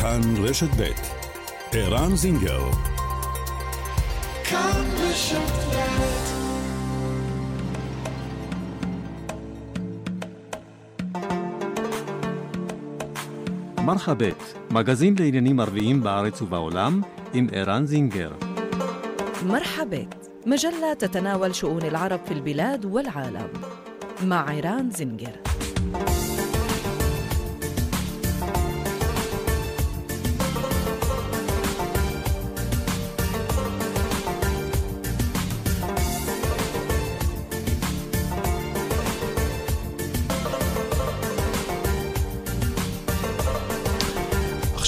כאן 0.00 0.20
רשת 0.44 0.68
ב' 0.80 0.90
ערן 1.72 2.16
זינגר 2.16 2.70
כאן 4.44 4.84
רשת 5.02 5.66
מרחבת, 13.86 14.54
מגזין 14.70 15.14
לעניינים 15.18 15.60
ערביים 15.60 16.02
בארץ 16.02 16.42
ובעולם, 16.42 17.00
עם 17.34 17.46
ערן 17.52 17.86
זינגר. 17.86 18.32
مرحبت 19.46 20.30
مجلة 20.46 20.94
تتناول 20.98 21.54
شؤون 21.54 21.82
العرب 21.82 22.20
في 22.26 22.34
البلاد 22.34 22.84
والعالم 22.84 23.48
مع 24.24 24.48
عيران 24.50 24.90
زنجر 24.90 25.49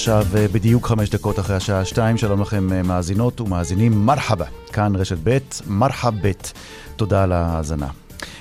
עכשיו 0.04 0.26
אה, 0.36 0.48
בדיוק 0.48 0.88
חמש 0.88 1.10
דקות 1.10 1.40
אחרי 1.40 1.56
השעה 1.56 1.86
שתיים, 1.86 2.18
שלום 2.18 2.42
לכם 2.42 2.74
אה, 2.74 2.84
מאזינות 2.84 3.42
ומאזינים, 3.42 4.06
מרחבה, 4.06 4.46
כאן 4.74 4.96
רשת 4.96 5.18
ב', 5.24 5.38
מרחבת, 5.68 6.52
תודה 6.96 7.24
על 7.24 7.32
ההאזנה. 7.32 7.88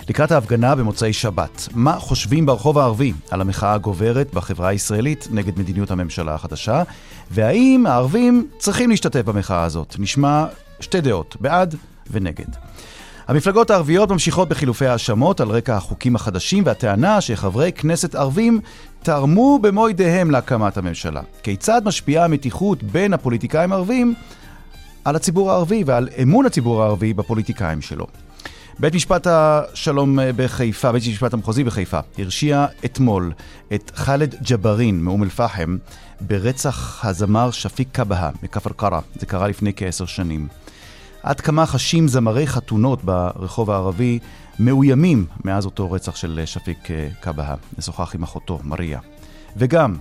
לקראת 0.09 0.33
ההפגנה 0.33 0.75
במוצאי 0.75 1.13
שבת, 1.13 1.69
מה 1.75 1.99
חושבים 1.99 2.47
ברחוב 2.47 2.79
הערבי 2.79 3.13
על 3.31 3.41
המחאה 3.41 3.75
הגוברת 3.75 4.35
בחברה 4.35 4.69
הישראלית 4.69 5.29
נגד 5.31 5.59
מדיניות 5.59 5.91
הממשלה 5.91 6.35
החדשה, 6.35 6.83
והאם 7.31 7.87
הערבים 7.87 8.49
צריכים 8.59 8.91
להשתתף 8.91 9.23
במחאה 9.25 9.65
הזאת? 9.65 9.97
נשמע 9.99 10.47
שתי 10.81 11.01
דעות, 11.01 11.37
בעד 11.41 11.75
ונגד. 12.11 12.49
המפלגות 13.29 13.71
הערביות 13.71 14.11
ממשיכות 14.11 14.49
בחילופי 14.49 14.87
האשמות 14.87 15.41
על 15.41 15.49
רקע 15.49 15.77
החוקים 15.77 16.17
החדשים 16.17 16.63
והטענה 16.67 17.21
שחברי 17.21 17.73
כנסת 17.73 18.15
ערבים 18.15 18.61
תרמו 19.03 19.59
במו 19.63 19.89
ידיהם 19.89 20.31
להקמת 20.31 20.77
הממשלה. 20.77 21.21
כיצד 21.43 21.83
משפיעה 21.85 22.25
המתיחות 22.25 22.83
בין 22.83 23.13
הפוליטיקאים 23.13 23.73
הערבים 23.73 24.15
על 25.05 25.17
הציבור 25.17 25.51
הערבי 25.51 25.85
ועל 25.87 26.09
אמון 26.23 26.47
הציבור 26.47 26.83
הערבי 26.83 27.15
בפוליטיקאים 27.15 27.81
שלו? 27.81 28.07
בית 28.79 28.95
משפט 28.95 29.27
השלום 29.31 30.19
בחיפה, 30.37 30.93
בית 30.93 31.03
המשפט 31.07 31.35
המחוזי 31.35 31.65
בחיפה, 31.65 32.01
הרשיע 32.19 32.67
אתמול 32.85 33.33
את 33.75 33.93
חאלד 33.95 34.35
ג'בארין 34.51 35.03
מאום 35.05 35.23
אל-פחם 35.23 35.77
ברצח 36.21 37.05
הזמר 37.05 37.51
שפיק 37.51 37.89
קבהה 37.93 38.31
מכפר 38.43 38.71
קרא. 38.77 39.01
זה 39.15 39.27
קרה 39.27 39.49
לפני 39.49 39.73
כעשר 39.77 40.07
שנים. 40.07 40.49
עד 41.23 41.41
כמה 41.41 41.67
חשים 41.67 42.09
זמרי 42.09 42.47
חתונות 42.47 43.05
ברחוב 43.05 43.71
הערבי 43.71 44.19
מאוימים 44.59 45.27
מאז 45.45 45.65
אותו 45.65 45.91
רצח 45.91 46.17
של 46.17 46.43
שפיק 46.45 46.89
קבהה. 47.21 47.55
נשוחח 47.79 48.15
עם 48.15 48.23
אחותו, 48.23 48.59
מריה. 48.65 49.01
וגם, 49.57 49.97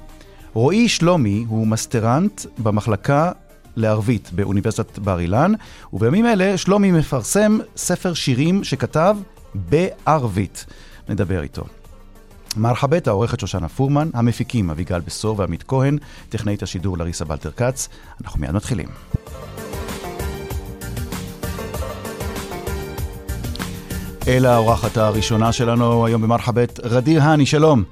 רועי 0.53 0.89
שלומי 0.89 1.45
הוא 1.47 1.67
מסטרנט 1.67 2.41
במחלקה 2.57 3.31
לערבית 3.75 4.29
באוניברסיטת 4.33 4.99
בר 4.99 5.19
אילן, 5.19 5.53
ובימים 5.93 6.25
אלה 6.25 6.57
שלומי 6.57 6.91
מפרסם 6.91 7.57
ספר 7.75 8.13
שירים 8.13 8.63
שכתב 8.63 9.17
בערבית. 9.55 10.65
נדבר 11.09 11.43
איתו. 11.43 11.63
מרחבת, 12.57 13.07
העורכת 13.07 13.39
שושנה 13.39 13.69
פורמן, 13.69 14.09
המפיקים 14.13 14.69
אביגל 14.69 14.99
בשור 14.99 15.39
ועמית 15.39 15.63
כהן, 15.63 15.97
טכנאית 16.29 16.63
השידור 16.63 16.97
לריסה 16.97 17.25
בלטר 17.25 17.51
כץ. 17.51 17.89
אנחנו 18.23 18.39
מיד 18.39 18.51
מתחילים. 18.51 18.87
אל 24.27 24.45
האורחת 24.45 24.97
הראשונה 24.97 25.51
שלנו 25.51 26.05
היום 26.05 26.21
במרחבת, 26.21 26.79
רדיר 26.83 27.21
האני, 27.21 27.45
שלום. 27.45 27.83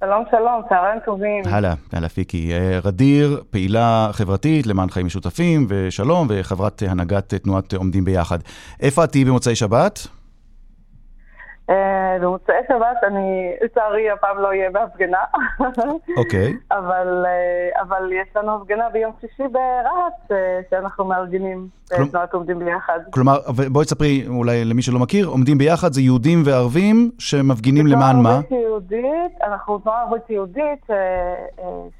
שלום, 0.00 0.24
שלום, 0.30 0.62
צהריים 0.68 1.00
טובים. 1.04 1.42
הלאה, 1.44 1.74
הלאה 1.92 2.08
פיקי. 2.08 2.52
רדיר, 2.84 3.42
פעילה 3.50 4.08
חברתית 4.12 4.66
למען 4.66 4.90
חיים 4.90 5.06
משותפים 5.06 5.66
ושלום, 5.68 6.26
וחברת 6.30 6.82
הנהגת 6.88 7.34
תנועת 7.34 7.74
עומדים 7.74 8.04
ביחד. 8.04 8.38
איפה 8.80 9.04
את 9.04 9.12
תהיי 9.12 9.24
במוצאי 9.24 9.54
שבת? 9.54 10.06
במוצאי 12.20 12.54
שבת 12.68 12.96
אני, 13.02 13.52
לצערי, 13.64 14.10
הפעם 14.10 14.38
לא 14.38 14.48
אהיה 14.48 14.70
בהפגנה. 14.70 15.18
אוקיי. 16.16 16.56
אבל, 16.78 17.24
אבל 17.80 18.12
יש 18.12 18.36
לנו 18.36 18.54
הפגנה 18.56 18.88
ביום 18.92 19.12
שישי 19.20 19.42
ברהט, 19.52 20.40
שאנחנו 20.70 21.04
מארגנים 21.04 21.68
תנועת 22.10 22.34
עומדים 22.34 22.58
ביחד. 22.58 22.98
כלומר, 23.10 23.38
בואי 23.72 23.84
תספרי 23.84 24.24
אולי 24.28 24.64
למי 24.64 24.82
שלא 24.82 24.98
מכיר, 24.98 25.26
עומדים 25.26 25.58
ביחד 25.58 25.92
זה 25.92 26.00
יהודים 26.00 26.42
וערבים 26.44 27.10
שמפגינים 27.18 27.86
למען 27.86 28.16
מה? 28.16 28.40
יהודית, 28.50 29.42
אנחנו 29.42 29.78
תנועה 29.78 30.02
ערבית 30.02 30.30
יהודית, 30.30 30.86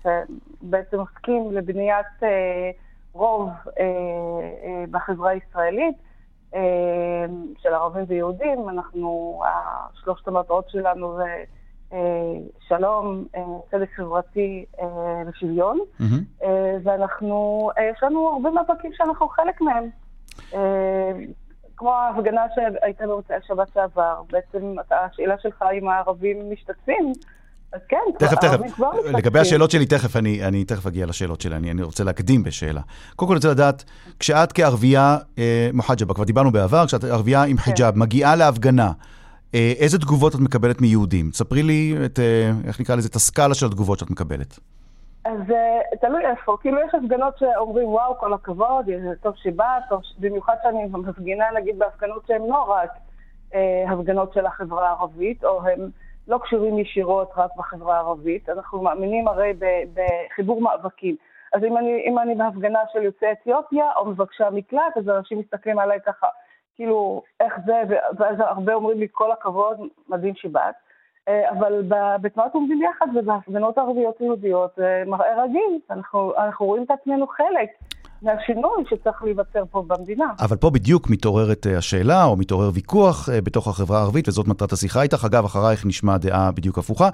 שבעצם 0.03 0.99
עוסקים 0.99 1.53
לבניית 1.53 2.07
רוב 3.13 3.51
בחברה 4.91 5.31
הישראלית. 5.31 6.06
של 7.59 7.75
ערבים 7.75 8.05
ויהודים, 8.09 8.69
אנחנו, 8.69 9.43
שלושת 10.05 10.29
המטרות 10.29 10.71
שלנו 10.71 11.17
זה 11.17 11.45
שלום, 12.69 13.25
צדק 13.71 13.91
חברתי 13.97 14.65
ושוויון, 15.27 15.79
mm-hmm. 16.01 16.45
ואנחנו, 16.83 17.71
יש 17.93 18.03
לנו 18.03 18.29
הרבה 18.29 18.51
מאבקים 18.51 18.93
שאנחנו 18.95 19.29
חלק 19.29 19.61
מהם. 19.61 19.89
כמו 21.77 21.93
ההפגנה 21.93 22.47
שהייתה 22.55 23.07
במוצאי 23.07 23.37
שבת 23.47 23.69
שעבר, 23.75 24.23
בעצם 24.31 24.75
השאלה 24.91 25.39
שלך 25.39 25.65
אם 25.73 25.89
הערבים 25.89 26.51
משתתפים, 26.51 27.13
אז 27.73 27.81
כן, 27.89 27.97
תכף, 28.19 28.39
תכף. 28.39 28.61
לגבי 29.05 29.39
השאלות 29.39 29.71
שלי, 29.71 29.87
תכף, 29.87 30.17
אני, 30.17 30.45
אני 30.47 30.65
תכף 30.65 30.87
אגיע 30.87 31.07
לשאלות 31.07 31.41
שלי, 31.41 31.57
אני, 31.57 31.71
אני 31.71 31.83
רוצה 31.83 32.05
להקדים 32.05 32.43
בשאלה. 32.43 32.81
קודם 33.17 33.29
כל, 33.29 33.33
אני 33.35 33.39
רוצה 33.39 33.51
לדעת, 33.51 33.85
כשאת 34.19 34.53
כערבייה 34.53 35.17
אה, 35.39 35.71
מוחג'בה, 35.73 36.15
כבר 36.15 36.25
דיברנו 36.25 36.53
בעבר, 36.53 36.87
כשאת 36.87 37.05
ערבייה 37.05 37.43
עם 37.43 37.57
חיג'אב, 37.57 37.95
כן. 37.95 38.01
מגיעה 38.01 38.37
להפגנה, 38.37 38.93
אה, 39.55 39.73
איזה 39.79 39.99
תגובות 39.99 40.35
את 40.35 40.41
מקבלת 40.41 40.81
מיהודים? 40.81 41.31
ספרי 41.33 41.63
לי 41.63 41.95
את, 42.05 42.19
אה, 42.19 42.51
איך 42.67 42.81
נקרא 42.81 42.97
לזה, 42.97 43.09
את 43.09 43.15
הסקאלה 43.15 43.55
של 43.55 43.67
התגובות 43.67 43.99
שאת 43.99 44.11
מקבלת. 44.11 44.59
אז 45.25 45.41
תלוי 46.01 46.27
איפה, 46.27 46.57
כאילו 46.61 46.79
יש 46.81 46.95
הפגנות 46.95 47.39
שאומרים 47.39 47.89
וואו, 47.89 48.19
כל 48.19 48.33
הכבוד, 48.33 48.87
טוב 49.23 49.35
שבאת, 49.37 49.83
במיוחד 50.19 50.55
שאני 50.63 50.85
מפגינה 50.85 51.45
נגיד 51.61 51.79
בהפגנות 51.79 52.27
שהן 52.27 52.43
לא 52.49 52.63
רק 52.63 52.91
אה, 53.55 53.93
הפגנות 53.93 54.33
של 54.35 54.47
החברה 54.47 54.89
הערבית, 54.89 55.45
או 55.45 55.63
הן... 55.67 55.91
לא 56.29 56.39
קשורים 56.39 56.79
ישירות 56.79 57.31
רק 57.37 57.51
בחברה 57.57 57.97
הערבית, 57.97 58.49
אנחנו 58.49 58.83
מאמינים 58.83 59.29
הרי 59.29 59.53
בחיבור 59.95 60.61
מאבקים. 60.61 61.17
אז 61.55 61.65
אם 61.65 61.77
אני, 61.77 62.05
אם 62.07 62.19
אני 62.19 62.35
בהפגנה 62.35 62.79
של 62.93 63.03
יוצאי 63.03 63.33
אתיופיה 63.33 63.93
או 63.97 64.05
מבקשי 64.05 64.45
המקלט, 64.45 64.97
אז 64.97 65.09
אנשים 65.09 65.39
מסתכלים 65.39 65.79
עליי 65.79 65.99
ככה, 66.07 66.27
כאילו, 66.75 67.23
איך 67.41 67.55
זה, 67.67 67.83
ואז 68.19 68.37
הרבה 68.39 68.75
אומרים 68.75 69.01
לי 69.01 69.07
כל 69.13 69.33
הכבוד, 69.33 69.77
מדהים 70.09 70.35
שבאת. 70.35 70.75
אבל 71.51 71.83
בתנועת 72.21 72.55
עומדים 72.55 72.83
יחד 72.83 73.07
ובהפגנות 73.15 73.79
ערביות 73.79 74.21
יהודיות 74.21 74.71
זה 74.77 75.03
מראה 75.07 75.43
רגיל, 75.43 75.79
אנחנו, 75.91 76.33
אנחנו 76.37 76.67
רואים 76.67 76.83
את 76.83 76.91
עצמנו 76.91 77.27
חלק. 77.27 77.71
מהשינוי 78.23 78.85
שצריך 78.91 79.23
להיווצר 79.23 79.65
פה 79.71 79.85
במדינה. 79.87 80.25
אבל 80.41 80.57
פה 80.57 80.71
בדיוק 80.71 81.11
מתעוררת 81.11 81.67
השאלה, 81.79 82.25
או 82.25 82.37
מתעורר 82.37 82.71
ויכוח 82.75 83.29
בתוך 83.45 83.69
החברה 83.69 83.99
הערבית, 83.99 84.29
וזאת 84.29 84.49
מטרת 84.49 84.73
השיחה 84.73 85.03
איתך. 85.03 85.25
אגב, 85.25 85.45
אחרייך 85.45 85.87
נשמע 85.87 86.19
דעה 86.19 86.53
בדיוק 86.53 86.79
הפוכה. 86.79 87.09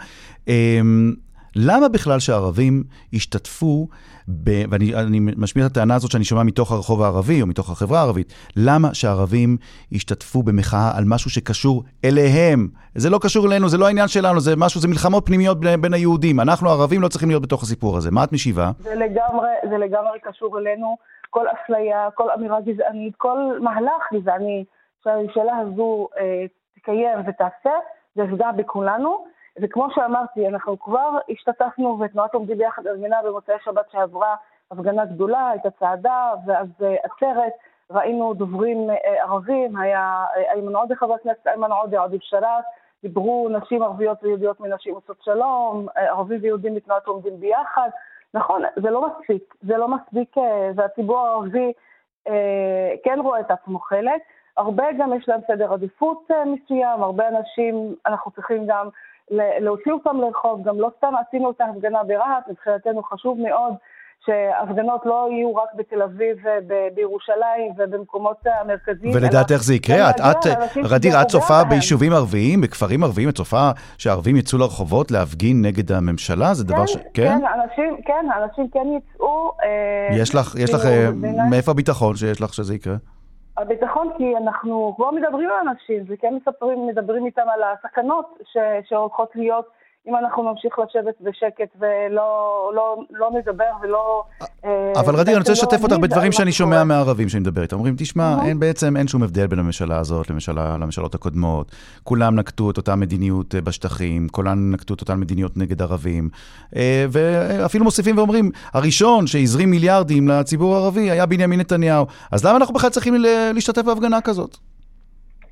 למה 1.56 1.88
בכלל 1.88 2.20
שהערבים 2.20 2.84
ישתתפו, 3.12 3.88
ב, 4.28 4.50
ואני 4.70 5.20
משמיע 5.36 5.66
את 5.66 5.70
הטענה 5.70 5.94
הזאת 5.94 6.10
שאני 6.10 6.24
שומע 6.24 6.42
מתוך 6.42 6.72
הרחוב 6.72 7.02
הערבי 7.02 7.42
או 7.42 7.46
מתוך 7.46 7.70
החברה 7.70 7.98
הערבית, 7.98 8.32
למה 8.56 8.94
שהערבים 8.94 9.56
ישתתפו 9.92 10.42
במחאה 10.42 10.90
על 10.96 11.04
משהו 11.06 11.30
שקשור 11.30 11.82
אליהם? 12.04 12.68
זה 12.94 13.10
לא 13.10 13.18
קשור 13.22 13.46
אלינו, 13.46 13.68
זה 13.68 13.78
לא 13.78 13.86
העניין 13.86 14.08
שלנו, 14.08 14.40
זה 14.40 14.56
משהו, 14.56 14.80
זה 14.80 14.88
מלחמות 14.88 15.26
פנימיות 15.26 15.60
בין, 15.60 15.80
בין 15.80 15.94
היהודים. 15.94 16.40
אנחנו 16.40 16.68
הערבים 16.68 17.02
לא 17.02 17.08
צריכים 17.08 17.28
להיות 17.28 17.42
בתוך 17.42 17.62
הסיפור 17.62 17.96
הזה. 17.96 18.10
מה 18.10 18.24
את 18.24 18.32
משיבה? 18.32 18.70
זה 18.78 18.94
לגמרי, 18.94 19.50
זה 19.70 19.78
לגמרי 19.78 20.18
קשור 20.22 20.58
אלינו. 20.58 20.96
כל 21.30 21.46
אפליה, 21.48 22.08
כל 22.14 22.30
אמירה 22.38 22.60
גזענית, 22.60 23.14
כל 23.16 23.58
מהלך 23.60 24.12
גזעני 24.14 24.64
שהממשלה 25.04 25.56
הזו 25.56 26.08
אה, 26.18 26.44
תקיים 26.76 27.18
ותעשה, 27.26 27.70
זה 28.14 28.22
יפגע 28.22 28.52
בכולנו. 28.52 29.24
וכמו 29.60 29.86
שאמרתי, 29.94 30.48
אנחנו 30.48 30.78
כבר 30.78 31.18
השתתפנו 31.28 31.98
ותנועת 32.00 32.34
עומדים 32.34 32.58
ביחד 32.58 32.86
ארגנה 32.86 33.16
במוצאי 33.24 33.54
שבת 33.64 33.90
שעברה 33.92 34.34
הפגנה 34.70 35.04
גדולה, 35.04 35.50
הייתה 35.50 35.70
צעדה, 35.70 36.32
ואז 36.46 36.68
עצרת, 36.80 37.52
ראינו 37.90 38.34
דוברים 38.34 38.90
ערבים, 39.20 39.76
היה 39.76 40.24
איימן 40.52 40.76
עודה, 40.76 40.94
חבר 40.94 41.14
הכנסת 41.14 41.46
איימן 41.46 41.72
עודה, 41.72 42.00
עודי 42.00 42.18
בשאראת, 42.18 42.64
דיברו 43.02 43.48
נשים 43.48 43.82
ערביות 43.82 44.18
ויהודיות 44.22 44.60
מנשים 44.60 44.94
עושות 44.94 45.16
שלום, 45.22 45.86
ערבים 45.94 46.38
ויהודים 46.42 46.74
מתנועת 46.74 47.06
עומדים 47.06 47.40
ביחד, 47.40 47.88
נכון, 48.34 48.62
זה 48.76 48.90
לא 48.90 49.08
מספיק, 49.08 49.54
זה 49.62 49.76
לא 49.76 49.88
מספיק, 49.88 50.38
אה, 50.38 50.70
והציבור 50.76 51.18
הערבי 51.18 51.72
אה, 52.28 52.94
כן 53.04 53.18
רואה 53.22 53.40
את 53.40 53.50
עצמו 53.50 53.78
חלק. 53.78 54.22
הרבה 54.56 54.84
גם 54.98 55.12
יש 55.12 55.28
להם 55.28 55.40
סדר 55.46 55.72
עדיפות 55.72 56.30
אה, 56.30 56.44
מסוים, 56.44 57.02
הרבה 57.02 57.28
אנשים, 57.28 57.94
אנחנו 58.06 58.30
צריכים 58.30 58.66
גם 58.66 58.88
להוציא 59.60 59.92
אותם 59.92 60.16
לרחוב, 60.20 60.62
גם 60.64 60.80
לא 60.80 60.90
סתם 60.98 61.12
עשינו 61.28 61.50
את 61.50 61.60
ההפגנה 61.60 62.04
ברהט, 62.04 62.48
מבחינתנו 62.48 63.02
חשוב 63.02 63.38
מאוד 63.40 63.74
שהפגנות 64.26 65.00
לא 65.04 65.28
יהיו 65.30 65.54
רק 65.56 65.68
בתל 65.76 66.02
אביב 66.02 66.36
ובירושלים 66.68 67.72
ובמקומות 67.78 68.36
המרכזיים. 68.46 69.14
ולדעת 69.14 69.52
איך 69.52 69.62
זה 69.62 69.74
יקרה? 69.74 70.10
את, 70.10 70.20
את, 70.20 70.46
רדיר, 70.84 71.22
את 71.22 71.26
צופה 71.26 71.64
ביישובים 71.64 72.12
ערביים, 72.12 72.60
בכפרים 72.60 73.04
ערביים, 73.04 73.28
את 73.28 73.34
צופה 73.34 73.70
שהערבים 73.98 74.36
יצאו 74.36 74.58
לרחובות 74.58 75.10
להפגין 75.10 75.62
נגד 75.62 75.92
הממשלה? 75.92 76.54
זה 76.54 76.64
דבר 76.64 76.76
כן, 76.76 76.86
ש... 76.86 76.96
כן? 76.96 77.02
כן, 77.14 77.40
אנשים, 77.62 77.96
כן, 78.04 78.26
אנשים 78.42 78.68
כן 78.72 78.86
יצאו. 78.96 79.52
אה, 79.64 80.16
יש 80.16 80.34
לך, 80.34 80.54
יש 80.58 80.74
לך, 80.74 80.86
אה, 80.86 81.10
מאיפה 81.50 81.70
הביטחון 81.70 82.16
שיש 82.16 82.40
לך 82.40 82.54
שזה 82.54 82.74
יקרה? 82.74 82.96
הביטחון 83.62 84.10
כי 84.16 84.36
אנחנו 84.36 84.92
כבר 84.96 85.10
מדברים 85.10 85.50
על 85.50 85.68
אנשים, 85.68 86.04
וכן 86.08 86.34
מספרים, 86.34 86.86
מדברים 86.86 87.26
איתם 87.26 87.48
על 87.54 87.62
הסכנות 87.62 88.38
שהולכות 88.84 89.36
להיות. 89.36 89.81
אם 90.08 90.16
אנחנו 90.16 90.50
נמשיך 90.50 90.78
לשבת 90.78 91.14
בשקט 91.20 91.76
ולא 91.78 92.70
לא, 92.74 92.96
לא 93.10 93.30
נדבר 93.38 93.64
ולא... 93.82 94.22
אה, 94.64 94.92
אבל 95.00 95.14
רדיר, 95.14 95.34
אני 95.34 95.38
רוצה 95.38 95.52
לא 95.52 95.56
לשתף 95.56 95.82
אותך 95.82 95.96
בדברים 95.96 96.32
שאני 96.32 96.52
שומע 96.52 96.84
מהערבים 96.84 97.28
שאני 97.28 97.40
מדבר 97.40 97.62
איתם. 97.62 97.76
אומרים, 97.76 97.94
תשמע, 97.98 98.36
אין 98.44 98.60
בעצם, 98.60 98.96
אין 98.96 99.08
שום 99.08 99.22
הבדל 99.22 99.46
בין 99.46 99.58
הממשלה 99.58 99.98
הזאת 99.98 100.26
לממשלות 100.48 101.14
הקודמות. 101.14 101.72
כולם 102.02 102.36
נקטו 102.36 102.70
את 102.70 102.76
אותה 102.76 102.96
מדיניות 102.96 103.54
אה, 103.54 103.60
בשטחים, 103.60 104.28
כולם 104.28 104.70
נקטו 104.70 104.94
את 104.94 105.00
אותה 105.00 105.14
מדיניות 105.14 105.56
נגד 105.56 105.82
ערבים. 105.82 106.28
אה, 106.76 107.06
ואפילו 107.10 107.84
מוסיפים 107.84 108.18
ואומרים, 108.18 108.50
הראשון 108.72 109.26
שהזרים 109.26 109.70
מיליארדים 109.70 110.28
לציבור 110.28 110.76
הערבי 110.76 111.10
היה 111.10 111.26
בנימין 111.26 111.60
נתניהו. 111.60 112.06
אז 112.32 112.44
למה 112.44 112.56
אנחנו 112.56 112.74
בכלל 112.74 112.90
צריכים 112.90 113.14
להשתתף 113.54 113.82
בהפגנה 113.82 114.20
כזאת? 114.20 114.71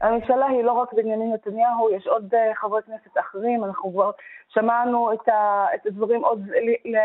הממשלה 0.01 0.47
היא 0.47 0.65
לא 0.65 0.73
רק 0.73 0.93
בנימין 0.93 1.33
נתניהו, 1.33 1.91
יש 1.91 2.07
עוד 2.07 2.35
חברי 2.55 2.83
כנסת 2.83 3.19
אחרים, 3.21 3.65
אנחנו 3.65 3.93
כבר 3.93 4.11
שמענו 4.49 5.13
את, 5.13 5.29
ה, 5.29 5.67
את 5.75 5.87
הדברים 5.87 6.25
עוד 6.25 6.47
ל, 6.49 6.97
ל, 6.97 6.99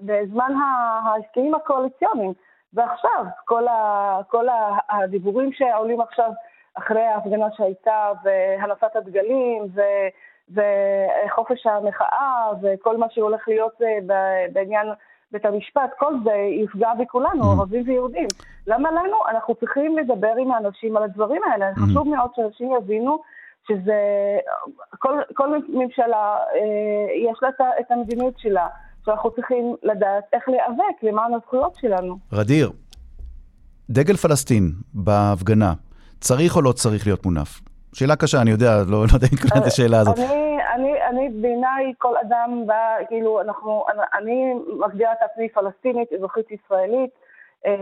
בזמן 0.00 0.52
ההסכמים 1.04 1.54
הקואליציוניים, 1.54 2.32
ועכשיו 2.74 3.24
כל, 3.44 3.68
ה, 3.68 4.20
כל 4.28 4.46
הדיבורים 4.90 5.52
שעולים 5.52 6.00
עכשיו 6.00 6.30
אחרי 6.74 7.02
ההפגנה 7.02 7.46
שהייתה, 7.56 8.12
והנפת 8.22 8.96
הדגלים, 8.96 9.66
ו, 9.74 9.80
וחופש 10.50 11.66
המחאה, 11.66 12.50
וכל 12.62 12.96
מה 12.96 13.06
שהולך 13.10 13.48
להיות 13.48 13.82
אה, 13.82 13.98
בעניין 14.52 14.86
בית 15.32 15.44
המשפט, 15.44 15.90
כל 15.98 16.14
זה 16.24 16.32
יפגע 16.64 16.94
בכולנו, 17.00 17.42
mm-hmm. 17.42 17.60
ערבים 17.60 17.84
ויהודים. 17.86 18.28
למה 18.66 18.90
לנו? 18.90 19.16
אנחנו 19.30 19.54
צריכים 19.54 19.98
לדבר 19.98 20.32
עם 20.40 20.52
האנשים 20.52 20.96
על 20.96 21.02
הדברים 21.02 21.42
האלה. 21.52 21.70
Mm-hmm. 21.70 21.90
חשוב 21.90 22.08
מאוד 22.08 22.30
שאנשים 22.36 22.70
יבינו 22.76 23.18
שזה, 23.68 23.98
כל, 24.98 25.18
כל 25.34 25.48
ממשלה 25.68 26.36
אה, 26.54 27.30
יש 27.30 27.38
לה 27.42 27.48
את 27.80 27.90
המדיניות 27.90 28.34
שלה, 28.38 28.66
שאנחנו 29.04 29.30
צריכים 29.30 29.76
לדעת 29.82 30.24
איך 30.32 30.48
להיאבק 30.48 31.02
למען 31.02 31.34
הזכויות 31.34 31.74
שלנו. 31.80 32.18
רדיר, 32.32 32.70
דגל 33.90 34.16
פלסטין 34.16 34.72
בהפגנה, 34.94 35.72
צריך 36.20 36.56
או 36.56 36.62
לא 36.62 36.72
צריך 36.72 37.06
להיות 37.06 37.24
מונף? 37.24 37.60
שאלה 37.92 38.16
קשה, 38.16 38.40
אני 38.40 38.50
יודע, 38.50 38.76
לא, 38.86 39.04
לא 39.06 39.14
יודע 39.14 39.26
אם 39.32 39.38
התכוונת 39.38 39.66
השאלה 39.66 40.00
הזאת. 40.00 40.18
אני, 40.18 40.47
אני, 41.08 41.28
בעיניי 41.28 41.92
כל 41.98 42.16
אדם 42.16 42.62
בא, 42.66 42.96
כאילו, 43.08 43.40
אנחנו, 43.40 43.84
אני 44.18 44.54
מגדירה 44.78 45.12
את 45.12 45.18
עצמי 45.32 45.48
פלסטינית, 45.48 46.12
אזרחית 46.12 46.46
ישראלית. 46.50 47.10
אה, 47.66 47.72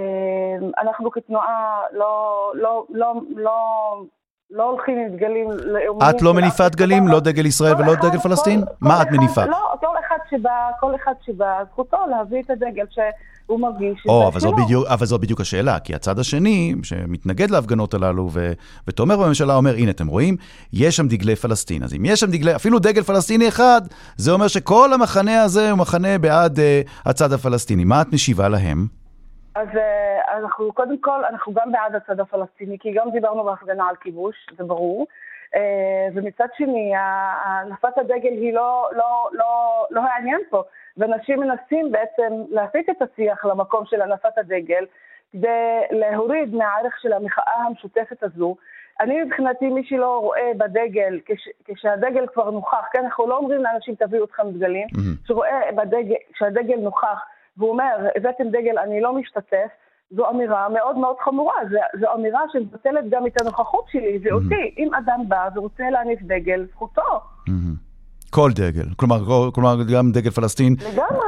אנחנו 0.83 1.11
כתנועה 1.11 1.81
לא, 1.93 2.53
לא, 2.55 2.87
לא, 2.91 3.15
לא 3.37 3.55
לא 4.51 4.71
הולכים 4.71 4.99
עם 4.99 5.17
דגלים 5.17 5.51
לאומיים. 5.51 6.11
את 6.17 6.23
לא 6.23 6.35
מניפה 6.35 6.69
דגלים? 6.69 7.09
לא 7.09 7.21
דגל 7.21 7.47
ישראל 7.47 7.75
ולא 7.75 7.95
דגל 7.95 8.19
פלסטין? 8.19 8.61
מה 8.81 9.03
את 9.03 9.07
מניפה? 9.11 9.45
לא, 9.45 9.75
כל 9.81 9.99
אחד 10.07 10.19
שבא, 10.31 10.71
כל 10.81 10.95
אחד 10.95 11.15
שבא, 11.23 11.63
זכותו 11.73 11.97
להביא 12.11 12.43
את 12.43 12.51
הדגל 12.51 12.87
שהוא 13.47 13.61
מרגיש 13.61 13.99
שזה 14.01 14.13
או, 14.13 14.29
אבל 14.29 14.41
זו, 14.41 14.53
בדיוק, 14.53 14.87
אבל 14.87 15.07
זו 15.07 15.19
בדיוק 15.19 15.41
השאלה, 15.41 15.79
כי 15.79 15.95
הצד 15.95 16.19
השני, 16.19 16.75
שמתנגד 16.83 17.51
להפגנות 17.51 17.95
הללו 17.95 18.29
ו, 18.33 18.53
ותומך 18.89 19.15
בממשלה, 19.19 19.55
אומר, 19.55 19.75
הנה, 19.75 19.91
אתם 19.91 20.07
רואים, 20.07 20.37
יש 20.73 20.97
שם 20.97 21.09
דגלי 21.09 21.37
פלסטין. 21.37 21.83
אז 21.83 21.95
אם 21.95 22.05
יש 22.05 22.21
שם 22.21 22.31
דגלי, 22.31 22.57
אפילו 22.57 22.79
דגל 22.79 23.03
פלסטיני 23.03 23.49
אחד, 23.49 23.81
זה 24.17 24.33
אומר 24.33 24.49
שכל 24.49 24.93
המחנה 24.93 25.43
הזה 25.43 25.71
הוא 25.71 25.79
מחנה 25.79 26.19
בעד 26.19 26.59
uh, 26.59 27.09
הצד 27.11 27.33
הפלסטיני. 27.33 27.85
מה 27.85 28.03
את 28.03 28.07
משיבה 28.13 28.49
להם? 28.49 28.87
אז 29.55 29.69
אה, 29.77 30.39
אנחנו 30.39 30.73
קודם 30.73 30.99
כל, 31.01 31.25
אנחנו 31.31 31.53
גם 31.53 31.73
בעד 31.73 31.95
הצד 31.95 32.21
הפלסטיני, 32.21 32.77
כי 32.81 32.93
גם 32.95 33.11
דיברנו 33.13 33.45
בהפגנה 33.45 33.89
על 33.89 33.97
כיבוש, 34.01 34.35
זה 34.59 34.65
ברור. 34.65 35.07
אה, 35.55 36.09
ומצד 36.15 36.47
שני, 36.57 36.93
הנפת 37.45 37.99
הדגל 37.99 38.33
היא 38.33 38.53
לא, 38.53 38.89
לא, 38.93 39.29
לא, 39.33 39.87
לא 39.91 40.01
העניין 40.01 40.41
פה. 40.51 40.63
ואנשים 40.97 41.41
מנסים 41.41 41.93
בעצם 41.93 42.33
להסיט 42.49 42.91
את 42.91 43.03
השיח 43.03 43.45
למקום 43.45 43.85
של 43.87 44.03
הנפת 44.03 44.39
הדגל, 44.39 44.85
כדי 45.33 45.81
להוריד 45.91 46.55
מהערך 46.55 46.95
של 47.03 47.13
המחאה 47.13 47.63
המשותפת 47.67 48.23
הזו. 48.23 48.57
אני 49.01 49.23
מבחינתי, 49.23 49.69
מי 49.69 49.85
שלא 49.85 50.19
רואה 50.21 50.51
בדגל, 50.57 51.21
כש, 51.27 51.49
כשהדגל 51.65 52.27
כבר 52.27 52.51
נוכח, 52.51 52.89
כן, 52.93 53.05
אנחנו 53.05 53.27
לא 53.29 53.37
אומרים 53.37 53.63
לאנשים 53.63 53.95
תביאו 53.95 54.25
אתכם 54.25 54.51
דגלים, 54.51 54.87
mm-hmm. 54.89 55.27
שרואה 55.27 55.61
בדגל, 55.77 56.15
כשהדגל 56.33 56.77
נוכח, 56.77 57.25
והוא 57.57 57.71
אומר, 57.71 58.09
הבאתם 58.17 58.49
דגל, 58.49 58.79
אני 58.79 59.01
לא 59.01 59.13
משתתף, 59.13 59.69
זו 60.11 60.31
אמירה 60.31 60.69
מאוד 60.69 60.99
מאוד 60.99 61.17
חמורה, 61.25 61.55
זו, 61.71 62.01
זו 62.01 62.07
אמירה 62.15 62.41
שמבטלת 62.53 63.05
גם 63.11 63.27
את 63.27 63.41
הנוכחות 63.41 63.85
שלי 63.93 64.19
ואותי. 64.23 64.47
Mm-hmm. 64.55 64.79
אם 64.81 64.95
אדם 64.95 65.21
בא 65.29 65.49
ורוצה 65.57 65.85
להניף 65.91 66.23
דגל, 66.23 66.67
זכותו. 66.73 67.03
Mm-hmm. 67.49 67.51
כל 68.31 68.51
דגל, 68.55 68.87
כלומר, 68.97 69.51
כלומר 69.55 69.83
גם 69.83 70.13
דגל 70.13 70.31
פלסטין. 70.31 70.77
לגמרי, 70.79 71.19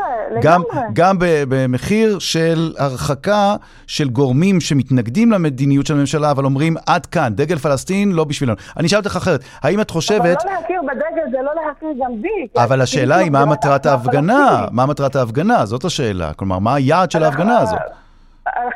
גם, 0.42 0.62
לגמרי. 0.62 0.88
גם 0.92 1.16
במחיר 1.48 2.18
של 2.18 2.74
הרחקה 2.78 3.56
של 3.86 4.08
גורמים 4.08 4.60
שמתנגדים 4.60 5.32
למדיניות 5.32 5.86
של 5.86 5.94
הממשלה, 5.94 6.30
אבל 6.30 6.44
אומרים, 6.44 6.76
עד 6.86 7.06
כאן, 7.06 7.32
דגל 7.34 7.56
פלסטין 7.56 8.12
לא 8.12 8.24
בשבילנו. 8.24 8.56
אני 8.76 8.86
אשאל 8.86 8.98
אותך 8.98 9.16
אחרת, 9.16 9.44
האם 9.62 9.80
את 9.80 9.90
חושבת... 9.90 10.20
אבל 10.42 10.50
לא 10.50 10.60
להכיר 10.60 10.80
בדגל 10.82 11.30
זה 11.30 11.38
לא 11.42 11.52
להכיר 11.54 11.88
גם 12.04 12.22
בי. 12.22 12.62
אבל 12.62 12.80
השאלה 12.80 13.16
היא, 13.16 13.30
מה 13.30 13.44
מטרת 13.44 13.86
ההפגנה? 13.86 14.66
מה 14.70 14.86
מטרת 14.86 15.16
ההפגנה? 15.16 15.66
זאת 15.66 15.84
השאלה. 15.84 16.32
כלומר, 16.32 16.58
מה 16.58 16.74
היעד 16.74 17.10
של 17.10 17.22
ההפגנה 17.22 17.58
הזאת? 17.58 17.78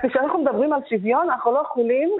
כשאנחנו 0.02 0.38
מדברים 0.38 0.72
על 0.72 0.80
שוויון, 0.88 1.30
אנחנו 1.30 1.52
לא 1.52 1.62
יכולים 1.70 2.10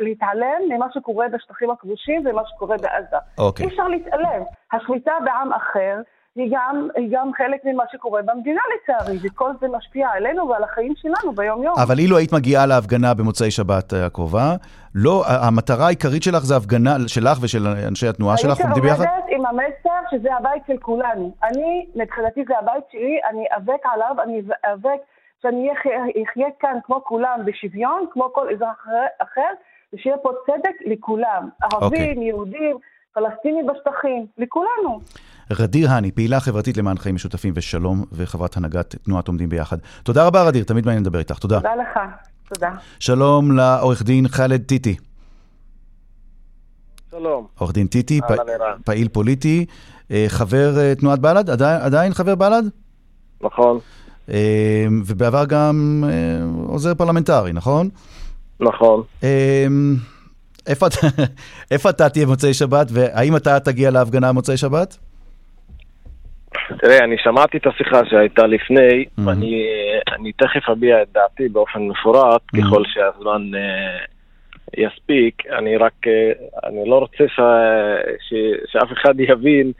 להתעלם 0.00 0.60
ממה 0.68 0.86
שקורה 0.94 1.26
בשטחים 1.28 1.70
הכבושים 1.70 2.24
ומה 2.26 2.42
שקורה 2.46 2.76
בעזה. 2.76 3.16
אוקיי. 3.38 3.66
אי 3.66 3.70
אפשר 3.70 3.88
להתעלם. 3.88 4.42
השליטה 4.72 5.12
בעם 5.24 5.52
אחר 5.52 6.00
היא 6.38 6.52
גם, 6.52 6.88
היא 6.96 7.08
גם 7.10 7.30
חלק 7.36 7.60
ממה 7.64 7.84
שקורה 7.92 8.22
במדינה 8.22 8.60
לצערי, 8.74 9.18
וכל 9.22 9.50
זה 9.60 9.66
משפיע 9.68 10.08
עלינו 10.08 10.48
ועל 10.48 10.64
החיים 10.64 10.92
שלנו 10.96 11.32
ביום-יום. 11.32 11.74
אבל 11.82 11.98
אילו 11.98 12.16
היית 12.16 12.32
מגיעה 12.32 12.66
להפגנה 12.66 13.14
במוצאי 13.14 13.50
שבת 13.50 13.94
אה, 13.94 14.06
הקרובה, 14.06 14.54
לא, 14.94 15.24
המטרה 15.26 15.86
העיקרית 15.86 16.22
שלך 16.22 16.44
זה 16.44 16.56
הפגנה 16.56 16.96
שלך 17.06 17.38
ושל 17.42 17.66
אנשי 17.88 18.08
התנועה 18.08 18.36
שלך, 18.36 18.60
עומדים 18.60 18.82
ביחד? 18.82 19.04
הייתי 19.04 19.34
עומדת 19.34 19.50
עם 19.50 19.58
המסר 19.58 20.00
שזה 20.10 20.28
הבית 20.38 20.62
של 20.66 20.76
כולנו. 20.80 21.32
אני, 21.42 21.86
מבחינתי 21.94 22.44
זה 22.48 22.58
הבית 22.58 22.84
שלי, 22.92 23.20
אני 23.30 23.44
איאבק 23.50 23.82
עליו, 23.94 24.16
אני 24.22 24.42
איאבק... 24.66 25.00
שאני 25.42 25.68
אחיה 25.72 26.46
כאן 26.60 26.78
כמו 26.84 27.04
כולם 27.04 27.40
בשוויון, 27.44 28.04
כמו 28.12 28.32
כל 28.32 28.46
אזרח 28.54 28.86
אחר, 29.18 29.50
ושיהיה 29.92 30.16
פה 30.22 30.30
צדק 30.46 30.76
לכולם. 30.86 31.48
ערבים, 31.62 31.80
okay. 31.80 32.10
אוקיי. 32.10 32.24
יהודים, 32.24 32.78
פלסטינים 33.14 33.66
בשטחים, 33.66 34.26
לכולנו. 34.38 35.00
רדיר 35.60 35.90
האני, 35.90 36.12
פעילה 36.12 36.40
חברתית 36.40 36.76
למען 36.76 36.98
חיים 36.98 37.14
משותפים 37.14 37.54
ושלום, 37.56 38.04
וחברת 38.12 38.56
הנהגת 38.56 38.94
תנועת 38.94 39.28
עומדים 39.28 39.48
ביחד. 39.48 39.76
תודה 40.02 40.26
רבה, 40.26 40.42
רדיר, 40.42 40.64
תמיד 40.64 40.86
מעניין 40.86 41.02
לדבר 41.02 41.18
איתך. 41.18 41.38
תודה. 41.38 41.56
תודה 41.56 41.74
לך, 41.74 41.98
תודה. 42.48 42.70
שלום 43.00 43.56
לעורך 43.56 44.02
דין 44.02 44.28
חאלד 44.28 44.62
טיטי. 44.62 44.96
שלום. 47.10 47.46
עורך 47.58 47.72
דין 47.72 47.86
טיטי, 47.86 48.20
פ... 48.20 48.24
פעיל 48.84 49.08
פוליטי, 49.08 49.66
אה, 50.10 50.24
חבר 50.28 50.78
אה, 50.78 50.94
תנועת 50.94 51.18
בל"ד, 51.18 51.50
עדיין, 51.50 51.80
עדיין 51.80 52.12
חבר 52.12 52.34
בל"ד? 52.34 52.64
נכון. 53.40 53.78
אמ, 54.28 55.02
ובעבר 55.06 55.44
גם 55.48 56.04
אה, 56.08 56.38
עוזר 56.66 56.94
פרלמנטרי, 56.94 57.52
נכון? 57.52 57.88
נכון. 58.60 59.02
אמ, 59.22 59.94
איפה, 60.66 60.86
איפה 61.70 61.90
אתה 61.90 62.08
תהיה 62.08 62.26
במוצאי 62.26 62.54
שבת, 62.54 62.86
והאם 62.92 63.36
אתה 63.36 63.60
תגיע 63.60 63.90
להפגנה 63.90 64.32
במוצאי 64.32 64.56
שבת? 64.56 64.98
תראה, 66.78 67.04
אני 67.04 67.16
שמעתי 67.18 67.56
את 67.56 67.66
השיחה 67.66 68.00
שהייתה 68.10 68.46
לפני, 68.46 69.04
אמהם. 69.04 69.22
ואני 69.26 69.64
אני 70.14 70.32
תכף 70.32 70.68
אביע 70.68 71.02
את 71.02 71.08
דעתי 71.14 71.48
באופן 71.48 71.82
מפורט, 71.82 72.42
אמהם. 72.42 72.60
ככל 72.60 72.82
שהזמן 72.86 73.42
אה, 73.54 74.80
יספיק. 74.80 75.42
אני 75.58 75.76
רק, 75.76 75.92
אה, 76.04 76.68
אני 76.68 76.90
לא 76.90 76.98
רוצה 76.98 77.24
ש, 77.28 77.40
ש, 78.28 78.34
שאף 78.72 78.92
אחד 78.92 79.20
יבין 79.20 79.72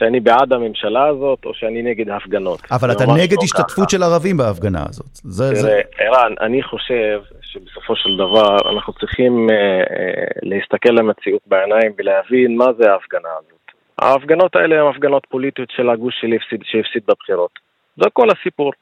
שאני 0.00 0.20
בעד 0.20 0.52
הממשלה 0.52 1.06
הזאת, 1.06 1.44
או 1.44 1.54
שאני 1.54 1.82
נגד 1.82 2.08
ההפגנות. 2.08 2.60
אבל 2.70 2.92
אתה 2.92 3.04
נגד 3.04 3.36
לא 3.36 3.42
השתתפות 3.44 3.86
ככה. 3.86 3.90
של 3.90 4.02
ערבים 4.02 4.36
בהפגנה 4.36 4.82
הזאת. 4.88 5.14
זה, 5.14 5.54
זה... 5.54 5.68
תראה, 5.68 5.80
ערן, 5.98 6.32
אני 6.40 6.62
חושב 6.62 7.20
שבסופו 7.42 7.96
של 7.96 8.16
דבר 8.16 8.56
אנחנו 8.72 8.92
צריכים 8.92 9.50
אה, 9.50 9.56
אה, 9.56 10.24
להסתכל 10.42 10.90
למציאות 10.90 11.42
בעיניים 11.46 11.92
ולהבין 11.98 12.56
מה 12.56 12.66
זה 12.78 12.92
ההפגנה 12.92 13.28
הזאת. 13.38 13.60
ההפגנות 13.98 14.56
האלה 14.56 14.80
הן 14.80 14.88
הפגנות 14.94 15.26
פוליטיות 15.28 15.70
של 15.70 15.90
הגוש 15.90 16.14
שלי 16.20 16.36
הפסיד, 16.36 16.60
שהפסיד 16.64 17.02
בבחירות. 17.08 17.50
זה 17.96 18.10
כל 18.12 18.28
הסיפור. 18.30 18.72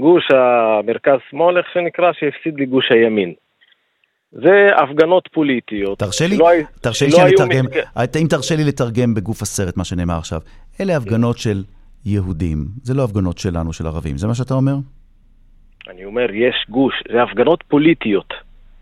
גוש 0.00 0.28
המרכז-שמאל, 0.30 1.58
איך 1.58 1.66
שנקרא, 1.72 2.12
שהפסיד 2.12 2.60
לגוש 2.60 2.92
הימין. 2.92 3.34
זה 4.32 4.66
הפגנות 4.76 5.28
פוליטיות. 5.32 5.98
תרשה 5.98 6.24
לי, 6.26 6.34
הי- 6.46 6.64
תרשה 6.82 7.04
לי 7.04 7.10
שלא 7.12 7.22
היו 7.22 7.34
לתרגם, 7.34 7.64
מתק- 7.64 8.16
אם 8.22 8.26
תרשה 8.30 8.56
לי 8.56 8.64
לתרגם 8.64 9.14
בגוף 9.14 9.42
הסרט 9.42 9.76
מה 9.76 9.84
שנאמר 9.84 10.18
עכשיו, 10.18 10.40
אלה 10.80 10.96
הפגנות 10.96 11.38
של 11.38 11.62
יהודים, 12.06 12.58
זה 12.82 12.94
לא 12.94 13.04
הפגנות 13.04 13.38
שלנו, 13.38 13.72
של 13.72 13.86
ערבים, 13.86 14.16
זה 14.18 14.26
מה 14.28 14.34
שאתה 14.34 14.54
אומר? 14.54 14.72
אני 15.88 16.04
אומר, 16.04 16.26
יש 16.34 16.66
גוש, 16.68 16.94
זה 17.12 17.22
הפגנות 17.22 17.64
פוליטיות. 17.68 18.34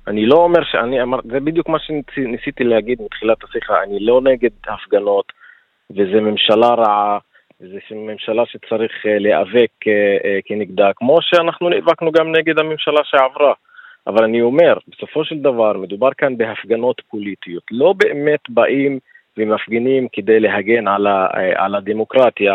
אני 0.07 0.27
לא 0.27 0.37
אומר 0.37 0.61
שאני 0.71 1.03
אמר, 1.03 1.19
זה 1.33 1.41
בדיוק 1.41 1.69
מה 1.69 1.79
שניסיתי 2.15 2.65
להגיד 2.65 2.99
מתחילת 3.03 3.37
השיחה, 3.45 3.83
אני 3.83 4.01
לא 4.01 4.21
נגד 4.21 4.51
הפגנות, 4.69 5.33
וזה 5.91 6.21
ממשלה 6.21 6.69
רעה, 6.75 7.19
וזה 7.61 7.79
ממשלה 7.91 8.43
שצריך 8.47 8.93
אה, 9.07 9.19
להיאבק 9.19 9.71
אה, 9.87 9.93
אה, 10.25 10.39
כנגדה, 10.45 10.91
כמו 10.97 11.19
שאנחנו 11.23 11.69
נאבקנו 11.69 12.13
גם 12.13 12.33
נגד 12.37 12.59
הממשלה 12.59 13.01
שעברה. 13.05 13.53
אבל 14.09 14.25
אני 14.25 14.41
אומר, 14.43 14.75
בסופו 14.89 15.25
של 15.25 15.39
דבר 15.39 15.73
מדובר 15.73 16.09
כאן 16.19 16.37
בהפגנות 16.37 17.03
פוליטיות. 17.11 17.63
לא 17.71 17.95
באמת 17.99 18.41
באים 18.49 18.99
ומפגינים 19.37 20.09
כדי 20.13 20.41
להגן 20.41 20.89
על, 20.89 21.07
ה, 21.07 21.27
אה, 21.37 21.65
על 21.65 21.75
הדמוקרטיה, 21.75 22.55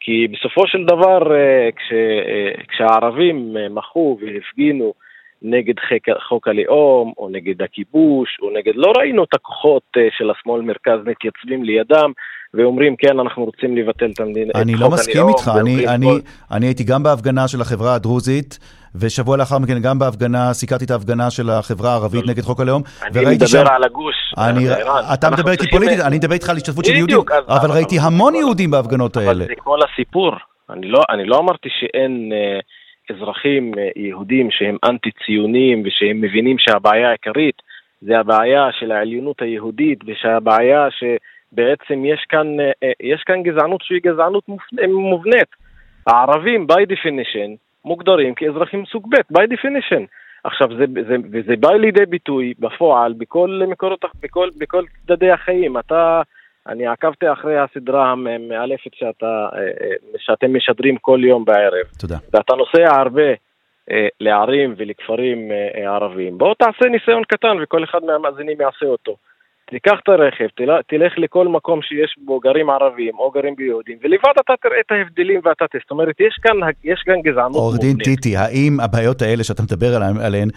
כי 0.00 0.28
בסופו 0.32 0.66
של 0.66 0.84
דבר 0.84 1.34
אה, 1.34 1.68
כש, 1.76 1.92
אה, 1.92 2.64
כשהערבים 2.68 3.56
מחו 3.70 4.18
והפגינו 4.20 4.94
נגד 5.42 5.74
חוק 6.28 6.48
הלאום, 6.48 7.12
או 7.18 7.28
נגד 7.28 7.62
הכיבוש, 7.62 8.38
או 8.42 8.50
נגד... 8.50 8.72
לא 8.74 8.92
ראינו 8.96 9.24
את 9.24 9.34
הכוחות 9.34 9.82
של 10.18 10.30
השמאל 10.30 10.62
מרכז 10.62 10.98
מתייצבים 11.06 11.64
לידם 11.64 12.12
ואומרים, 12.54 12.96
כן, 12.96 13.20
אנחנו 13.20 13.44
רוצים 13.44 13.76
לבטל 13.76 14.10
את 14.14 14.20
המדינה, 14.20 14.52
אני 14.54 14.74
לא 14.74 14.90
מסכים 14.90 15.28
איתך, 15.28 15.50
אני, 15.60 15.88
אני, 15.88 16.06
כל- 16.06 16.20
אני 16.56 16.66
הייתי 16.66 16.84
גם 16.84 17.02
בהפגנה 17.02 17.48
של 17.48 17.60
החברה 17.60 17.94
הדרוזית, 17.94 18.58
ושבוע 19.00 19.36
לאחר 19.36 19.58
מכן 19.58 19.78
גם 19.82 19.98
בהפגנה, 19.98 20.52
סיקרתי 20.52 20.84
את 20.84 20.90
ההפגנה 20.90 21.30
של 21.30 21.50
החברה 21.50 21.90
הערבית 21.90 22.26
נגד 22.26 22.42
חוק 22.42 22.60
הלאום, 22.60 22.82
אני 23.02 23.34
מדבר 23.34 23.46
שם... 23.46 23.64
על 23.66 23.84
הגוש. 23.84 24.14
אני, 24.38 24.64
אתה 25.14 25.30
מדבר 25.30 25.50
איתי 25.50 25.70
פוליטית, 25.70 26.00
אני 26.00 26.16
מדבר 26.16 26.34
איתך 26.34 26.48
על 26.50 26.56
השתתפות 26.56 26.84
של 26.84 26.94
יהודים, 26.94 27.18
אבל 27.48 27.56
אבל- 27.58 27.70
ראיתי 27.70 27.96
המון 28.02 28.34
יהודים 28.34 28.70
בהפגנות 28.70 29.16
אבל 29.16 29.28
האלה. 29.28 29.44
זה 29.44 29.54
כל 29.58 29.78
הסיפור. 29.92 30.32
אני 30.70 30.88
לא, 30.88 31.02
אני 31.10 31.24
לא 31.24 31.38
אמרתי 31.38 31.68
שאין 31.80 32.32
אה, 32.32 32.60
אזרחים 33.16 33.72
אה, 33.78 33.88
יהודים 33.96 34.48
שהם 34.50 34.76
אנטי-ציונים 34.84 35.82
ושהם 35.86 36.20
מבינים 36.20 36.56
שהבעיה 36.58 37.08
העיקרית 37.08 37.54
זה 38.00 38.18
הבעיה 38.18 38.68
של 38.80 38.92
העליונות 38.92 39.42
היהודית 39.42 39.98
ושהבעיה 40.06 40.88
שבעצם 40.90 42.04
יש 42.04 42.26
כאן, 42.28 42.60
אה, 42.60 42.70
אה, 42.82 42.92
יש 43.00 43.22
כאן 43.26 43.42
גזענות 43.42 43.80
שהיא 43.82 44.00
גזענות 44.06 44.44
מובנית. 44.88 45.48
הערבים, 46.06 46.66
by 46.70 46.82
definition, 46.94 47.71
מוגדרים 47.84 48.34
כאזרחים 48.34 48.84
סוג 48.86 49.10
ב', 49.10 49.38
by 49.38 49.42
definition. 49.42 50.02
עכשיו, 50.44 50.68
זה, 50.78 50.84
זה, 51.08 51.16
וזה 51.32 51.56
בא 51.60 51.72
לידי 51.72 52.06
ביטוי 52.06 52.54
בפועל 52.58 53.12
בכל 53.12 53.62
מקורות, 53.68 54.04
בכל, 54.22 54.48
בכל 54.58 54.84
צדדי 55.06 55.30
החיים. 55.30 55.78
אתה, 55.78 56.22
אני 56.66 56.86
עקבתי 56.86 57.32
אחרי 57.32 57.58
הסדרה 57.58 58.10
המאלפת 58.10 58.94
שאתה, 58.94 59.48
אה, 59.54 59.58
אה, 59.58 59.94
שאתם 60.18 60.56
משדרים 60.56 60.96
כל 60.96 61.20
יום 61.24 61.44
בערב, 61.44 61.86
תודה. 62.00 62.16
ואתה 62.32 62.54
נוסע 62.56 63.00
הרבה 63.00 63.32
אה, 63.90 64.08
לערים 64.20 64.74
ולכפרים 64.76 65.50
אה, 65.52 65.68
אה, 65.74 65.94
ערביים. 65.94 66.38
בוא 66.38 66.54
תעשה 66.58 66.88
ניסיון 66.90 67.22
קטן 67.24 67.56
וכל 67.62 67.84
אחד 67.84 68.04
מהמאזינים 68.04 68.60
יעשה 68.60 68.86
אותו. 68.86 69.16
תיקח 69.72 69.98
את 70.02 70.08
הרכב, 70.08 70.46
תל- 70.56 70.82
תלך 70.88 71.12
לכל 71.16 71.48
מקום 71.48 71.80
שיש 71.82 72.14
בו 72.24 72.40
גרים 72.40 72.70
ערבים 72.70 73.14
או 73.18 73.30
גרים 73.30 73.54
ביהודים, 73.56 73.96
ולבד 74.02 74.34
אתה 74.44 74.52
תראה 74.62 74.80
את 74.86 74.90
ההבדלים 74.90 75.40
ואתה 75.44 75.64
תראה. 75.70 75.82
זאת 75.84 75.90
אומרת, 75.90 76.14
יש 76.20 76.34
כאן, 76.42 76.56
יש 76.84 77.02
כאן 77.06 77.14
גזענות 77.24 77.54
עורך 77.54 77.78
דין. 77.80 77.96
טיטי, 77.96 78.36
האם 78.36 78.80
הבעיות 78.80 79.22
האלה 79.22 79.44
שאתה 79.44 79.62
מדבר 79.62 79.96
עליהן, 79.96 80.16
עליהן 80.20 80.48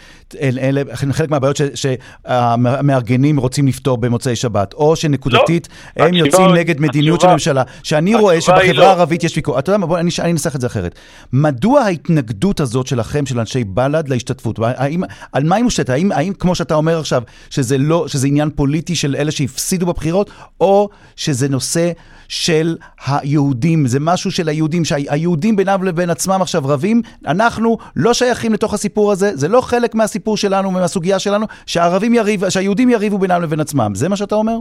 אל- 0.42 0.60
אלה 0.62 0.82
חלק 0.96 1.30
מהבעיות 1.30 1.58
שהמארגנים 1.76 3.38
רוצים 3.38 3.68
לפתור 3.68 3.98
במוצאי 3.98 4.36
שבת, 4.36 4.74
או 4.74 4.96
שנקודתית 4.96 5.68
לא. 6.00 6.06
הם 6.06 6.14
יוצאים 6.14 6.48
נגד 6.56 6.80
מדיניות 6.80 7.22
של 7.22 7.28
הממשלה, 7.28 7.64
שאני 7.84 8.16
רואה 8.16 8.42
שבחברה 8.42 8.74
לא. 8.74 8.86
הערבית 8.86 9.24
יש 9.24 9.38
ויכוח. 9.38 9.60
אתה 9.60 9.70
יודע 9.70 9.78
מה, 9.78 9.88
בוא 9.88 9.98
אני 10.00 10.10
אנסח 10.32 10.56
את 10.56 10.62
זה 10.62 10.68
אחרת. 10.68 11.00
מדוע 11.34 11.82
ההתנגדות 11.82 12.60
הזאת 12.60 12.88
שלכם, 12.88 13.26
של 13.26 13.40
אנשי 13.40 13.64
בל"ד, 13.64 14.10
להשתתפות? 14.10 14.60
האם, 14.64 15.02
על 15.34 15.44
מה 15.44 15.56
היא 15.56 15.64
מושתתת? 15.64 15.90
האם, 15.90 16.12
האם, 16.12 16.34
כמו 16.34 16.56
שאתה 16.56 16.76
אומר 16.76 17.00
עכשיו, 17.00 17.22
שזה 17.50 17.78
לא, 17.78 18.08
שזה 18.08 18.28
עניין 18.28 18.50
פוליטי 18.50 18.96
של 19.06 19.16
אלה 19.16 19.32
שהפסידו 19.32 19.86
בבחירות, 19.86 20.30
או 20.62 20.90
שזה 21.16 21.50
נושא 21.50 21.92
של 22.28 22.78
היהודים, 23.08 23.86
זה 23.86 24.00
משהו 24.02 24.32
של 24.32 24.50
היהודים, 24.50 24.86
שהיהודים 24.86 25.56
בינם 25.56 25.84
לבין 25.84 26.10
עצמם 26.10 26.42
עכשיו 26.42 26.62
רבים, 26.66 27.02
אנחנו 27.28 27.78
לא 27.96 28.14
שייכים 28.14 28.54
לתוך 28.54 28.74
הסיפור 28.74 29.12
הזה, 29.12 29.36
זה 29.36 29.48
לא 29.48 29.62
חלק 29.62 29.96
מהסיפור 29.96 30.38
שלנו, 30.38 30.72
מהסוגיה 30.72 31.20
שלנו, 31.20 31.46
שהערבים 31.66 32.14
יריב, 32.14 32.50
שהיהודים 32.50 32.90
יריבו 32.90 33.18
בינם 33.18 33.42
לבין 33.42 33.60
עצמם. 33.60 33.92
זה 33.96 34.10
מה 34.10 34.16
שאתה 34.16 34.36
אומר? 34.36 34.58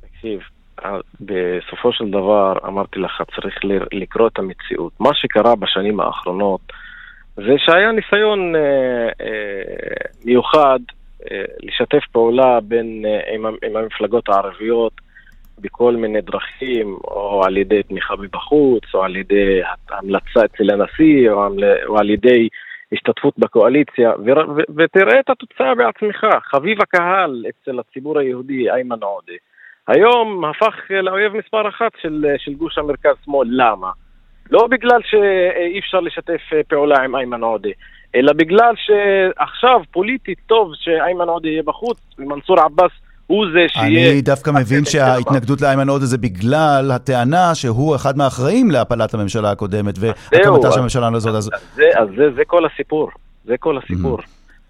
תקשיב, 0.00 0.40
אה, 0.84 0.98
בסופו 1.20 1.92
של 1.92 2.10
דבר, 2.10 2.52
אמרתי 2.66 2.98
לך, 2.98 3.22
צריך 3.34 3.54
לקרוא 3.92 4.28
את 4.28 4.38
המציאות. 4.38 4.92
מה 5.00 5.10
שקרה 5.14 5.56
בשנים 5.56 6.00
האחרונות 6.00 6.60
זה 7.36 7.54
שהיה 7.58 7.92
ניסיון 7.92 8.56
אה, 8.56 8.60
אה, 9.26 10.08
מיוחד 10.24 10.78
לשתף 11.62 12.04
פעולה 12.12 12.60
בין, 12.60 13.04
אה, 13.06 13.34
עם, 13.34 13.46
עם 13.46 13.76
המפלגות 13.76 14.28
הערביות 14.28 14.92
בכל 15.58 15.96
מיני 15.96 16.20
דרכים, 16.20 16.96
או 17.04 17.42
על 17.44 17.56
ידי 17.56 17.82
תמיכה 17.82 18.16
מבחוץ, 18.16 18.82
או 18.94 19.04
על 19.04 19.16
ידי 19.16 19.60
המלצה 19.90 20.44
אצל 20.44 20.70
הנשיא, 20.70 21.30
או, 21.30 21.46
או 21.86 21.98
על 21.98 22.10
ידי 22.10 22.48
השתתפות 22.92 23.34
בקואליציה, 23.38 24.10
ור- 24.10 24.50
ו- 24.56 24.72
ותראה 24.76 25.20
את 25.20 25.30
התוצאה 25.30 25.74
בעצמך. 25.74 26.26
חביב 26.42 26.82
הקהל 26.82 27.44
אצל 27.48 27.78
הציבור 27.78 28.18
היהודי, 28.18 28.70
איימן 28.70 29.02
עודה. 29.02 29.32
היום 29.88 30.44
הפך 30.44 30.90
לאויב 30.90 31.36
מספר 31.36 31.68
אחת 31.68 31.92
של, 32.02 32.24
של 32.38 32.54
גוש 32.54 32.78
המרכז-שמאל. 32.78 33.48
למה? 33.50 33.90
לא 34.50 34.66
בגלל 34.66 35.00
שאי 35.02 35.78
אפשר 35.78 36.00
לשתף 36.00 36.40
פעולה 36.68 37.02
עם 37.02 37.16
איימן 37.16 37.42
עודה, 37.42 37.70
אלא 38.14 38.32
בגלל 38.32 38.74
שעכשיו 38.76 39.80
פוליטית 39.90 40.38
טוב 40.46 40.72
שאיימן 40.74 41.28
עודה 41.28 41.48
יהיה 41.48 41.62
בחוץ 41.62 41.98
ומנסור 42.18 42.60
עבאס 42.60 42.92
הוא 43.26 43.46
זה 43.52 43.64
שיהיה... 43.68 44.12
אני 44.12 44.20
דווקא 44.20 44.50
מבין 44.50 44.84
שההתנגדות 44.92 45.60
לאיימן 45.60 45.88
עודה 45.88 46.04
זה 46.04 46.18
בגלל 46.18 46.90
הטענה 46.94 47.54
שהוא 47.54 47.96
אחד 47.96 48.16
מהאחראים 48.16 48.70
להפלת 48.70 49.14
הממשלה 49.14 49.50
הקודמת 49.50 49.94
והקמתה 49.98 50.72
של 50.72 50.80
הממשלה 50.80 51.08
הזאת. 51.14 51.52
אז 51.94 52.08
זה, 52.36 52.44
כל 52.46 52.66
הסיפור, 52.66 53.10
זה 53.44 53.54
כל 53.58 53.78
הסיפור. 53.78 54.18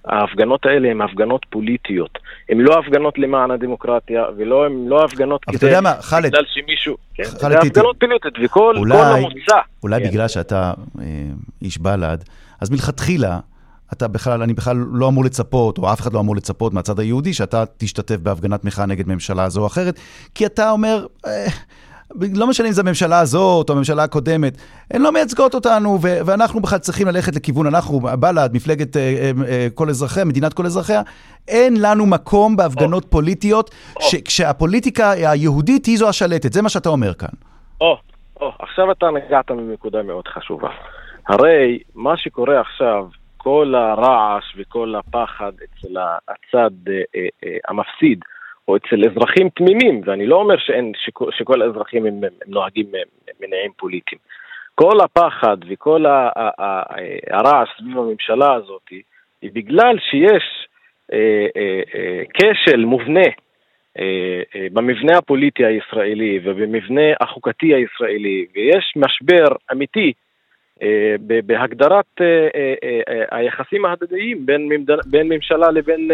ההפגנות 0.05 0.67
האלה 0.67 0.89
הן 0.91 1.01
הפגנות 1.01 1.47
פוליטיות. 1.51 2.19
הן 2.49 2.59
לא 2.59 2.79
הפגנות 2.79 3.19
למען 3.19 3.51
הדמוקרטיה, 3.51 4.25
ולא 4.37 4.67
הן 4.67 4.73
לא 4.87 5.05
הפגנות 5.05 5.41
אבל 5.49 5.57
אתה 5.57 5.67
יודע 5.67 5.81
מה, 5.81 5.95
חאלד, 6.01 6.27
בגלל 6.27 6.45
שמישהו... 6.47 6.97
כן, 7.15 7.25
זה 7.25 7.47
הפגנות 7.47 7.97
פוליטיות, 8.01 8.35
וכל 8.45 8.75
המוצא. 8.93 9.57
אולי 9.83 10.03
כן. 10.03 10.09
בגלל 10.09 10.29
שאתה 10.29 10.73
אה, 11.01 11.05
איש 11.63 11.79
בל"ד, 11.79 12.19
אז 12.63 12.71
מלכתחילה, 12.71 13.41
אתה 13.93 14.09
בכלל, 14.09 14.43
אני 14.43 14.55
בכלל 14.55 14.77
לא 14.93 15.09
אמור 15.09 15.25
לצפות, 15.25 15.79
או 15.79 15.93
אף 15.93 16.01
אחד 16.01 16.13
לא 16.13 16.21
אמור 16.21 16.37
לצפות 16.37 16.73
מהצד 16.73 17.01
היהודי, 17.01 17.35
שאתה 17.35 17.65
תשתתף 17.77 18.17
בהפגנת 18.17 18.65
מחאה 18.65 18.87
נגד 18.87 19.09
ממשלה 19.09 19.49
זו 19.49 19.61
או 19.61 19.67
אחרת, 19.67 20.01
כי 20.35 20.47
אתה 20.47 20.71
אומר, 20.71 21.07
אה, 21.27 21.47
לא 22.35 22.47
משנה 22.47 22.69
אם 22.69 22.73
זו 22.73 22.83
הממשלה 22.83 23.21
הזאת 23.21 23.71
או 23.71 23.75
הממשלה 23.75 24.03
הקודמת, 24.03 24.57
הן 24.91 25.03
לא 25.03 25.13
מייצגות 25.13 25.55
אותנו, 25.55 25.99
ו- 26.03 26.19
ואנחנו 26.27 26.61
בכלל 26.61 26.79
צריכים 26.79 27.07
ללכת 27.07 27.37
לכיוון, 27.37 27.67
אנחנו, 27.67 28.01
בל"ד, 28.01 28.51
מפלגת 28.53 28.97
אה, 28.97 29.03
אה, 29.03 29.31
אה, 29.49 29.69
כל 29.75 29.89
אזרחיה, 29.89 30.25
מדינת 30.25 30.55
כל 30.55 30.67
אזרחיה, 30.67 31.03
אין 31.49 31.75
לנו 31.81 32.07
מקום 32.07 32.57
בהפגנות 32.57 33.05
פוליטיות, 33.11 33.71
ש- 34.01 34.15
כשהפוליטיקה 34.15 35.11
היהודית 35.11 35.87
היא 35.87 35.99
זו 35.99 36.09
השלטת, 36.09 36.53
זה 36.53 36.63
מה 36.63 36.69
שאתה 36.69 36.89
אומר 36.89 37.15
כאן. 37.15 37.29
או, 37.81 37.97
או, 38.41 38.53
עכשיו 38.59 38.93
אתה 38.93 39.07
נגעת 39.11 39.51
בנקודה 39.51 40.03
מאוד 40.03 40.29
חשובה. 40.29 40.69
הרי 41.29 41.79
מה 41.95 42.17
שקורה 42.17 42.61
עכשיו, 42.61 43.07
כל 43.37 43.75
הרעש 43.75 44.45
וכל 44.57 44.95
הפחד 44.95 45.53
אצל 45.65 45.97
הצד 46.29 46.71
אה, 46.89 47.03
אה, 47.15 47.27
אה, 47.45 47.57
המפסיד, 47.69 48.21
או 48.69 48.77
אצל 48.77 49.05
אזרחים 49.11 49.49
תמימים, 49.49 50.01
ואני 50.05 50.27
לא 50.27 50.37
אומר 50.37 50.59
שאין, 50.59 50.93
שכל, 50.97 51.31
שכל 51.33 51.63
האזרחים 51.63 52.07
הם, 52.07 52.15
הם 52.25 52.33
נוהגים 52.47 52.87
מניעים 53.41 53.73
פוליטיים. 53.77 54.21
כל 54.75 55.01
הפחד 55.05 55.57
וכל 55.69 56.07
ה, 56.07 56.29
ה, 56.37 56.63
ה, 56.63 56.83
הרעש 57.31 57.69
סביב 57.79 57.99
הממשלה 57.99 58.55
הזאת, 58.55 58.83
היא 59.43 59.51
בגלל 59.53 59.99
שיש 60.11 60.69
אה, 61.13 61.47
אה, 61.57 61.83
אה, 61.95 62.23
כשל 62.35 62.85
מובנה 62.85 63.29
אה, 63.99 64.43
אה, 64.57 64.67
במבנה 64.73 65.19
הפוליטי 65.19 65.65
הישראלי 65.65 66.41
ובמבנה 66.45 67.13
החוקתי 67.21 67.75
הישראלי, 67.75 68.47
ויש 68.55 68.93
משבר 68.97 69.57
אמיתי 69.73 70.13
אה, 70.17 70.32
בהגדרת 71.47 72.21
היחסים 73.31 73.85
ההדדיים 73.85 74.47
בין, 74.47 74.69
בין 75.07 75.29
ממשלה 75.29 75.71
לבין, 75.71 76.09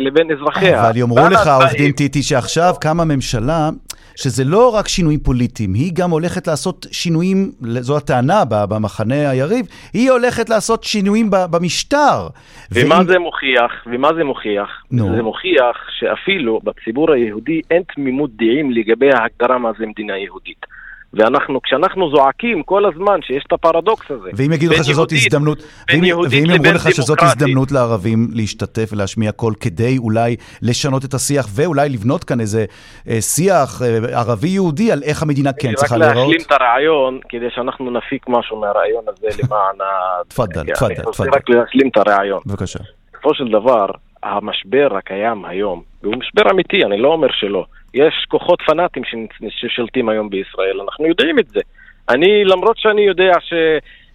לבין 0.00 0.30
אזרחיה. 0.30 0.88
אבל 0.88 0.96
יאמרו 0.96 1.28
לך, 1.30 1.46
עורך 1.46 1.72
דין 1.72 1.92
טיטי, 1.92 2.22
שעכשיו 2.22 2.74
קמה 2.80 3.04
ממשלה 3.04 3.68
שזה 4.16 4.44
לא 4.44 4.74
רק 4.74 4.88
שינויים 4.88 5.20
פוליטיים, 5.20 5.74
היא 5.74 5.92
גם 5.94 6.10
הולכת 6.10 6.46
לעשות 6.46 6.86
שינויים, 6.92 7.50
זו 7.60 7.96
הטענה 7.96 8.42
במחנה 8.68 9.30
היריב, 9.30 9.66
היא 9.92 10.10
הולכת 10.10 10.50
לעשות 10.50 10.84
שינויים 10.84 11.30
במשטר. 11.50 12.28
ומה 12.72 12.98
ואם... 12.98 13.06
זה 13.06 13.18
מוכיח? 13.18 13.72
ומה 13.86 14.08
זה 14.16 14.24
מוכיח? 14.24 14.68
נו. 14.90 15.16
זה 15.16 15.22
מוכיח 15.22 15.76
שאפילו 15.98 16.60
בציבור 16.64 17.12
היהודי 17.12 17.60
אין 17.70 17.82
תמימות 17.94 18.30
דעים 18.36 18.70
לגבי 18.70 19.10
ההגדרה 19.12 19.58
מה 19.58 19.70
זה 19.78 19.86
מדינה 19.86 20.18
יהודית. 20.18 20.66
ואנחנו, 21.14 21.62
כשאנחנו 21.62 22.10
זועקים 22.10 22.62
כל 22.62 22.84
הזמן 22.84 23.22
שיש 23.22 23.44
את 23.46 23.52
הפרדוקס 23.52 24.10
הזה. 24.10 24.30
ואם 24.36 24.52
יגידו 24.52 24.72
לך 24.72 24.84
שזאת 24.84 25.12
הזדמנות, 25.12 25.58
ואם, 25.88 26.00
ואם 26.30 26.44
יאמרו 26.46 26.72
לך 26.74 26.90
שזאת 26.90 27.18
הזדמנות 27.22 27.72
לערבים 27.72 28.28
להשתתף 28.32 28.88
ולהשמיע 28.92 29.32
קול 29.32 29.54
כדי 29.60 29.98
אולי 29.98 30.36
לשנות 30.62 31.04
את 31.04 31.14
השיח 31.14 31.46
ואולי 31.54 31.88
לבנות 31.88 32.24
כאן 32.24 32.40
איזה 32.40 32.64
אה, 33.08 33.20
שיח 33.20 33.82
אה, 33.82 34.18
ערבי-יהודי 34.18 34.92
על 34.92 35.02
איך 35.02 35.22
המדינה 35.22 35.52
כן 35.52 35.74
צריכה 35.74 35.96
להיראות? 35.96 36.16
רק 36.16 36.28
להשלים 36.28 36.46
את 36.46 36.52
הרעיון, 36.52 37.20
כדי 37.28 37.50
שאנחנו 37.50 37.90
נפיק 37.90 38.28
משהו 38.28 38.60
מהרעיון 38.60 39.04
הזה 39.08 39.26
למען 39.42 39.80
ה... 39.80 40.22
תפאדל, 40.28 40.64
תפאדל, 40.74 40.74
תפאדל. 40.74 40.94
אני 40.94 41.06
רוצה 41.06 41.24
רק 41.24 41.48
להשלים 41.48 41.88
את 41.88 41.96
הרעיון. 41.96 42.40
בבקשה. 42.46 42.78
בסופו 43.12 43.34
של 43.34 43.48
דבר, 43.48 43.86
המשבר 44.22 44.96
הקיים 44.96 45.44
היום, 45.44 45.82
והוא 46.02 46.14
משבר 46.16 46.50
אמיתי, 46.50 46.84
אני 46.84 46.98
לא 47.02 47.08
אומר 47.08 47.28
שלא. 47.32 47.64
יש 47.94 48.26
כוחות 48.28 48.62
פנאטים 48.66 49.02
ששולטים 49.48 50.08
היום 50.08 50.30
בישראל, 50.30 50.80
אנחנו 50.80 51.06
יודעים 51.06 51.38
את 51.38 51.48
זה. 51.48 51.60
אני, 52.08 52.44
למרות 52.44 52.78
שאני 52.78 53.02
יודע 53.02 53.32
ש... 53.40 53.52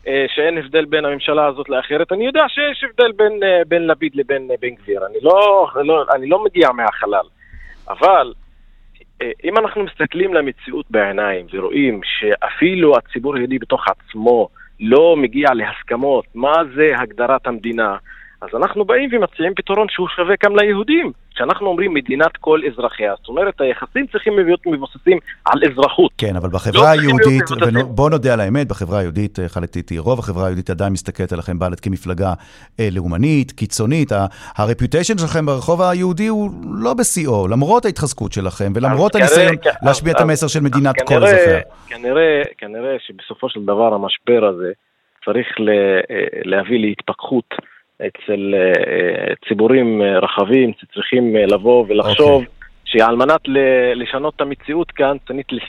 אה, 0.08 0.26
שאין 0.36 0.58
הבדל 0.58 0.86
בין 0.86 1.06
הממשלה 1.06 1.46
הזאת 1.46 1.70
לאחרת, 1.70 2.12
אני 2.12 2.26
יודע 2.26 2.46
שיש 2.48 2.84
הבדל 2.84 3.12
בין, 3.12 3.44
אה, 3.44 3.62
בין 3.68 3.88
לפיד 3.88 4.16
לבין 4.16 4.48
אה, 4.52 4.56
בן 4.62 4.76
גביר, 4.76 5.06
אני 5.06 5.18
לא, 5.22 5.68
לא, 5.76 6.06
אני 6.16 6.28
לא 6.28 6.44
מגיע 6.44 6.72
מהחלל. 6.72 7.26
אבל 7.90 8.34
אם 9.44 9.58
אנחנו 9.58 9.84
מסתכלים 9.84 10.34
למציאות 10.34 10.86
בעיניים 10.90 11.46
ורואים 11.54 12.02
שאפילו 12.04 12.98
הציבור 12.98 13.36
היהודי 13.36 13.60
בתוך 13.60 13.86
עצמו 13.88 14.50
לא 14.80 15.16
מגיע 15.18 15.54
להסכמות 15.54 16.26
מה 16.36 16.54
זה 16.76 16.88
הגדרת 16.98 17.48
המדינה, 17.48 17.98
אז 18.42 18.50
אנחנו 18.56 18.86
באים 18.86 19.10
ומציעים 19.14 19.54
פתרון 19.56 19.88
שהוא 19.90 20.08
שווה 20.16 20.36
גם 20.44 20.56
ליהודים. 20.56 21.12
כשאנחנו 21.36 21.68
אומרים 21.68 21.94
מדינת 21.94 22.38
כל 22.38 22.60
אזרחיה, 22.68 23.14
זאת 23.18 23.28
אומרת 23.28 23.62
היחסים 23.62 24.08
צריכים 24.08 24.40
להיות 24.40 24.60
מבוססים 24.66 25.18
על 25.46 25.60
אזרחות. 25.72 26.12
כן, 26.18 26.36
אבל 26.36 26.50
בחברה 26.50 26.96
לא 26.96 27.02
היהודית, 27.02 27.44
בואו 27.96 28.10
נודה 28.10 28.34
על 28.34 28.40
האמת, 28.40 28.68
בחברה 28.68 29.00
היהודית, 29.00 29.40
אה, 29.40 29.50
חלק 29.50 29.76
איתי, 29.76 29.98
רוב 29.98 30.20
החברה 30.20 30.46
היהודית 30.46 30.70
עדיין 30.70 30.94
מסתכלת 30.94 31.34
עליכם 31.34 31.60
בל"ד 31.60 31.80
כמפלגה 31.80 32.34
אה, 32.80 32.88
לאומנית, 32.92 33.52
קיצונית. 33.52 34.12
הרפיוטיישן 34.58 35.18
שלכם 35.18 35.46
ברחוב 35.46 35.82
היהודי 35.82 36.28
הוא 36.28 36.50
לא 36.84 36.94
בשיאו, 36.94 37.48
למרות 37.48 37.86
ההתחזקות 37.86 38.34
שלכם 38.34 38.72
ולמרות 38.76 39.16
הניסיון 39.16 39.56
להשמיע 39.86 40.14
את 40.14 40.22
המסר 40.22 40.48
של 40.48 40.60
מדינת 40.60 40.96
כל 41.02 41.24
אזרחיה. 41.24 41.62
כנראה, 41.88 42.42
כנראה 42.58 42.96
שבסופו 43.00 43.50
של 43.50 43.64
דבר 43.64 43.94
המשבר 43.94 44.46
הזה 44.46 44.72
צריך 45.26 45.48
אה, 45.60 46.26
להביא 46.46 46.80
להתפכחות. 46.80 47.75
אצל 48.02 48.54
אה, 48.56 49.36
ציבורים 49.48 50.02
אה, 50.02 50.20
רחבים 50.20 50.72
שצריכים 50.80 51.36
אה, 51.36 51.46
לבוא 51.46 51.86
ולחשוב 51.88 52.42
okay. 52.42 52.46
אוקיי. 52.46 52.70
שעל 52.86 53.16
מנת 53.16 53.42
לשנות 53.96 54.36
את 54.36 54.42
המציאות 54.42 54.92
כאן 54.92 55.18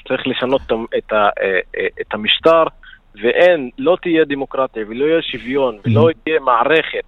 צריך 0.08 0.26
לשנות 0.26 0.60
את, 0.98 1.12
את 2.00 2.14
המשטר 2.14 2.64
ואין, 3.22 3.70
לא 3.78 3.96
תהיה 4.02 4.24
דמוקרטיה 4.24 4.84
ולא 4.88 5.04
יהיה 5.04 5.22
שוויון 5.22 5.78
ולא. 5.84 6.08
תהיה 6.24 6.40
מערכת 6.40 7.04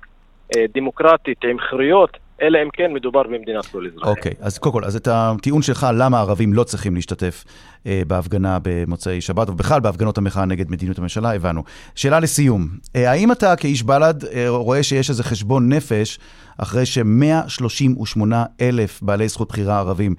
דמוקרטית 0.74 1.44
עם 1.44 1.58
חירויות 1.58 2.16
אלא 2.42 2.58
אם 2.62 2.68
כן 2.72 2.92
מדובר 2.92 3.22
במדינת 3.22 3.66
כל 3.66 3.86
אזרחיה. 3.86 4.10
אוקיי, 4.10 4.32
okay, 4.32 4.44
אז 4.44 4.58
קודם 4.58 4.72
כל, 4.72 4.84
אז 4.84 4.96
את 4.96 5.08
הטיעון 5.10 5.62
שלך 5.62 5.86
למה 5.94 6.18
הערבים 6.18 6.54
לא 6.54 6.64
צריכים 6.64 6.94
להשתתף 6.94 7.44
אה, 7.86 8.02
בהפגנה 8.06 8.58
במוצאי 8.62 9.20
שבת, 9.20 9.50
ובכלל 9.50 9.80
בהפגנות 9.80 10.18
המחאה 10.18 10.44
נגד 10.44 10.70
מדיניות 10.70 10.98
הממשלה, 10.98 11.34
הבנו. 11.34 11.62
שאלה 11.94 12.20
לסיום, 12.20 12.68
אה, 12.96 13.10
האם 13.10 13.32
אתה 13.32 13.56
כאיש 13.56 13.82
בל"ד 13.82 14.24
אה, 14.24 14.48
רואה 14.48 14.82
שיש 14.82 15.10
איזה 15.10 15.24
חשבון 15.24 15.72
נפש 15.72 16.18
אחרי 16.58 16.86
ש-138 16.86 18.20
אלף 18.60 19.02
בעלי 19.02 19.28
זכות 19.28 19.48
בחירה 19.48 19.78
ערבים 19.78 20.14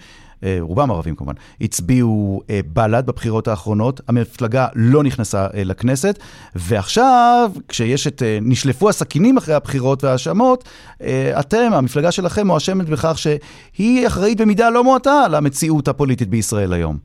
רובם 0.59 0.91
ערבים 0.91 1.15
כמובן, 1.15 1.33
הצביעו 1.61 2.41
אה, 2.49 2.59
בל"ד 2.65 3.05
בבחירות 3.07 3.47
האחרונות, 3.47 4.01
המפלגה 4.07 4.67
לא 4.75 5.03
נכנסה 5.03 5.37
אה, 5.37 5.63
לכנסת, 5.65 6.19
ועכשיו, 6.55 7.49
כשיש 7.67 8.07
את, 8.07 8.21
נשלפו 8.41 8.89
הסכינים 8.89 9.37
אחרי 9.37 9.55
הבחירות 9.55 10.03
וההאשמות, 10.03 10.63
אתם, 11.39 11.73
המפלגה 11.73 12.11
שלכם, 12.11 12.47
מואשמת 12.47 12.89
בכך 12.89 13.15
שהיא 13.17 14.07
אחראית 14.07 14.41
במידה 14.41 14.69
לא 14.69 14.83
מועטה 14.83 15.25
למציאות 15.31 15.87
הפוליטית 15.87 16.27
בישראל 16.27 16.73
היום. 16.73 16.95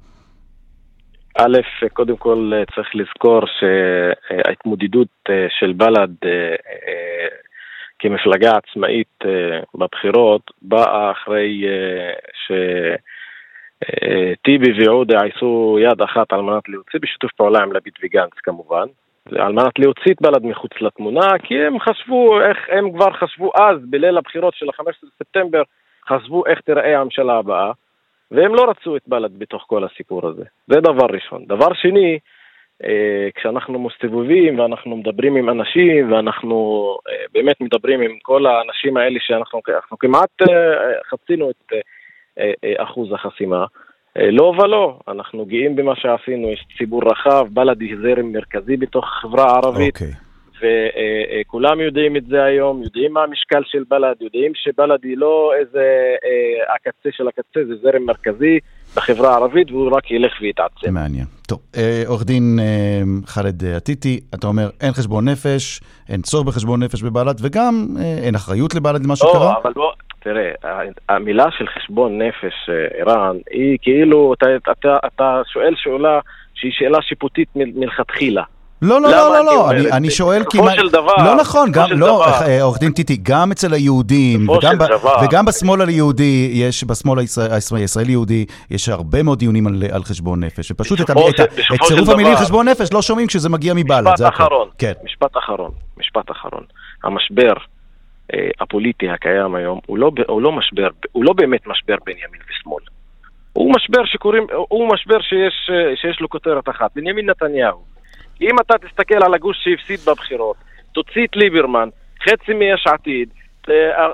א', 1.38 1.58
קודם 1.92 2.16
כל 2.16 2.52
צריך 2.74 2.88
לזכור 2.94 3.40
שההתמודדות 3.58 5.08
של 5.60 5.72
בל"ד 5.72 6.28
כמפלגה 7.98 8.52
עצמאית 8.56 9.18
בבחירות 9.74 10.50
באה 10.62 11.10
אחרי 11.10 11.64
ש... 12.46 12.52
טיבי 14.44 14.72
ועודה 14.84 15.18
עשו 15.18 15.78
יד 15.80 16.02
אחת 16.02 16.32
על 16.32 16.40
מנת 16.40 16.68
להוציא 16.68 17.00
בשיתוף 17.02 17.32
פעולה 17.32 17.62
עם 17.62 17.72
לפיד 17.72 17.92
וגנץ 18.02 18.32
כמובן, 18.42 18.86
על 19.32 19.52
מנת 19.52 19.78
להוציא 19.78 20.12
את 20.12 20.22
בל"ד 20.22 20.46
מחוץ 20.46 20.72
לתמונה, 20.80 21.38
כי 21.42 21.54
הם 21.62 21.80
חשבו, 21.80 22.40
איך 22.40 22.58
הם 22.68 22.92
כבר 22.92 23.12
חשבו 23.12 23.52
אז, 23.54 23.78
בליל 23.90 24.18
הבחירות 24.18 24.54
של 24.54 24.68
ה-15 24.68 24.86
בספטמבר, 25.02 25.62
חשבו 26.08 26.46
איך 26.46 26.60
תיראה 26.60 27.00
הממשלה 27.00 27.38
הבאה, 27.38 27.72
והם 28.30 28.54
לא 28.54 28.70
רצו 28.70 28.96
את 28.96 29.02
בל"ד 29.06 29.38
בתוך 29.38 29.64
כל 29.66 29.84
הסיפור 29.84 30.26
הזה. 30.28 30.44
זה 30.66 30.80
דבר 30.80 31.06
ראשון. 31.10 31.44
דבר 31.44 31.74
שני, 31.74 32.18
אה, 32.84 33.28
כשאנחנו 33.34 33.78
מסתובבים 33.78 34.58
ואנחנו 34.58 34.96
מדברים 34.96 35.36
עם 35.36 35.50
אנשים 35.50 36.12
ואנחנו 36.12 36.56
אה, 37.08 37.24
באמת 37.32 37.60
מדברים 37.60 38.00
עם 38.00 38.18
כל 38.22 38.46
האנשים 38.46 38.96
האלה 38.96 39.18
שאנחנו 39.20 39.60
כמעט 39.98 40.42
אה, 40.42 40.92
חצינו 41.10 41.50
את 41.50 41.72
אה, 41.72 41.78
אה, 41.78 41.82
אחוז 42.78 43.12
החסימה. 43.12 43.64
אה, 44.18 44.30
לא 44.30 44.42
ולא, 44.42 44.98
אנחנו 45.08 45.46
גאים 45.46 45.76
במה 45.76 45.96
שעשינו, 45.96 46.50
יש 46.50 46.66
ציבור 46.78 47.02
רחב, 47.10 47.46
בל"ד 47.50 47.80
היא 47.80 47.96
זרם 48.02 48.32
מרכזי 48.32 48.76
בתוך 48.76 49.04
החברה 49.04 49.44
הערבית. 49.44 49.96
Okay. 49.96 50.04
אוקיי. 50.04 50.24
וכולם 51.46 51.80
יודעים 51.80 52.16
את 52.16 52.26
זה 52.26 52.44
היום, 52.44 52.82
יודעים 52.82 53.12
מה 53.12 53.22
המשקל 53.22 53.62
של 53.64 53.84
בל"ד, 53.88 54.14
יודעים 54.20 54.52
שבל"ד 54.54 55.04
היא 55.04 55.16
לא 55.16 55.52
איזה 55.60 56.14
אה, 56.24 56.74
הקצה 56.74 57.08
של 57.12 57.28
הקצה, 57.28 57.60
זה 57.66 57.74
זרם 57.82 58.02
מרכזי 58.06 58.58
בחברה 58.96 59.30
הערבית 59.30 59.70
והוא 59.70 59.96
רק 59.96 60.10
ילך 60.10 60.32
ויתעצם. 60.40 60.94
מעניין. 60.94 61.24
טוב, 61.46 61.58
אה, 61.76 62.02
עורך 62.06 62.24
דין 62.24 62.58
אה, 62.60 63.02
חאלד 63.26 63.64
עתיטי, 63.64 64.20
אתה 64.34 64.46
אומר 64.46 64.70
אין 64.80 64.92
חשבון 64.92 65.28
נפש, 65.28 65.80
אין 66.08 66.22
צורך 66.22 66.46
בחשבון 66.46 66.82
נפש 66.82 67.02
בבל"ד 67.02 67.36
וגם 67.40 67.86
אה, 67.98 68.18
אין 68.24 68.34
אחריות 68.34 68.74
לבל"ד 68.74 69.04
למה 69.04 69.08
לא, 69.08 69.16
שקרה? 69.16 69.44
לא, 69.44 69.58
אבל 69.62 69.72
בוא... 69.72 69.92
תראה, 70.24 70.50
המילה 71.08 71.44
של 71.58 71.66
חשבון 71.66 72.22
נפש, 72.22 72.68
אה, 72.68 73.00
ערן, 73.00 73.36
היא 73.50 73.78
כאילו, 73.82 74.34
אתה, 74.34 74.46
אתה, 74.72 74.96
אתה 75.06 75.40
שואל 75.52 75.74
שאלה 75.76 76.20
שהיא 76.54 76.72
שאלה 76.74 76.98
שיפוטית 77.02 77.48
מלכתחילה. 77.56 78.42
לא, 78.82 79.00
לא, 79.00 79.10
לא, 79.10 79.32
לא, 79.32 79.44
לא, 79.44 79.70
אני, 79.70 79.92
אני 79.92 80.10
שואל 80.10 80.42
כי... 80.50 80.58
בסופו 80.58 80.70
של 80.70 80.88
דבר... 80.88 81.14
לא 81.24 81.36
נכון, 81.36 81.72
גם, 81.72 81.88
לא, 81.92 82.24
אה, 82.26 82.62
עורך 82.62 82.78
דין 82.78 82.92
טיטי, 82.92 83.16
גם 83.22 83.52
אצל 83.52 83.72
היהודים, 83.72 84.48
וגם, 84.48 84.78
ב, 84.78 84.84
וגם 85.24 85.44
בשמאל 85.44 85.88
היהודי, 85.88 86.50
יש, 86.52 86.84
בשמאל 86.84 87.18
הישראלי-יהודי, 87.76 88.46
יש 88.70 88.88
הרבה 88.88 89.22
מאוד 89.22 89.38
דיונים 89.38 89.66
על, 89.66 89.82
על 89.92 90.04
חשבון 90.04 90.44
נפש, 90.44 90.70
ופשוט 90.70 91.00
את, 91.00 91.10
את, 91.10 91.40
את 91.74 91.80
צירוף 91.82 92.08
המילים 92.08 92.36
חשבון 92.36 92.68
נפש 92.68 92.92
לא 92.92 93.02
שומעים 93.02 93.26
כשזה 93.26 93.48
מגיע 93.48 93.74
מבל"ד, 93.74 94.16
זה 94.16 94.28
הכול. 94.28 94.28
משפט 94.28 94.46
אחרון, 94.46 94.68
כן. 94.78 94.92
משפט 95.04 95.36
אחרון, 95.36 95.70
משפט 95.98 96.30
אחרון. 96.30 96.62
המשבר 97.04 97.52
אה, 97.52 97.73
הפוליטי 98.60 99.08
הקיים 99.08 99.54
היום 99.54 99.80
הוא 99.86 99.98
לא, 99.98 100.10
הוא 100.28 100.42
לא 100.42 100.52
משבר, 100.52 100.88
הוא 101.12 101.24
לא 101.24 101.32
באמת 101.32 101.66
משבר 101.66 101.96
בין 102.06 102.16
ימין 102.16 102.40
ושמאל. 102.50 102.82
הוא 103.52 103.72
משבר 103.76 104.04
שקוראים, 104.04 104.46
הוא 104.68 104.88
משבר 104.92 105.20
שיש, 105.20 105.70
אה, 105.70 105.96
שיש 105.96 106.20
לו 106.20 106.28
כותרת 106.28 106.68
אחת, 106.68 106.90
בנימין 106.94 107.30
נתניהו. 107.30 107.84
אם 108.40 108.58
אתה 108.60 108.74
תסתכל 108.78 109.24
על 109.24 109.34
הגוש 109.34 109.56
שהפסיד 109.64 110.00
בבחירות, 110.08 110.56
תוציא 110.92 111.24
את 111.24 111.36
ליברמן, 111.36 111.88
חצי 112.22 112.54
מיש 112.54 112.86
עתיד, 112.86 113.28
אה, 113.28 113.43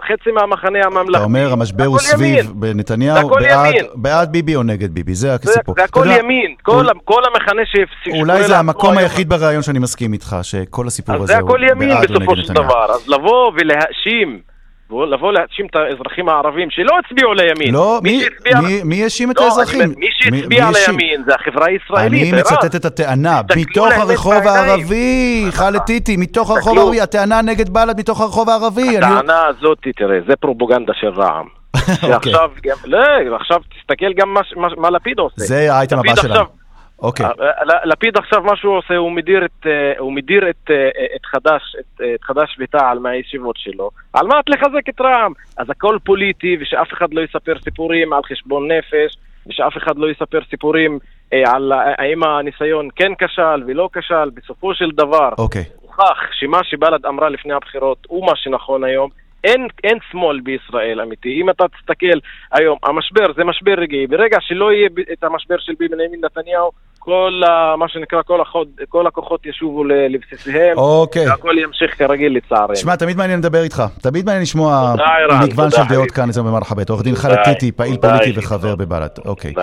חצי 0.09 0.31
מהמחנה 0.31 0.79
הממלכתי. 0.85 1.17
אתה 1.17 1.25
אומר, 1.25 1.53
המשבר 1.53 1.85
הוא 1.85 1.99
סביב 1.99 2.53
בנתניהו, 2.55 3.29
בעד, 3.29 3.75
בעד 3.95 4.33
ביבי 4.33 4.57
או 4.57 4.63
נגד 4.63 4.95
ביבי, 4.95 5.15
זה 5.15 5.35
הסיפור. 5.35 5.75
זה 5.79 5.85
הכל 5.85 6.07
ימין, 6.19 6.55
כל, 6.63 6.87
כל 7.05 7.23
המחנה 7.33 7.63
שהפסיק. 7.65 8.15
אולי 8.21 8.45
זה 8.45 8.59
המקום 8.59 8.99
היחיד 8.99 9.29
בריאיון 9.29 9.63
שאני 9.63 9.79
מסכים 9.79 10.13
איתך, 10.13 10.37
שכל 10.43 10.87
הסיפור 10.87 11.15
הזה 11.15 11.39
הוא 11.39 11.51
בעד 11.51 11.51
או 11.51 11.57
נגד 11.57 11.73
נתניהו. 11.73 11.93
אז 11.93 12.07
זה 12.07 12.07
הכל 12.07 12.11
ימין 12.11 12.19
בסופו 12.19 12.37
של 12.37 12.53
דבר, 12.53 12.91
אז 12.91 13.09
לבוא 13.09 13.53
ולהאשים 13.55 14.50
לבוא 14.93 15.33
להאשים 15.33 15.67
את 15.71 15.77
האזרחים 15.77 16.29
הערבים 16.29 16.71
שלא 16.71 16.93
הצביעו 17.05 17.35
לימין. 17.35 17.75
לא, 17.75 18.01
מי- 18.03 18.21
שהצביע- 18.21 18.61
מי- 18.61 18.83
מי 18.85 19.03
האשים 19.03 19.31
את 19.31 19.37
לא, 19.37 19.45
האזרחים? 19.45 19.95
מי 19.97 20.07
שהצביע? 20.11 20.71
לימין 20.89 21.23
זה 21.27 21.35
החברה 21.35 21.67
הישראלית. 21.67 22.33
אני. 22.33 22.41
מצטט 22.41 22.75
את 22.75 22.85
הטענה, 22.85 23.41
מתוך 23.57 23.87
הרחוב. 23.93 24.33
הערבי, 24.33 25.45
חאלד 25.51 25.81
טיטי, 25.81 26.17
מתוך 26.17 26.51
הרחוב. 26.51 26.79
הערבי, 26.79 27.01
הטענה 27.01 27.43
נגד 27.43 27.69
בל"ד 27.69 27.99
מתוך 27.99 28.21
הרחוב 28.21 28.49
הערבי. 28.51 28.99
הטענה 28.99 29.47
הזאת, 29.47 29.79
תראה, 29.97 30.19
זה 30.29 30.37
פרופוגנדה 30.37 30.93
של 31.01 31.09
רע"מ. 31.09 31.47
אוקיי. 31.77 32.09
שעכשיו, 32.11 32.51
גם- 32.63 32.77
לא, 32.85 32.99
עכשיו 33.41 33.57
תסתכל 33.81 34.13
גם 34.17 34.35
מה 34.77 34.91
לפיד 34.91 35.19
עושה. 35.19 35.35
זה 35.37 35.73
האייטם 35.75 35.99
הבא 35.99 36.17
שלנו. 36.17 36.60
אוקיי. 37.03 37.27
אה, 37.27 37.65
ל- 37.65 37.91
לפיד 37.91 38.17
עכשיו 38.17 38.43
מה 38.43 38.57
שהוא 38.57 38.77
עושה, 38.77 38.97
הוא 38.97 39.13
מדיר 39.13 39.45
את, 39.45 39.67
אה, 39.67 39.93
הוא 39.99 40.13
מדיר 40.13 40.51
את, 40.51 40.71
אה, 40.71 40.89
את 41.17 41.27
חד"ש, 41.27 41.77
את, 41.81 42.01
אה, 42.01 42.15
את 42.15 42.23
חד"ש 42.23 42.57
ותע"ל 42.59 42.99
מהישיבות 42.99 43.57
שלו, 43.59 43.91
על 44.13 44.27
מנת 44.27 44.49
לחזק 44.49 44.89
את 44.89 45.01
רע"מ. 45.01 45.33
אז 45.57 45.71
הכל 45.71 45.99
פוליטי, 46.05 46.57
ושאף 46.61 46.93
אחד 46.93 47.15
לא 47.15 47.21
יספר 47.21 47.55
סיפורים 47.65 48.13
על 48.13 48.23
חשבון 48.23 48.71
נפש, 48.71 49.17
ושאף 49.47 49.77
אחד 49.77 49.99
לא 49.99 50.11
יספר 50.11 50.41
סיפורים 50.51 50.99
אה, 51.33 51.43
על 51.55 51.73
האם 51.99 52.25
הניסיון 52.25 52.89
כן 52.97 53.13
כשל 53.19 53.63
ולא 53.67 53.89
כשל. 53.93 54.31
בסופו 54.35 54.75
של 54.75 54.91
דבר, 54.95 55.29
אוקיי. 55.39 55.65
הוכח 55.83 56.19
שמה 56.33 56.65
שבל"ד 56.65 57.07
אמרה 57.07 57.29
לפני 57.29 57.53
הבחירות 57.55 57.99
הוא 58.09 58.27
מה 58.27 58.33
שנכון 58.37 58.85
היום. 58.85 59.11
אין, 59.45 59.67
אין 59.85 59.99
שמאל 60.11 60.41
בישראל 60.41 61.01
אמיתי. 61.01 61.41
אם 61.43 61.51
אתה 61.51 61.65
תסתכל 61.69 62.19
היום, 62.53 62.79
המשבר 62.85 63.33
זה 63.37 63.45
משבר 63.45 63.75
רגעי. 63.79 64.07
ברגע 64.07 64.39
שלא 64.41 64.73
יהיה 64.73 64.89
את 65.13 65.25
המשבר 65.25 65.57
של 65.59 65.73
בנימין 65.79 66.21
נתניהו, 66.25 66.71
כל 66.99 67.43
ה, 67.49 67.77
מה 67.77 67.89
שנקרא, 67.89 68.23
כל, 68.23 68.41
החוד, 68.41 68.69
כל 68.89 69.07
הכוחות 69.07 69.47
ישובו 69.47 69.85
לבסיסיהם, 69.85 70.79
אוקיי. 70.79 71.29
והכל 71.29 71.55
ימשיך 71.59 71.99
כרגיל 71.99 72.37
לצערנו. 72.37 72.75
תשמע, 72.75 72.97
תמיד 72.97 73.17
מעניין 73.17 73.39
לדבר 73.39 73.63
איתך. 73.63 73.83
תמיד 74.03 74.25
מעניין 74.25 74.43
לשמוע 74.43 74.93
תודה, 74.97 75.45
מגוון 75.45 75.71
תודה, 75.71 75.83
של 75.83 75.95
דעות. 75.95 76.11
כאן 76.11 76.29
אצלנו 76.29 76.49
במרחבת. 76.49 76.91
עורך 76.91 77.03
דין 77.03 77.15
ביי. 77.15 77.45
טיטי, 77.45 77.73
פעיל 77.73 77.97
פוליטי. 77.97 78.33
וחבר 78.37 78.77
בבל"ד. 78.77 79.19
אוקיי. 79.25 79.55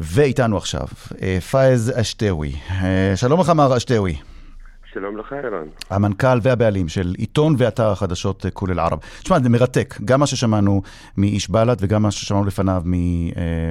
ואיתנו 0.00 0.56
עכשיו, 0.56 0.86
אה, 1.22 1.38
פאיז 1.50 2.00
אשתאוי. 2.00 2.52
אה, 2.70 3.12
שלום 3.16 3.40
לך, 3.40 3.50
מר 3.50 3.76
אשתאוי. 3.76 4.31
שלום 4.94 5.16
לך, 5.16 5.32
ערן. 5.32 5.66
המנכ"ל 5.90 6.38
והבעלים 6.42 6.88
של 6.88 7.14
עיתון 7.18 7.54
ואתר 7.58 7.90
החדשות 7.90 8.46
אה, 8.46 8.50
כול 8.50 8.70
אל-ערב. 8.70 8.98
תשמע, 9.22 9.40
זה 9.40 9.48
מרתק, 9.48 9.94
גם 10.04 10.20
מה 10.20 10.26
ששמענו 10.26 10.82
מאיש 11.16 11.50
בל"ד 11.50 11.76
וגם 11.80 12.02
מה 12.02 12.10
ששמענו 12.10 12.44
לפניו 12.44 12.82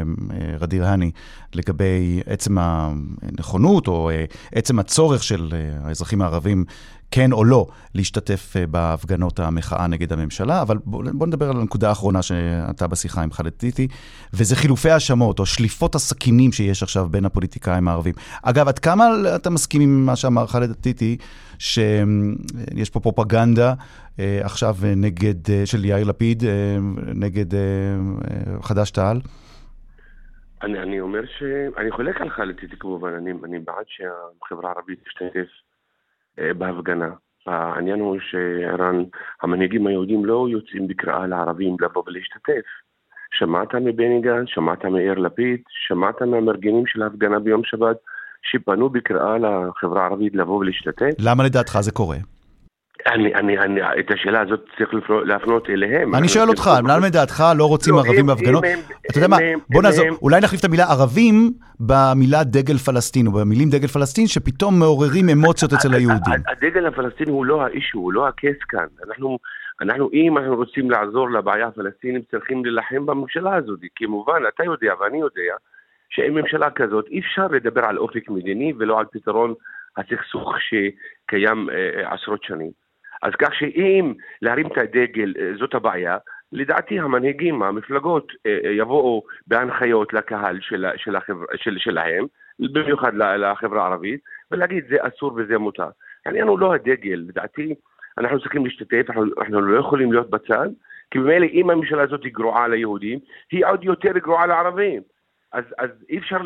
מרדיר 0.06 0.86
האני 0.86 1.12
לגבי 1.54 2.22
עצם 2.26 2.58
הנכונות 2.60 3.88
או 3.88 4.10
אה, 4.10 4.26
עצם 4.52 4.80
הצורך 4.80 5.24
של 5.24 5.50
אה, 5.54 5.88
האזרחים 5.88 6.22
הערבים, 6.22 6.66
כן 7.12 7.32
או 7.32 7.46
לא, 7.46 7.68
להשתתף 7.96 8.54
אה, 8.58 8.68
בהפגנות 8.68 9.40
המחאה 9.40 9.88
נגד 9.88 10.14
הממשלה, 10.14 10.62
אבל 10.62 10.78
בוא, 10.86 11.04
בוא 11.14 11.28
נדבר 11.28 11.50
על 11.50 11.58
הנקודה 11.58 11.90
האחרונה 11.90 12.22
שאתה 12.22 12.88
בשיחה 12.88 13.24
עם 13.24 13.32
חאלד 13.32 13.52
טיטי, 13.52 13.88
וזה 14.34 14.56
חילופי 14.56 14.90
האשמות 14.90 15.40
או 15.40 15.46
שליפות 15.46 15.96
הסכינים 15.96 16.52
שיש 16.52 16.84
עכשיו 16.84 17.08
בין 17.10 17.26
הפוליטיקאים 17.26 17.88
הערבים. 17.88 18.14
אגב, 18.44 18.68
עד 18.68 18.80
כמה 18.80 19.06
אתה 19.36 19.50
מסכים 19.50 19.82
עם 19.82 20.06
מה 20.06 20.16
שאמר 20.16 20.48
חאלד 20.48 20.74
טיטי, 20.74 21.18
שיש 21.60 22.90
פה 22.94 23.00
פרופגנדה 23.00 23.74
אה, 24.20 24.40
עכשיו 24.44 24.76
נגד, 24.96 25.50
אה, 25.50 25.66
של 25.66 25.86
יאיר 25.86 26.08
לפיד, 26.08 26.44
נגד 27.16 27.46
חד"ש-תע"ל? 28.62 29.18
אני, 30.64 30.80
אני 30.80 31.00
אומר 31.00 31.26
ש... 31.26 31.44
אני 31.78 31.92
חולק 31.92 32.22
עליך 32.22 32.40
לטיטי 32.40 32.76
כמובן, 32.80 33.14
אני, 33.14 33.32
אני 33.44 33.60
בעד 33.60 33.86
שהחברה 33.88 34.70
הערבית 34.70 35.00
תשתתף 35.04 35.48
בהפגנה. 36.38 37.10
העניין 37.48 38.00
הוא 38.00 38.18
שערן, 38.20 39.04
המנהיגים 39.42 39.88
היהודים 39.88 40.26
לא 40.26 40.48
יוצאים 40.50 40.88
בקריאה 40.88 41.28
לערבים 41.28 41.76
לבוא 41.82 42.04
ולהשתתף. 42.08 42.66
שמעת 43.40 43.76
מבני 43.76 44.22
גנץ, 44.22 44.48
שמעת 44.48 44.86
מיאיר 44.86 45.14
לפיד, 45.14 45.62
שמעת 45.88 46.22
מהמארגנים 46.22 46.86
של 46.88 47.02
ההפגנה 47.02 47.40
ביום 47.40 47.62
שבת, 47.64 47.98
שפנו 48.42 48.90
בקריאה 48.90 49.38
לחברה 49.38 50.02
הערבית 50.02 50.36
לבוא 50.36 50.58
ולהשתתף? 50.58 51.10
למה 51.20 51.44
לדעתך 51.44 51.78
זה 51.82 51.92
קורה? 51.92 52.18
אני, 53.08 53.36
אני, 53.36 53.58
אני, 53.60 53.82
את 54.00 54.12
השאלה 54.12 54.42
הזאת 54.42 54.66
צריך 54.78 54.90
להפנות 55.26 55.70
אליהם. 55.70 56.16
אני 56.16 56.28
שואל 56.28 56.50
אותך, 56.50 56.70
למה 56.84 57.08
לדעתך 57.08 57.44
לא 57.58 57.66
רוצים 57.66 57.94
לא, 57.94 58.00
ערבים 58.00 58.26
בהפגנות? 58.26 58.64
אתה 59.12 59.18
יודע 59.18 59.28
מה, 59.28 59.38
בוא 59.70 59.82
נעזור, 59.82 60.06
אולי 60.22 60.42
נחליף 60.42 60.60
את 60.60 60.66
המילה 60.66 60.84
ערבים 60.84 61.52
במילה 61.80 62.44
דגל 62.44 62.78
פלסטין, 62.78 63.28
או 63.28 63.32
במילים 63.32 63.70
דגל 63.70 63.88
פלסטין, 63.88 64.28
שפתאום 64.28 64.80
מעוררים 64.80 65.30
אמוציות 65.30 65.74
אצל 65.74 65.94
היהודים. 65.94 66.34
הדגל 66.48 66.88
הפלסטיני 66.88 67.32
הוא 67.32 67.46
לא 67.46 67.62
האישו, 67.66 68.00
הוא 68.00 68.14
לא 68.14 68.28
הקייס 68.28 68.58
כאן. 68.70 68.86
אנחנו, 69.08 69.40
אנחנו, 69.82 70.10
אם 70.14 70.38
אנחנו 70.38 70.56
רוצים 70.56 70.92
לעזור 70.92 71.32
לבעיה 71.32 71.68
הפלסטינית, 71.68 72.32
צריכים 72.32 72.66
להילחם 72.66 73.06
בממשלה 73.06 73.56
הזאת. 73.56 73.80
כמובן, 73.96 74.42
אתה 74.56 74.64
יודע 74.64 74.94
ואני 75.00 75.20
יודע, 75.20 75.54
שעם 76.10 76.34
ממשלה 76.34 76.70
כזאת 76.70 77.06
אי 77.08 77.20
אפשר 77.20 77.48
לדבר 77.48 77.86
על 77.86 77.98
אופק 77.98 78.30
מדיני 78.30 78.74
ולא 78.78 79.00
על 79.00 79.06
פתרון 79.12 79.54
הסכסוך 79.98 80.54
שקיים 80.60 81.70
אה, 81.70 82.14
עשרות 82.14 82.44
שנים. 82.44 82.72
אז 83.22 83.34
כך 83.40 83.56
שאם 83.56 84.14
להרים 84.42 84.68
את 84.68 84.78
הדגל 84.78 85.34
אה, 85.40 85.52
זאת 85.60 85.74
הבעיה, 85.74 86.18
לדעתי 86.52 87.00
המנהיגים, 87.00 87.64
המפלגות, 87.64 88.32
אה, 88.46 88.58
אה, 88.66 88.72
יבואו 88.72 89.24
בהנחיות 89.48 90.14
לקהל 90.14 90.60
של, 90.62 90.86
של 90.96 91.16
החבר, 91.16 91.46
של, 91.56 91.78
שלהם, 91.78 92.26
במיוחד 92.60 93.14
לחברה 93.16 93.84
הערבית, 93.84 94.22
ולהגיד 94.52 94.84
זה 94.90 94.98
אסור 95.00 95.34
וזה 95.36 95.58
מותר. 95.58 95.90
העניין 96.26 96.48
הוא 96.48 96.60
לא 96.60 96.74
הדגל, 96.74 97.24
לדעתי 97.28 97.76
אנחנו 98.18 98.40
צריכים 98.40 98.66
להשתתף, 98.66 99.06
אנחנו, 99.10 99.24
אנחנו 99.42 99.62
לא 99.62 99.80
יכולים 99.80 100.12
להיות 100.12 100.30
בצד, 100.30 100.70
כי 101.12 101.20
ממילא 101.20 101.46
אם 101.46 101.70
הממשלה 101.70 102.04
הזאת 102.04 102.24
היא 102.24 102.34
גרועה 102.34 102.68
ליהודים, 102.68 103.20
היא 103.52 103.66
עוד 103.66 103.84
יותר 103.84 104.18
גרועה 104.18 104.48
לערבים. 104.48 105.02
אז, 105.52 105.64
אז 105.78 105.90
אי 106.10 106.18
אפשר, 106.18 106.38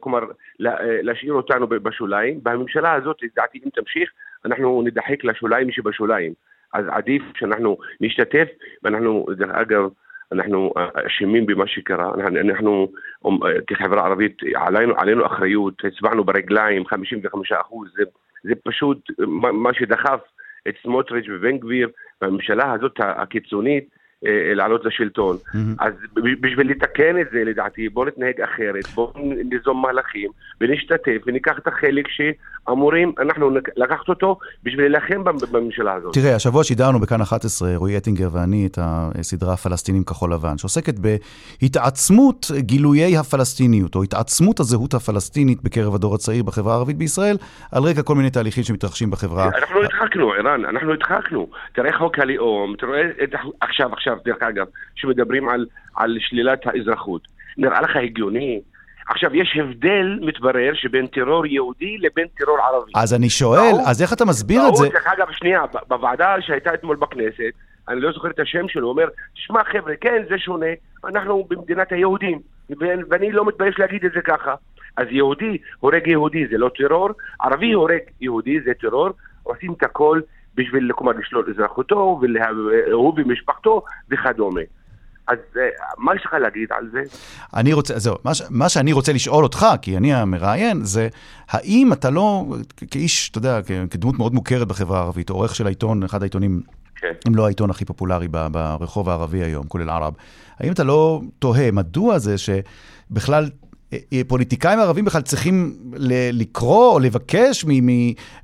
כלומר, 0.00 0.20
לה, 0.58 0.76
להשאיר 1.02 1.32
אותנו 1.32 1.66
בשוליים. 1.66 2.40
בממשלה 2.42 2.92
הזאת, 2.92 3.16
לדעתי, 3.22 3.60
אם 3.64 3.70
תמשיך, 3.74 4.10
אנחנו 4.48 4.82
נדחק 4.82 5.24
לשוליים 5.24 5.70
שבשוליים. 5.70 6.32
אז 6.74 6.84
עדיף 6.90 7.22
שאנחנו 7.36 7.76
נשתתף, 8.00 8.48
ואנחנו, 8.82 9.26
דרך 9.36 9.50
אגב, 9.50 9.88
אנחנו 10.32 10.72
אשמים 11.06 11.46
במה 11.46 11.66
שקרה. 11.66 12.12
אנחנו, 12.26 12.88
כחברה 13.66 14.06
ערבית, 14.06 14.36
עלינו, 14.54 14.94
עלינו 14.96 15.26
אחריות, 15.26 15.74
הצבענו 15.84 16.24
ברגליים, 16.24 16.86
55 16.86 17.52
אחוז, 17.52 17.88
זה, 17.96 18.02
זה 18.42 18.54
פשוט 18.64 19.10
מה, 19.52 19.74
שדחף 19.74 20.20
את 20.68 20.74
סמוטריץ' 20.82 21.26
ובן 21.28 21.58
גביר, 21.58 21.88
והממשלה 22.22 22.72
הזאת 22.72 22.94
הקיצונית, 22.98 23.88
אה, 24.26 24.54
לעלות 24.54 24.84
לשלטון. 24.84 25.38
אז 25.78 25.92
ב- 26.14 26.46
בשביל 26.46 26.70
לתקן 26.70 27.20
את 27.20 27.26
זה, 27.32 27.44
לדעתי, 27.44 27.88
בואו 27.88 28.06
נתנהג 28.06 28.40
אחרת, 28.40 28.84
בואו 28.94 29.12
ניזום 29.50 29.82
מהלכים 29.82 30.30
ונשתתף 30.60 31.20
וניקח 31.26 31.58
את 31.58 31.66
החלק 31.66 32.08
שאמורים, 32.68 33.12
אנחנו 33.22 33.50
לקחת 33.76 34.08
אותו 34.08 34.38
בשביל 34.62 34.80
להילחם 34.80 35.24
במ- 35.24 35.36
בממשלה 35.52 35.92
הזאת. 35.94 36.14
תראה, 36.14 36.34
השבוע 36.34 36.64
שידרנו 36.64 37.00
בכאן 37.00 37.20
11, 37.20 37.76
רועי 37.76 37.96
אטינגר 37.96 38.28
ואני, 38.32 38.66
את 38.66 38.78
הסדרה 38.82 39.56
פלסטינים 39.56 40.04
כחול 40.04 40.32
לבן, 40.32 40.58
שעוסקת 40.58 40.94
בהתעצמות 40.98 42.46
גילויי 42.58 43.16
הפלסטיניות, 43.16 43.94
או 43.94 44.02
התעצמות 44.02 44.60
הזהות 44.60 44.94
הפלסטינית 44.94 45.62
בקרב 45.62 45.94
הדור 45.94 46.14
הצעיר 46.14 46.42
בחברה 46.42 46.72
הערבית 46.74 46.96
בישראל, 46.96 47.36
על 47.72 47.82
רקע 47.82 48.02
כל 48.02 48.14
מיני 48.14 48.30
תהליכים 48.30 48.64
שמתרחשים 48.64 49.10
בחברה. 49.10 49.44
אנחנו 49.44 49.80
הדחקנו, 49.82 50.32
ערן, 50.32 50.64
אנחנו 50.64 50.92
הדחקנו. 50.92 51.46
תראה 51.74 51.98
חוק 51.98 52.18
הלאום, 52.18 52.74
תראה 52.78 53.02
עכשיו, 53.60 53.92
עכשיו, 53.92 54.16
דרך 54.24 54.42
אגב, 54.42 54.66
שמדברים 54.94 55.48
על, 55.48 55.66
על 55.96 56.16
שלילת 56.20 56.60
האזרחות. 56.66 57.22
נראה 57.58 57.80
לך 57.80 57.96
הגיוני? 57.96 58.60
עכשיו, 59.08 59.36
יש 59.36 59.58
הבדל, 59.60 60.18
מתברר, 60.22 60.70
שבין 60.74 61.06
טרור 61.06 61.46
יהודי 61.46 61.98
לבין 61.98 62.26
טרור 62.38 62.58
ערבי. 62.58 62.92
אז 62.96 63.14
אני 63.14 63.30
שואל, 63.30 63.70
ברור. 63.72 63.88
אז 63.88 64.02
איך 64.02 64.12
אתה 64.12 64.24
מסביר 64.24 64.60
את 64.60 64.64
ברור, 64.64 64.76
זה? 64.76 64.88
דרך 64.88 65.06
אגב, 65.06 65.26
שנייה, 65.32 65.62
בוועדה 65.88 66.34
שהייתה 66.40 66.74
אתמול 66.74 66.96
בכנסת, 66.96 67.52
אני 67.88 68.00
לא 68.00 68.12
זוכר 68.12 68.30
את 68.30 68.40
השם 68.40 68.68
שלו, 68.68 68.86
הוא 68.86 68.90
אומר, 68.90 69.08
תשמע 69.34 69.64
חבר'ה, 69.64 69.96
כן, 70.00 70.22
זה 70.28 70.38
שונה, 70.38 70.66
אנחנו 71.04 71.46
במדינת 71.48 71.92
היהודים, 71.92 72.38
ואני 72.80 73.32
לא 73.32 73.44
מתבייש 73.44 73.78
להגיד 73.78 74.04
את 74.04 74.12
זה 74.12 74.20
ככה. 74.20 74.54
אז 74.96 75.06
יהודי 75.10 75.58
הורג 75.80 76.06
יהודי 76.06 76.46
זה 76.46 76.58
לא 76.58 76.70
טרור, 76.78 77.08
ערבי 77.40 77.72
הורג 77.72 78.00
יהודי 78.20 78.60
זה 78.60 78.72
טרור, 78.80 79.08
עושים 79.42 79.72
את 79.72 79.82
הכל 79.82 80.20
בשביל, 80.54 80.92
כלומר, 80.92 81.12
לשלול 81.12 81.54
אזרחותו, 81.54 82.20
והוא 82.90 83.14
ומשפחתו 83.16 83.82
וכדומה. 84.10 84.60
אז 85.28 85.38
אה, 85.56 85.62
מה 85.98 86.14
יש 86.14 86.26
לך 86.26 86.32
להגיד 86.32 86.68
על 86.70 86.90
זה? 86.92 87.02
אני 87.54 87.72
רוצה, 87.72 87.98
זהו, 87.98 88.16
מה, 88.24 88.30
מה 88.50 88.68
שאני 88.68 88.92
רוצה 88.92 89.12
לשאול 89.12 89.44
אותך, 89.44 89.66
כי 89.82 89.96
אני 89.96 90.14
המראיין, 90.14 90.84
זה 90.84 91.08
האם 91.48 91.92
אתה 91.92 92.10
לא, 92.10 92.46
כאיש, 92.90 93.30
אתה 93.30 93.38
יודע, 93.38 93.60
כדמות 93.90 94.18
מאוד 94.18 94.34
מוכרת 94.34 94.68
בחברה 94.68 94.98
הערבית, 94.98 95.30
עורך 95.30 95.54
של 95.54 95.66
העיתון, 95.66 96.02
אחד 96.02 96.22
העיתונים, 96.22 96.62
כן. 96.96 97.12
אם 97.28 97.34
לא 97.34 97.46
העיתון 97.46 97.70
הכי 97.70 97.84
פופולרי 97.84 98.28
ברחוב 98.28 99.08
הערבי 99.08 99.38
היום, 99.38 99.66
כולל 99.66 99.90
ערב, 99.90 100.14
האם 100.60 100.72
אתה 100.72 100.84
לא 100.84 101.20
תוהה 101.38 101.70
מדוע 101.70 102.18
זה 102.18 102.34
שבכלל 102.38 103.50
פוליטיקאים 104.28 104.78
ערבים 104.78 105.04
בכלל 105.04 105.22
צריכים 105.22 105.74
לקרוא 106.32 106.92
או 106.92 106.98
לבקש 106.98 107.64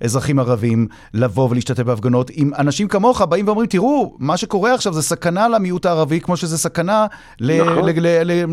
מאזרחים 0.01 0.39
ערבים 0.39 0.87
לבוא 1.15 1.51
ולהשתתף 1.51 1.83
בהפגנות, 1.83 2.31
אם 2.31 2.51
אנשים 2.59 2.89
כמוך 2.89 3.23
באים 3.23 3.47
ואומרים, 3.47 3.67
תראו, 3.67 4.17
מה 4.19 4.37
שקורה 4.37 4.75
עכשיו 4.75 4.93
זה 4.93 5.03
סכנה 5.03 5.49
למיעוט 5.49 5.87
הערבי, 5.87 6.21
כמו 6.21 6.37
שזה 6.37 6.59
סכנה 6.59 7.07
נכון. 7.41 7.85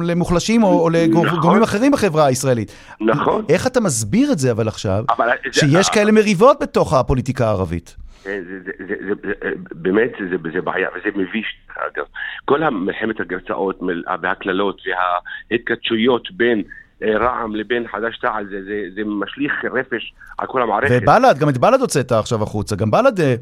למוחלשים 0.04 0.64
או 0.64 0.90
לגורמים 0.90 1.38
נכון. 1.38 1.64
אחרים 1.64 1.92
בחברה 1.92 2.26
הישראלית. 2.26 2.72
נכון. 3.02 3.46
איך 3.50 3.68
אתה 3.68 3.80
מסביר 3.80 4.32
את 4.32 4.40
זה 4.40 4.52
אבל 4.52 4.68
עכשיו, 4.68 5.04
אבל 5.10 5.30
שיש 5.52 5.86
זה... 5.86 5.92
כאלה 5.94 6.12
מריבות 6.12 6.58
בתוך 6.62 6.94
הפוליטיקה 6.94 7.48
הערבית? 7.48 7.96
זה, 8.24 8.40
זה, 8.50 8.72
זה, 8.88 8.94
זה, 9.08 9.14
זה, 9.24 9.50
באמת 9.72 10.12
זה, 10.20 10.38
זה 10.54 10.62
בעיה, 10.62 10.88
וזה 10.96 11.10
מביש. 11.16 11.58
אגב. 11.78 12.06
כל 12.46 12.70
מלחמת 12.70 13.20
הגרסאות 13.20 13.80
והקללות 14.22 14.82
וההתכתשויות 15.52 16.32
בין 16.32 16.60
אה, 16.60 16.64
רע"מ 17.04 17.56
לבין 17.56 17.88
חד"ש-תע"ל, 17.88 18.46
זה, 18.50 18.58
זה, 18.66 18.82
זה 18.96 19.02
משליך 19.06 19.54
רפש 19.74 20.14
על 20.38 20.48
כל 20.48 20.62
המערכת. 20.62 21.02
ובל"ד, 21.02 21.36
גם 21.40 21.50
את 21.50 21.58
בל"ד 21.58 21.82
הוצאת 21.82 22.12
עכשיו 22.12 22.44
החוצה. 22.44 22.76
גם 22.76 22.92
בל"ד 22.92 23.20
אה, 23.20 23.36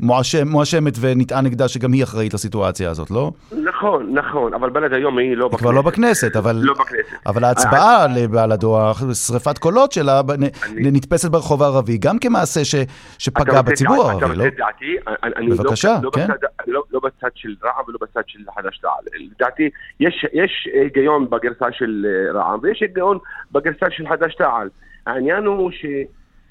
מואשמת 0.45 0.93
ונטען 0.99 1.45
נגדה 1.45 1.67
שגם 1.67 1.93
היא 1.93 2.03
אחראית 2.03 2.33
לסיטואציה 2.33 2.89
הזאת, 2.89 3.11
לא? 3.11 3.31
נכון, 3.63 4.13
נכון, 4.13 4.53
אבל 4.53 4.69
בל"ד 4.69 4.93
היום 4.93 5.17
היא 5.17 5.37
לא 5.37 5.45
היא 5.45 5.49
בכנסת. 5.49 5.61
כבר 5.61 5.71
לא 5.71 5.81
בכנסת, 5.81 6.35
אבל... 6.35 6.55
לא 6.55 6.73
בכנסת. 6.73 7.25
אבל 7.25 7.43
ההצבעה 7.43 8.05
אני... 8.05 8.23
לבל"ד, 8.23 8.63
או 8.63 8.93
שריפת 9.27 9.57
קולות 9.57 9.91
שלה, 9.91 10.21
אני... 10.33 10.49
נתפסת 10.91 11.31
ברחוב 11.31 11.63
הערבי, 11.63 11.97
גם 11.97 12.19
כמעשה 12.19 12.65
ש... 12.65 12.75
שפגע 13.17 13.61
בציבור 13.61 14.09
הערבי, 14.09 14.35
לא? 14.35 14.43
אתה 14.43 14.43
רוצה 14.43 14.57
דעתי? 14.57 14.95
אני 15.37 15.49
בבקשה, 15.49 15.97
לא, 16.03 16.09
כן. 16.09 16.27
לא 16.27 16.35
בצד, 16.35 16.45
לא, 16.67 16.83
לא 16.91 16.99
בצד 17.03 17.29
של 17.35 17.55
רע"מ 17.63 17.89
ולא 17.89 17.97
בצד 18.01 18.21
של 18.27 18.39
חד"ש-תע"ל. 18.55 19.23
לדעתי, 19.35 19.69
יש, 19.99 20.25
יש 20.33 20.67
היגיון 20.73 21.29
בגרסה 21.29 21.65
של 21.71 22.05
אה, 22.05 22.39
רע"מ, 22.39 22.59
ויש 22.61 22.81
היגיון 22.81 23.17
בגרסה 23.51 23.85
של 23.89 24.07
חד"ש-תע"ל. 24.09 24.69
העניין 25.05 25.45
הוא 25.45 25.71
ש... 25.71 25.85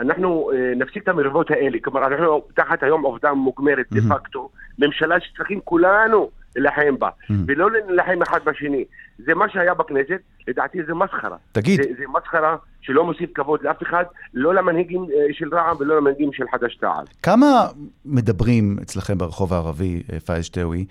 אנחנו 0.01 0.51
אה, 0.55 0.73
נפסיק 0.77 1.03
את 1.03 1.09
המריבות 1.09 1.51
האלה. 1.51 1.79
כלומר, 1.85 2.07
אנחנו 2.07 2.43
תחת 2.55 2.83
היום 2.83 3.03
עובדה 3.03 3.33
מוגמרת 3.33 3.87
דה 3.93 4.01
פקטו, 4.15 4.49
ממשלה 4.79 5.21
שצריכים 5.21 5.61
כולנו 5.65 6.31
להילחם 6.57 6.99
בה, 6.99 7.09
ולא 7.47 7.71
להילחם 7.71 8.23
אחד 8.23 8.39
בשני. 8.45 8.85
זה 9.19 9.35
מה 9.35 9.49
שהיה 9.49 9.75
בכנסת, 9.75 10.21
לדעתי 10.49 10.79
זה 10.87 10.95
מסחרה. 10.95 11.37
תגיד. 11.53 11.83
זה, 11.83 11.89
זה 11.99 12.05
מסחרה 12.09 12.57
שלא 12.81 13.05
מוסיף 13.05 13.31
כבוד 13.35 13.63
לאף 13.63 13.83
אחד, 13.83 14.05
לא 14.35 14.55
למנהיגים 14.55 15.03
אה, 15.03 15.27
של 15.33 15.55
רע"מ 15.55 15.77
ולא 15.81 15.97
למנהיגים 15.97 16.33
של 16.33 16.45
חד"ש-תע"ל. 16.53 17.05
כמה 17.23 17.67
מדברים 18.05 18.77
אצלכם 18.83 19.19
ברחוב 19.19 19.53
הערבי, 19.53 20.03
אה, 20.13 20.21
פאיז 20.21 20.45
שטאווי, 20.45 20.85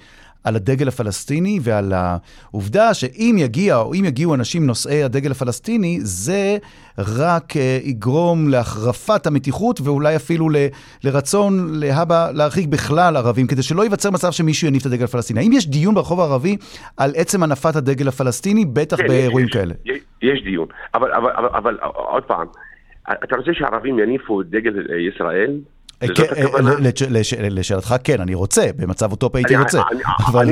על 0.48 0.56
הדגל 0.56 0.88
הפלסטיני 0.88 1.60
ועל 1.62 1.94
העובדה 1.96 2.94
שאם 2.94 3.36
יגיע 3.40 3.78
או 3.78 3.94
אם 3.94 4.06
יגיעו 4.06 4.36
אנשים 4.36 4.68
נושאי 4.68 5.04
הדגל 5.04 5.32
הפלסטיני, 5.32 6.00
זה 6.02 6.58
רק 6.98 7.52
uh, 7.52 7.88
יגרום 7.88 8.48
להחרפת 8.48 9.28
המתיחות 9.28 9.82
ואולי 9.82 10.16
אפילו 10.16 10.50
ל, 10.50 10.56
לרצון 11.04 11.68
להבא 11.72 12.32
להרחיק 12.34 12.68
בכלל 12.68 13.18
ערבים, 13.18 13.48
כדי 13.48 13.64
שלא 13.64 13.82
ייווצר 13.82 14.12
מצב 14.12 14.32
שמישהו 14.32 14.68
יניף 14.68 14.82
את 14.82 14.86
הדגל 14.86 15.04
הפלסטיני. 15.04 15.40
האם 15.40 15.52
יש 15.52 15.68
דיון 15.68 15.96
ברחוב 15.96 16.20
הערבי 16.20 16.58
על 16.98 17.12
עצם 17.16 17.44
הנפת 17.44 17.76
הדגל 17.76 18.08
הפלסטיני, 18.08 18.66
בטח 18.66 18.98
כן, 18.98 19.08
באירועים 19.08 19.48
יש, 19.48 19.54
כאלה? 19.54 19.74
יש, 19.86 20.00
יש 20.22 20.44
דיון, 20.44 20.68
אבל, 20.94 21.12
אבל, 21.12 21.32
אבל, 21.32 21.48
אבל 21.48 21.78
עוד 21.94 22.24
פעם, 22.24 22.48
אתה 23.24 23.36
רוצה 23.36 23.52
שהערבים 23.54 24.00
יניפו 24.00 24.42
את 24.42 24.50
דגל 24.50 24.74
ישראל? 25.14 25.52
אה, 26.04 26.08
כן, 26.16 26.24
אה, 26.38 27.50
לשאלתך, 27.50 27.96
כן, 28.04 28.22
אני 28.22 28.36
רוצה, 28.36 28.62
במצב 28.78 29.12
אוטופי 29.12 29.38
הייתי 29.38 29.56
רוצה, 29.56 29.82
אבל 30.28 30.46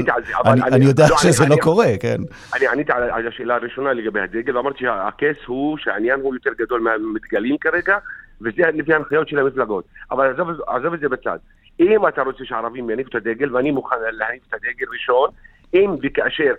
אני 0.73 0.85
יודע 0.85 1.05
לא, 1.09 1.17
שזה 1.17 1.45
לא 1.49 1.55
קורה, 1.61 1.87
כן. 1.99 2.17
אני 2.55 2.67
עניתי 2.67 2.91
על 2.91 3.27
השאלה 3.27 3.55
הראשונה 3.55 3.93
לגבי 3.93 4.19
הדגל, 4.19 4.57
ואמרתי 4.57 4.79
שהכס 4.79 5.35
הוא 5.45 5.77
שהעניין 5.77 6.19
הוא 6.19 6.35
יותר 6.35 6.51
גדול 6.57 6.81
מהמתגלים 6.81 7.57
כרגע, 7.57 7.97
וזה 8.41 8.63
לפי 8.73 8.93
ההנחיות 8.93 9.27
של 9.27 9.39
המפלגות. 9.39 9.85
אבל 10.11 10.33
עזוב 10.67 10.93
את 10.93 10.99
זה 10.99 11.09
בצד. 11.09 11.37
אם 11.79 12.07
אתה 12.07 12.21
רוצה 12.21 12.45
שהערבים 12.45 12.89
יניפו 12.89 13.09
את 13.09 13.15
הדגל, 13.15 13.55
ואני 13.55 13.71
מוכן 13.71 13.95
להניף 14.11 14.43
את 14.49 14.53
הדגל 14.53 14.85
ראשון, 14.93 15.29
אם 15.73 15.95
וכאשר 16.03 16.53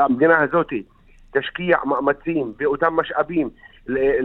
המדינה 0.00 0.38
הזאת 0.42 0.72
תשקיע 1.30 1.76
מאמצים 1.84 2.52
ואותם 2.58 2.96
משאבים 2.96 3.50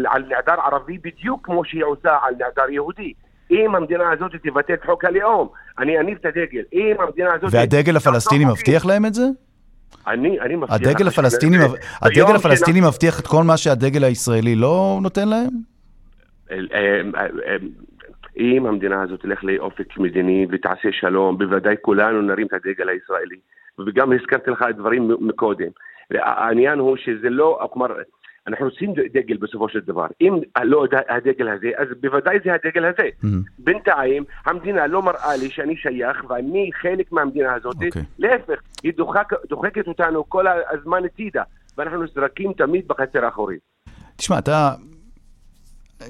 על 0.06 0.26
נעדר 0.30 0.62
ערבי 0.65 0.97
בדיוק 0.97 1.45
כמו 1.45 1.65
שהיא 1.65 1.84
עושה 1.84 2.17
על 2.21 2.34
נעדר 2.39 2.69
יהודי. 2.69 3.13
אם 3.53 3.75
המדינה 3.75 4.11
הזאת 4.11 4.31
תבטא 4.43 4.73
את 4.73 4.85
חוק 4.85 5.05
הלאום, 5.05 5.47
אני 5.79 5.99
אניף 5.99 6.17
את 6.19 6.25
הדגל. 6.25 6.63
אם 6.73 6.95
המדינה 6.99 7.33
הזאת... 7.33 7.49
והדגל 7.53 7.95
הפלסטיני 7.95 8.45
מבטיח 8.45 8.85
להם 8.85 9.05
את 9.05 9.13
זה? 9.13 9.23
אני, 10.07 10.39
אני 10.39 10.55
מבטיח... 10.55 10.75
הדגל 10.75 11.07
הפלסטיני, 11.07 11.57
הדגל 12.01 12.35
הפלסטיני 12.35 12.81
מבטיח 12.81 13.19
את 13.19 13.27
כל 13.27 13.43
מה 13.43 13.57
שהדגל 13.57 14.03
הישראלי 14.03 14.55
לא 14.55 14.99
נותן 15.01 15.29
להם? 15.29 15.49
אה, 16.51 16.57
אה, 16.73 17.27
אה, 17.47 17.55
אם 18.37 18.65
המדינה 18.65 19.01
הזאת 19.01 19.21
תלך 19.21 19.43
לאופק 19.43 19.97
מדיני 19.97 20.47
ותעשה 20.51 20.89
שלום, 20.91 21.37
בוודאי 21.37 21.75
כולנו 21.81 22.21
נרים 22.21 22.47
את 22.47 22.53
הדגל 22.53 22.89
הישראלי. 22.89 23.37
וגם 23.87 24.13
הזכרתי 24.13 24.51
לך 24.51 24.65
דברים 24.77 25.11
מקודם. 25.19 25.67
העניין 26.11 26.79
הוא 26.79 26.97
שזה 26.97 27.29
לא, 27.29 27.67
כלומר, 27.73 27.87
אנחנו 28.47 28.65
רוצים 28.65 28.93
דגל 29.13 29.38
בסופו 29.38 29.69
של 29.69 29.79
דבר. 29.79 30.08
אם 30.21 30.39
לא 30.63 30.86
הדגל 31.10 31.47
הזה, 31.47 31.67
אז 31.77 31.88
בוודאי 32.01 32.38
זה 32.45 32.53
הדגל 32.53 32.86
הזה. 32.86 33.10
Mm-hmm. 33.23 33.51
בינתיים, 33.60 34.23
המדינה 34.45 34.88
לא 34.88 35.01
מראה 35.01 35.38
לי 35.38 35.49
שאני 35.49 35.75
שייך 35.75 36.23
ואני 36.29 36.69
חלק 36.82 37.12
מהמדינה 37.12 37.53
הזאת. 37.53 37.75
Okay. 37.75 37.86
אוקיי. 37.86 38.03
להפך, 38.19 38.62
היא 38.84 38.93
דוחק, 38.97 39.34
דוחקת 39.49 39.88
אותנו 39.88 40.29
כל 40.29 40.45
הזמן 40.47 41.06
הצידה, 41.06 41.43
ואנחנו 41.77 42.03
נזרקים 42.03 42.53
תמיד 42.53 42.88
בחצר 42.88 43.25
האחורית. 43.25 43.60
תשמע, 44.15 44.39
אתה... 44.39 44.71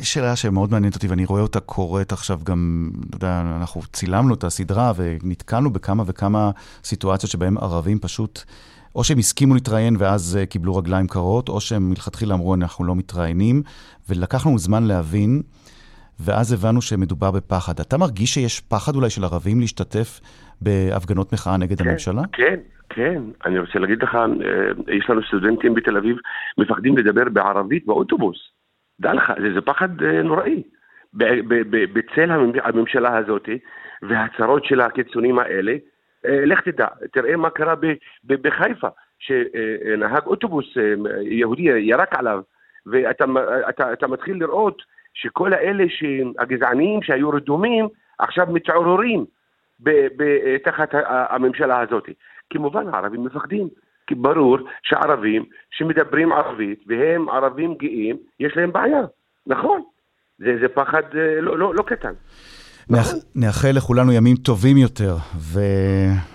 שאלה 0.02 0.36
שמאוד 0.36 0.72
מעניינת 0.72 0.96
אותי, 0.96 1.08
ואני 1.08 1.26
רואה 1.26 1.42
אותה 1.42 1.60
קורית 1.60 2.12
עכשיו 2.12 2.40
גם, 2.44 2.90
אתה 3.10 3.18
יודע, 3.18 3.42
אנחנו 3.62 3.82
צילמנו 3.82 4.34
את 4.34 4.44
הסדרה 4.44 4.92
ונתקלנו 4.96 5.70
בכמה 5.70 6.04
וכמה 6.08 6.52
סיטואציות 6.84 7.32
שבהן 7.32 7.58
ערבים 7.58 8.00
פשוט... 8.00 8.44
או 8.96 9.04
שהם 9.04 9.18
הסכימו 9.18 9.54
להתראיין 9.54 9.96
ואז 10.00 10.40
uh, 10.42 10.46
קיבלו 10.46 10.76
רגליים 10.76 11.08
קרות, 11.08 11.50
או 11.50 11.62
שהם 11.62 11.90
מלכתחילה 11.90 12.34
אמרו, 12.34 12.56
אנחנו 12.56 12.86
לא 12.86 12.96
מתראיינים, 12.96 13.62
ולקח 14.10 14.48
לנו 14.48 14.58
זמן 14.58 14.84
להבין, 14.84 15.42
ואז 16.20 16.54
הבנו 16.54 16.82
שמדובר 16.82 17.32
בפחד. 17.32 17.74
אתה 17.80 17.98
מרגיש 17.98 18.34
שיש 18.34 18.60
פחד 18.60 18.96
אולי 18.96 19.10
של 19.10 19.24
ערבים 19.24 19.60
להשתתף 19.60 20.20
בהפגנות 20.62 21.34
מחאה 21.34 21.58
נגד 21.58 21.82
כן, 21.82 21.90
הממשלה? 21.90 22.22
כן, 22.32 22.60
כן. 22.90 23.22
אני 23.46 23.60
רוצה 23.60 23.80
להגיד 23.80 24.04
לך, 24.04 24.16
אה, 24.16 24.96
יש 24.98 25.10
לנו 25.10 25.22
סטודנטים 25.28 25.74
בתל 25.74 25.98
אביב, 25.98 26.18
מפחדים 26.58 26.98
לדבר 26.98 27.30
בערבית 27.30 27.86
באוטובוס. 27.86 28.38
דע 29.02 29.14
לך, 29.14 29.34
זה, 29.42 29.54
זה 29.54 29.62
פחד 29.62 30.04
אה, 30.04 30.24
נוראי. 30.24 30.64
בצל 31.94 32.32
הממשלה 32.64 33.18
הזאת 33.18 33.50
וההצהרות 34.02 34.66
של 34.66 34.82
הקיצונים 34.82 35.40
האלה, 35.40 35.72
אה, 35.72 35.78
לך 36.26 36.62
תדע, 36.62 36.88
תראה 37.12 37.36
מה 37.36 37.50
קרה 37.50 37.76
בחיפה, 38.24 38.88
שנהג 39.20 40.26
אוטובוס 40.26 40.78
אה, 40.78 40.94
יהודי 41.22 41.62
ירק 41.62 42.16
עליו, 42.16 42.42
ואתה 42.86 43.26
אתה, 43.70 43.94
אתה 43.94 44.08
מתחיל 44.08 44.38
לראות 44.40 44.82
שכל 45.14 45.54
האלה 45.54 45.84
הגזעניים 46.40 47.02
שהיו 47.02 47.30
רדומים, 47.30 47.88
עכשיו 48.20 48.48
מתעוררים 48.50 49.26
תחת 50.64 50.90
הממשלה 51.06 51.80
הזאת. 51.80 52.10
כמובן 52.50 52.88
הערבים 52.88 53.24
מפחדים, 53.24 53.68
כי 54.08 54.16
ברור 54.16 54.58
שערבים 54.84 55.46
שמדברים 55.72 56.32
ערבית 56.32 56.84
והם 56.88 57.30
ערבים 57.30 57.76
גאים, 57.76 58.18
יש 58.40 58.58
להם 58.58 58.72
בעיה, 58.72 59.02
נכון. 59.48 59.82
זה, 60.38 60.58
זה 60.62 60.68
פחד 60.68 61.04
אה, 61.16 61.42
לא, 61.42 61.58
לא, 61.58 61.76
לא 61.76 61.84
קטן. 61.84 62.14
נכון. 62.90 63.20
נאחל 63.36 63.72
לכולנו 63.72 64.12
ימים 64.12 64.36
טובים 64.36 64.78
יותר, 64.78 65.18
ופחות 65.52 66.33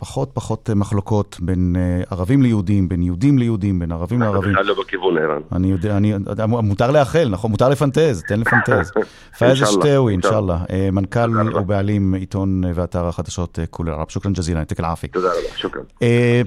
פחות 0.00 0.70
מחלוקות 0.70 1.36
בין 1.40 1.76
אה, 1.78 2.02
ערבים 2.10 2.42
ליהודים, 2.42 2.88
בין 2.88 3.02
יהודים 3.02 3.38
ליהודים, 3.38 3.78
בין 3.78 3.92
ערבים 3.92 4.20
לערבים. 4.20 4.50
אנחנו 4.50 4.74
לא 4.74 4.82
בכיוון, 4.82 5.18
ערן. 5.18 5.40
אני 5.52 5.70
יודע, 5.70 5.96
אני, 5.96 6.14
מותר 6.46 6.90
לאחל, 6.90 7.28
נכון? 7.30 7.50
מותר 7.50 7.68
לפנטז, 7.68 8.22
תן 8.28 8.40
לפנטז. 8.40 8.92
פאיז 9.38 9.58
שטאווי, 9.58 10.12
אינשאללה. 10.12 10.58
אה, 10.70 10.88
מנכ"ל 10.92 11.56
ובעלים 11.56 12.14
עיתון 12.14 12.62
ואתר 12.74 13.06
החדשות 13.06 13.58
אה, 13.58 13.66
כול 13.66 13.90
ערב. 13.90 14.08
שוכרן 14.08 14.32
ג'זילה, 14.32 14.60
נתק 14.60 14.80
אל-עפי. 14.80 15.08
תודה 15.08 15.28
רבה, 15.28 15.56
שוכרן. 15.56 15.82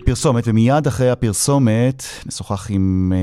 פרסומת, 0.05 0.43
ומיד 0.47 0.87
אחרי 0.87 1.09
הפרסומת 1.09 2.03
נשוחח 2.25 2.67
עם 2.69 3.13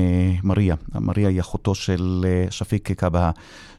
מריה. 0.43 0.75
מריה 0.95 1.29
היא 1.29 1.39
אחותו 1.39 1.75
של 1.75 2.25
שפיק 2.49 2.91
קבהה. 2.91 3.31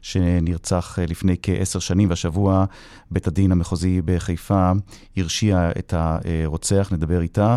שנרצח 0.03 0.99
אה, 0.99 1.05
לפני 1.07 1.35
כעשר 1.41 1.79
שנים, 1.79 2.09
והשבוע 2.09 2.65
בית 3.11 3.27
הדין 3.27 3.51
המחוזי 3.51 4.01
בחיפה 4.05 4.71
הרשיע 5.17 5.71
את 5.79 5.93
הרוצח, 6.42 6.88
נדבר 6.92 7.20
איתה, 7.20 7.56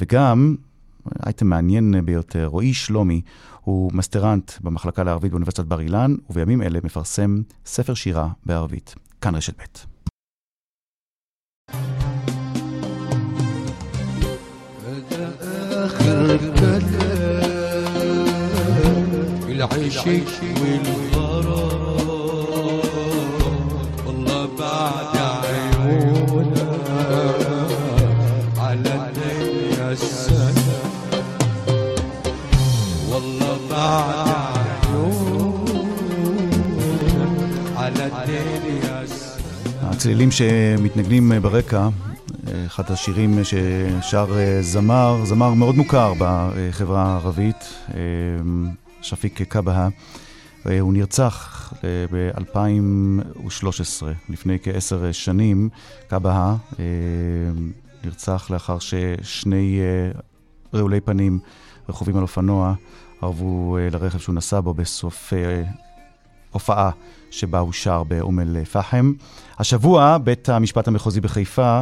וגם, 0.00 0.56
אייטם 1.26 1.46
מעניין 1.46 2.04
ביותר, 2.04 2.46
רועי 2.46 2.74
שלומי 2.74 3.20
הוא 3.60 3.90
מסטרנט 3.94 4.52
במחלקה 4.60 5.02
לערבית 5.02 5.30
באוניברסיטת 5.30 5.64
בר 5.64 5.80
אילן, 5.80 6.14
ובימים 6.30 6.62
אלה 6.62 6.78
מפרסם 6.84 7.42
ספר 7.66 7.94
שירה 7.94 8.28
בערבית. 8.46 8.94
כאן 9.20 9.34
רשת 9.34 9.60
ב'. 9.60 9.92
آخر 15.84 16.36
كلام 19.46 19.70
العشق 19.70 20.06
والغرام 20.60 21.65
הצלילים 39.81 40.31
שמתנגנים 40.31 41.31
ברקע, 41.41 41.89
אחד 42.65 42.91
השירים 42.91 43.39
ששר 43.43 44.27
זמר, 44.61 45.25
זמר 45.25 45.53
מאוד 45.53 45.75
מוכר 45.75 46.13
בחברה 46.17 47.03
הערבית, 47.03 47.73
שפיק 49.01 49.41
קבהה. 49.41 49.89
הוא 50.79 50.93
נרצח 50.93 51.73
ב-2013, 52.11 54.03
לפני 54.29 54.57
כעשר 54.63 55.11
שנים. 55.11 55.69
קבהה 56.07 56.55
נרצח 58.03 58.49
לאחר 58.49 58.77
ששני 58.79 59.79
רעולי 60.73 61.01
פנים 61.01 61.39
רכובים 61.89 62.17
על 62.17 62.21
אופנוע 62.21 62.73
ערבו 63.21 63.77
לרכב 63.91 64.17
שהוא 64.17 64.35
נסע 64.35 64.59
בו 64.59 64.73
בסוף 64.73 65.33
הופעה 66.51 66.91
שבה 67.31 67.59
הוא 67.59 67.73
שר 67.73 68.03
באום 68.03 68.39
אל-פחם. 68.39 69.13
השבוע 69.59 70.17
בית 70.17 70.49
המשפט 70.49 70.87
המחוזי 70.87 71.21
בחיפה 71.21 71.81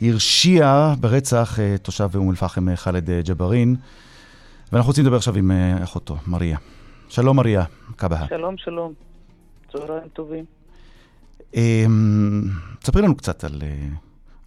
הרשיע 0.00 0.94
ברצח 1.00 1.58
תושב 1.82 2.10
אום 2.14 2.30
אל-פחם 2.30 2.76
ח'אלד 2.76 3.10
ג'בארין, 3.10 3.76
ואנחנו 4.72 4.88
רוצים 4.88 5.04
לדבר 5.04 5.16
עכשיו 5.16 5.36
עם 5.36 5.50
אחותו, 5.82 6.16
מריה. 6.26 6.58
שלום 7.08 7.36
מריה, 7.36 7.64
קבהה. 7.96 8.26
שלום, 8.28 8.56
שלום. 8.56 8.92
צהריים 9.72 10.08
טובים. 10.12 10.44
ספרי 12.84 13.02
לנו 13.02 13.16
קצת 13.16 13.44
על, 13.44 13.62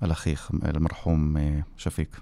על 0.02 0.12
אחיך, 0.12 0.52
על 0.62 0.80
מרחום 0.80 1.36
שפיק. 1.78 2.20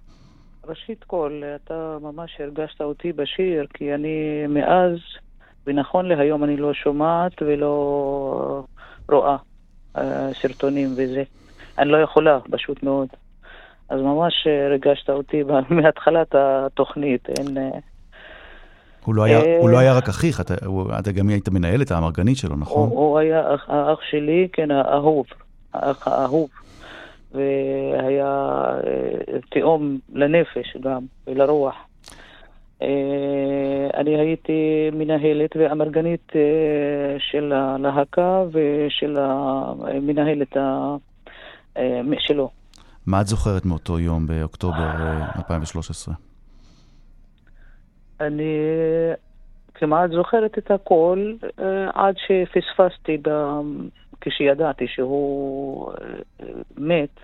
ראשית 0.68 1.04
כל, 1.04 1.42
אתה 1.56 1.98
ממש 2.02 2.38
הרגשת 2.40 2.82
אותי 2.82 3.14
בשיר, 3.14 3.66
כי 3.74 3.94
אני 3.94 4.48
מאז 4.50 4.98
ונכון 5.68 6.06
להיום 6.06 6.44
אני 6.44 6.58
לא 6.58 6.74
שומעת 6.74 7.42
ולא 7.42 8.66
רואה 9.10 9.38
סרטונים 10.42 10.90
וזה. 10.92 11.24
אני 11.78 11.90
לא 11.90 11.98
יכולה, 11.98 12.40
פשוט 12.52 12.84
מאוד. 12.84 13.08
אז 13.90 14.02
ממש 14.02 14.48
ריגשת 14.70 15.10
אותי 15.10 15.44
מהתחלת 15.70 16.36
התוכנית. 16.36 17.30
אין... 17.30 17.58
הוא 19.06 19.16
לא, 19.16 19.24
היה, 19.24 19.40
הוא 19.60 19.70
לא 19.70 19.78
היה 19.78 19.94
רק 19.94 20.10
אחיך, 20.10 20.42
אתה, 20.42 20.54
אתה 21.00 21.12
גם 21.12 21.30
היית 21.30 21.50
מנהלת 21.50 21.92
האמרגנית 21.92 22.38
שלו, 22.38 22.56
נכון? 22.56 22.90
הוא, 22.90 23.00
הוא 23.00 23.20
היה 23.20 23.42
האח 23.68 24.00
שלי, 24.10 24.48
כן, 24.54 24.72
האהוב, 24.72 25.26
האח 25.74 26.08
האהוב. 26.08 26.50
והיה 27.36 28.66
תאום 29.50 29.98
לנפש 30.14 30.78
גם, 30.82 31.02
ולרוח. 31.28 31.76
אני 33.94 34.16
הייתי 34.20 34.90
מנהלת 34.94 35.56
ואמרגנית 35.56 36.32
של 37.18 37.54
הלהקה 37.54 38.44
ושל 38.52 39.18
המנהלת 39.20 40.58
שלו. 42.20 42.50
מה 43.08 43.22
את 43.22 43.28
זוכרת 43.28 43.66
מאותו 43.66 44.00
יום 44.00 44.28
באוקטובר 44.28 44.92
2013? 45.38 46.14
אני 48.22 48.58
כמעט 49.74 50.12
זוכרת 50.12 50.58
את 50.58 50.72
הכל 50.72 51.34
עד 51.94 52.16
שפספסתי 52.18 53.18
כשידעתי 54.22 54.88
שהוא 54.88 55.92
מת. 56.78 57.20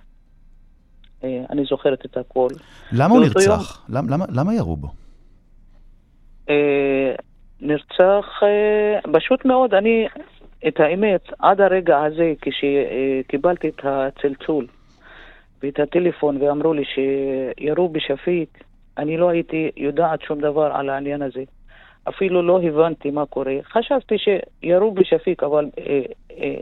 אני 1.23 1.63
זוכרת 1.69 2.05
את 2.05 2.17
הכל. 2.17 2.47
למה 2.91 3.13
הוא 3.15 3.23
נרצח? 3.23 3.85
יום... 3.89 4.09
למה, 4.09 4.25
למה 4.29 4.53
ירו 4.55 4.75
בו? 4.75 4.87
נרצח 7.61 8.39
פשוט 9.13 9.45
מאוד, 9.45 9.73
אני, 9.73 10.07
את 10.67 10.79
האמת, 10.79 11.21
עד 11.39 11.61
הרגע 11.61 12.03
הזה, 12.03 12.33
כשקיבלתי 12.41 13.69
את 13.69 13.81
הצלצול 13.83 14.67
ואת 15.63 15.79
הטלפון 15.79 16.37
ואמרו 16.41 16.73
לי 16.73 16.83
שירו 16.85 17.89
בשפיק, 17.89 18.63
אני 18.97 19.17
לא 19.17 19.29
הייתי 19.29 19.71
יודעת 19.77 20.21
שום 20.21 20.39
דבר 20.39 20.71
על 20.73 20.89
העניין 20.89 21.21
הזה. 21.21 21.43
אפילו 22.09 22.41
לא 22.41 22.61
הבנתי 22.63 23.11
מה 23.11 23.25
קורה. 23.25 23.53
חשבתי 23.71 24.15
שירו 24.17 24.91
בשפיק, 24.91 25.43
אבל 25.43 25.69
אה, 25.79 26.01
אה, 26.37 26.55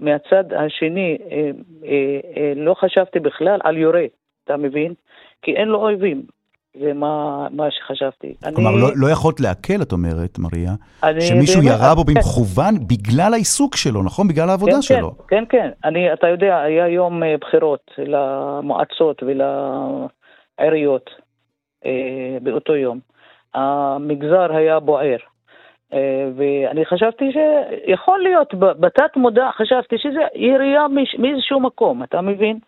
מהצד 0.00 0.44
השני 0.52 1.18
אה, 1.30 1.50
אה, 1.84 2.20
אה, 2.36 2.52
לא 2.56 2.74
חשבתי 2.74 3.20
בכלל 3.20 3.60
על 3.64 3.76
יורה, 3.76 4.04
אתה 4.44 4.56
מבין? 4.56 4.94
כי 5.42 5.56
אין 5.56 5.68
לו 5.68 5.78
אויבים. 5.78 6.22
זה 6.80 6.92
מה, 6.92 7.46
מה 7.50 7.70
שחשבתי. 7.70 8.34
כלומר, 8.54 8.70
אני... 8.70 8.80
לא, 8.80 8.88
לא 8.96 9.10
יכולת 9.10 9.40
לעכל, 9.40 9.82
את 9.82 9.92
אומרת, 9.92 10.38
מריה, 10.38 10.72
שמישהו 11.20 11.62
באמת, 11.62 11.74
ירה 11.74 11.94
בו 11.94 12.04
במכוון 12.04 12.78
כן. 12.78 12.86
בגלל 12.86 13.34
העיסוק 13.34 13.76
שלו, 13.76 14.02
נכון? 14.02 14.28
בגלל 14.28 14.50
העבודה 14.50 14.72
כן, 14.72 14.82
שלו. 14.82 15.14
כן, 15.18 15.26
כן, 15.28 15.44
כן. 15.48 15.70
אני, 15.84 16.12
אתה 16.12 16.28
יודע, 16.28 16.60
היה 16.60 16.88
יום 16.88 17.22
בחירות 17.40 17.90
למועצות 17.98 19.22
ולעיריות 19.22 21.10
אה, 21.86 22.38
באותו 22.42 22.76
יום. 22.76 22.98
המגזר 23.54 24.56
היה 24.56 24.80
בוער. 24.80 25.16
אה, 25.92 26.28
ואני 26.36 26.84
חשבתי 26.84 27.24
שיכול 27.32 28.22
להיות, 28.22 28.54
בתת 28.54 29.16
מודע 29.16 29.50
חשבתי 29.52 29.98
שזה 29.98 30.20
ירייה 30.34 30.86
מאיזשהו 31.18 31.60
מקום, 31.60 32.02
אתה 32.02 32.20
מבין? 32.20 32.58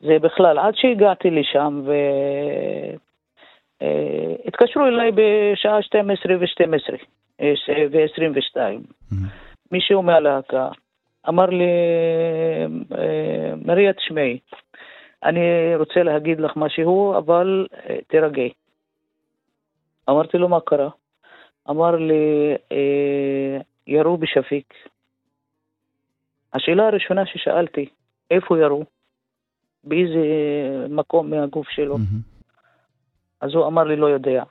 זה 0.00 0.18
בכלל, 0.20 0.58
עד 0.58 0.74
שהגעתי 0.76 1.30
לשם 1.30 1.82
והתקשרו 3.80 4.82
אה, 4.82 4.88
אליי 4.88 5.10
בשעה 5.14 5.82
12 5.82 6.36
ו-12 6.40 6.94
ו-22. 7.90 8.56
מישהו 9.72 10.02
מהלהקה 10.02 10.68
אמר 11.28 11.46
לי, 11.46 11.64
מריה, 13.64 13.92
תשמעי, 13.92 14.38
אני 15.24 15.76
רוצה 15.76 16.02
להגיד 16.02 16.40
לך 16.40 16.56
משהו, 16.56 17.14
אבל 17.18 17.66
תירגעי. 18.08 18.52
אמרתי 20.10 20.38
לו, 20.38 20.48
מה 20.48 20.60
קרה? 20.60 20.88
אמר 21.70 21.96
לי, 21.96 22.54
אה, 22.72 23.58
ירו 23.86 24.16
בשפיק. 24.16 24.74
השאלה 26.54 26.86
הראשונה 26.86 27.26
ששאלתי, 27.26 27.88
איפה 28.30 28.58
ירו? 28.58 28.84
באיזה 29.84 30.24
מקום 30.88 31.30
מהגוף 31.30 31.68
שלו? 31.68 31.94
Mm-hmm. 31.96 32.34
אז 33.40 33.54
הוא 33.54 33.66
אמר 33.66 33.84
לי, 33.84 33.96
לא 33.96 34.06
יודע. 34.06 34.44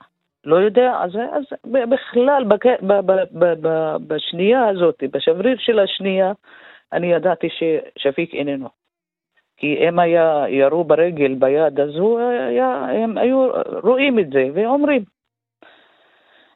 לא 0.44 0.56
יודע, 0.56 0.92
אז, 1.00 1.10
אז 1.10 1.44
בכלל, 1.64 2.44
בק, 2.48 2.66
ב, 2.66 2.92
ב, 2.92 3.12
ב, 3.32 3.66
ב, 3.66 3.96
בשנייה 4.06 4.68
הזאת, 4.68 5.02
בשבריר 5.12 5.56
של 5.58 5.78
השנייה, 5.78 6.32
אני 6.92 7.12
ידעתי 7.12 7.48
ששפיק 7.50 8.34
איננו. 8.34 8.68
כי 9.56 9.88
אם 9.88 9.98
היה 9.98 10.44
ירו 10.48 10.84
ברגל, 10.84 11.34
ביד, 11.34 11.80
אז 11.80 11.96
הוא 11.96 12.20
היה, 12.20 12.86
הם 12.90 13.18
היו 13.18 13.48
רואים 13.82 14.18
את 14.18 14.30
זה 14.30 14.48
ואומרים. 14.54 15.04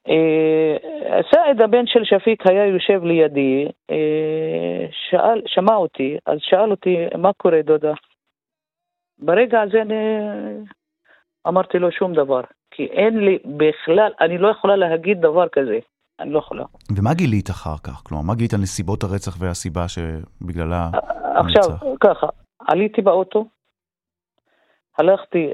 אה, 0.08 0.76
סעד 1.30 1.60
הבן 1.60 1.86
של 1.86 2.04
שפיק 2.04 2.46
היה 2.46 2.66
יושב 2.66 3.04
לידי, 3.04 3.66
אה, 3.90 4.86
שאל, 4.90 5.42
שמע 5.46 5.74
אותי, 5.74 6.16
אז 6.26 6.38
שאל 6.40 6.70
אותי, 6.70 6.96
מה 7.18 7.32
קורה 7.32 7.62
דודה? 7.62 7.92
ברגע 9.18 9.60
הזה 9.60 9.82
אני 9.82 9.94
אמרתי 11.48 11.78
לו 11.78 11.92
שום 11.92 12.12
דבר, 12.14 12.40
כי 12.70 12.84
אין 12.84 13.18
לי 13.18 13.38
בכלל, 13.44 14.12
אני 14.20 14.38
לא 14.38 14.48
יכולה 14.48 14.76
להגיד 14.76 15.20
דבר 15.20 15.48
כזה, 15.48 15.78
אני 16.20 16.30
לא 16.30 16.38
יכולה. 16.38 16.64
ומה 16.96 17.14
גילית 17.14 17.50
אחר 17.50 17.78
כך? 17.84 18.02
כלומר, 18.04 18.24
מה 18.24 18.34
גילית 18.34 18.54
על 18.54 18.60
נסיבות 18.60 19.02
הרצח 19.02 19.36
והסיבה 19.40 19.88
שבגללה... 19.88 20.90
עכשיו, 21.36 21.76
ככה, 22.00 22.26
עליתי 22.68 23.02
באוטו, 23.02 23.48
הלכתי 24.98 25.52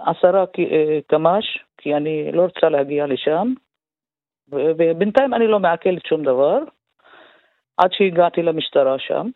עשרה 0.00 0.44
אה, 0.58 0.98
קמ"ש, 1.06 1.58
כי 1.78 1.94
אני 1.94 2.32
לא 2.32 2.42
רוצה 2.42 2.68
להגיע 2.68 3.06
לשם, 3.06 3.52
ובינתיים 4.48 5.34
אני 5.34 5.46
לא 5.46 5.60
מעכלת 5.60 6.06
שום 6.06 6.22
דבר, 6.22 6.58
עד 7.76 7.90
שהגעתי 7.92 8.42
למשטרה 8.42 8.98
שם, 8.98 9.28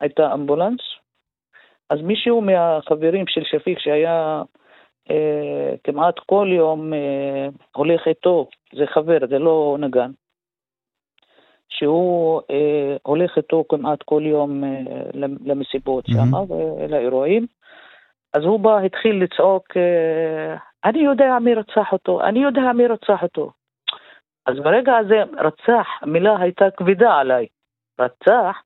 הייתה 0.00 0.34
אמבולנס, 0.34 0.80
אז 1.90 1.98
מישהו 2.02 2.40
מהחברים 2.40 3.26
של 3.26 3.44
שפיק 3.44 3.78
שהיה 3.78 4.42
אה, 5.10 5.74
כמעט 5.84 6.18
כל 6.18 6.48
יום 6.52 6.94
אה, 6.94 7.48
הולך 7.76 8.08
איתו, 8.08 8.48
זה 8.72 8.86
חבר, 8.86 9.18
זה 9.28 9.38
לא 9.38 9.76
נגן, 9.80 10.10
שהוא 11.68 12.40
אה, 12.50 12.96
הולך 13.02 13.36
איתו 13.36 13.64
כמעט 13.68 14.02
כל 14.02 14.22
יום 14.26 14.64
אה, 14.64 14.80
למסיבות 15.44 16.08
mm-hmm. 16.08 16.12
שם 16.12 16.52
ולאירועים, 16.52 17.46
אז 18.32 18.42
הוא 18.42 18.60
בא, 18.60 18.78
התחיל 18.78 19.22
לצעוק, 19.22 19.76
אה, 19.76 20.56
אני 20.84 20.98
יודע 20.98 21.38
מי 21.40 21.54
רצח 21.54 21.92
אותו, 21.92 22.22
אני 22.22 22.38
יודע 22.38 22.72
מי 22.74 22.86
רצח 22.86 23.22
אותו. 23.22 23.50
אז 24.46 24.56
ברגע 24.56 24.96
הזה 24.96 25.22
רצח, 25.38 25.86
המילה 26.02 26.36
הייתה 26.38 26.64
כבדה 26.76 27.14
עליי. 27.14 27.46
רצח? 28.00 28.56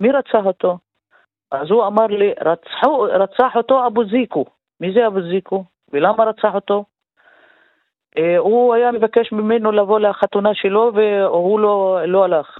מי 0.00 0.12
רצח 0.12 0.44
אותו? 0.44 0.78
אז 1.50 1.70
הוא 1.70 1.86
אמר 1.86 2.06
לי, 2.06 2.32
רצחו, 2.40 3.02
רצח 3.02 3.56
אותו 3.56 3.86
אבו 3.86 4.04
זיקו. 4.04 4.44
מי 4.80 4.92
זה 4.92 5.06
אבו 5.06 5.20
זיקו? 5.22 5.64
ולמה 5.92 6.24
רצח 6.24 6.54
אותו? 6.54 6.84
אה, 8.18 8.38
הוא 8.38 8.74
היה 8.74 8.92
מבקש 8.92 9.32
ממנו 9.32 9.72
לבוא 9.72 10.00
לחתונה 10.00 10.54
שלו 10.54 10.92
והוא 10.94 11.60
לא, 11.60 12.00
לא 12.06 12.24
הלך. 12.24 12.58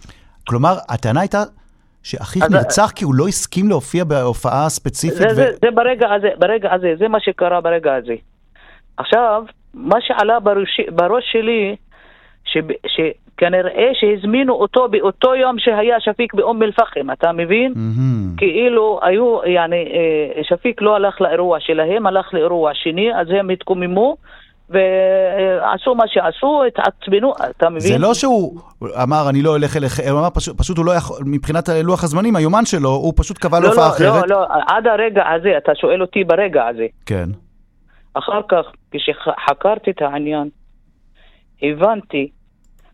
כלומר, 0.48 0.72
הטענה 0.88 1.20
הייתה 1.20 1.38
שאחיך 2.02 2.42
אז- 2.42 2.52
נרצח 2.52 2.92
כי 2.96 3.04
הוא 3.04 3.14
לא 3.14 3.28
הסכים 3.28 3.68
להופיע 3.68 4.04
בהופעה 4.04 4.68
ספציפית. 4.68 5.18
זה, 5.18 5.26
ו- 5.26 5.34
זה, 5.34 5.50
זה 5.62 5.70
ברגע 5.74 6.12
הזה, 6.14 6.28
ברגע 6.38 6.74
הזה, 6.74 6.94
זה 6.98 7.08
מה 7.08 7.20
שקרה 7.20 7.60
ברגע 7.60 7.94
הזה. 7.94 8.14
עכשיו, 8.96 9.42
מה 9.74 9.96
שעלה 10.00 10.40
בראש, 10.40 10.80
בראש 10.94 11.24
שלי, 11.32 11.76
שב- 12.44 12.72
שכנראה 12.86 13.90
שהזמינו 13.92 14.54
אותו 14.54 14.88
באותו 14.88 15.34
יום 15.34 15.58
שהיה 15.58 16.00
שפיק 16.00 16.34
באום 16.34 16.62
אל-פחם, 16.62 17.10
אתה 17.12 17.32
מבין? 17.32 17.72
מהמם. 17.76 18.36
כאילו 18.36 19.00
היו, 19.02 19.38
יעני, 19.46 19.84
אה, 19.92 20.42
שפיק 20.44 20.82
לא 20.82 20.96
הלך 20.96 21.20
לאירוע 21.20 21.60
שלהם, 21.60 22.06
הלך 22.06 22.34
לאירוע 22.34 22.70
שני, 22.74 23.14
אז 23.20 23.26
הם 23.30 23.50
התקוממו 23.50 24.16
ועשו 24.70 25.94
מה 25.94 26.04
שעשו, 26.06 26.62
התעצבנו, 26.68 27.32
אתה 27.50 27.68
מבין? 27.68 27.80
זה 27.80 27.98
לא 27.98 28.14
שהוא 28.14 28.60
אמר, 29.02 29.28
אני 29.28 29.42
לא 29.42 29.56
אלך 29.56 29.76
אליך, 29.76 30.00
הוא 30.10 30.18
אמר 30.18 30.30
פשוט, 30.30 30.58
פשוט 30.58 30.78
הוא 30.78 30.86
לא 30.86 30.92
יכול, 30.92 31.16
מבחינת 31.26 31.68
לוח 31.68 32.04
הזמנים, 32.04 32.36
היומן 32.36 32.64
שלו, 32.64 32.88
הוא 32.88 33.12
פשוט 33.16 33.38
קבע 33.38 33.60
לא, 33.60 33.68
הופעה 33.68 33.88
לא, 33.88 33.92
אחרת. 33.92 34.30
לא, 34.30 34.36
לא, 34.40 34.46
עד 34.66 34.86
הרגע 34.86 35.22
הזה, 35.28 35.58
אתה 35.58 35.72
שואל 35.74 36.02
אותי 36.02 36.24
ברגע 36.24 36.66
הזה. 36.66 36.86
כן. 37.06 37.28
אחר 38.14 38.40
כך, 38.48 38.64
כשחקרתי 38.90 39.90
את 39.90 40.02
העניין, 40.02 40.48
הבנתי, 41.62 42.30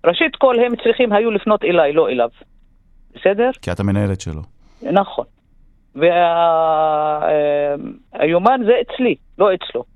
ראשית 0.07 0.37
כל 0.37 0.57
הם 0.67 0.77
צריכים 0.85 1.13
היו 1.13 1.31
לפנות 1.31 1.65
אליי, 1.65 1.93
לא 1.93 2.09
אליו. 2.09 2.29
בסדר? 3.15 3.51
כי 3.63 3.73
את 3.73 3.81
המנהלת 3.81 4.21
שלו. 4.21 4.43
נכון. 4.83 5.25
והיומן 8.15 8.61
זה 8.67 8.73
אצלי, 8.81 9.15
לא 9.39 9.49
אצלו. 9.55 9.96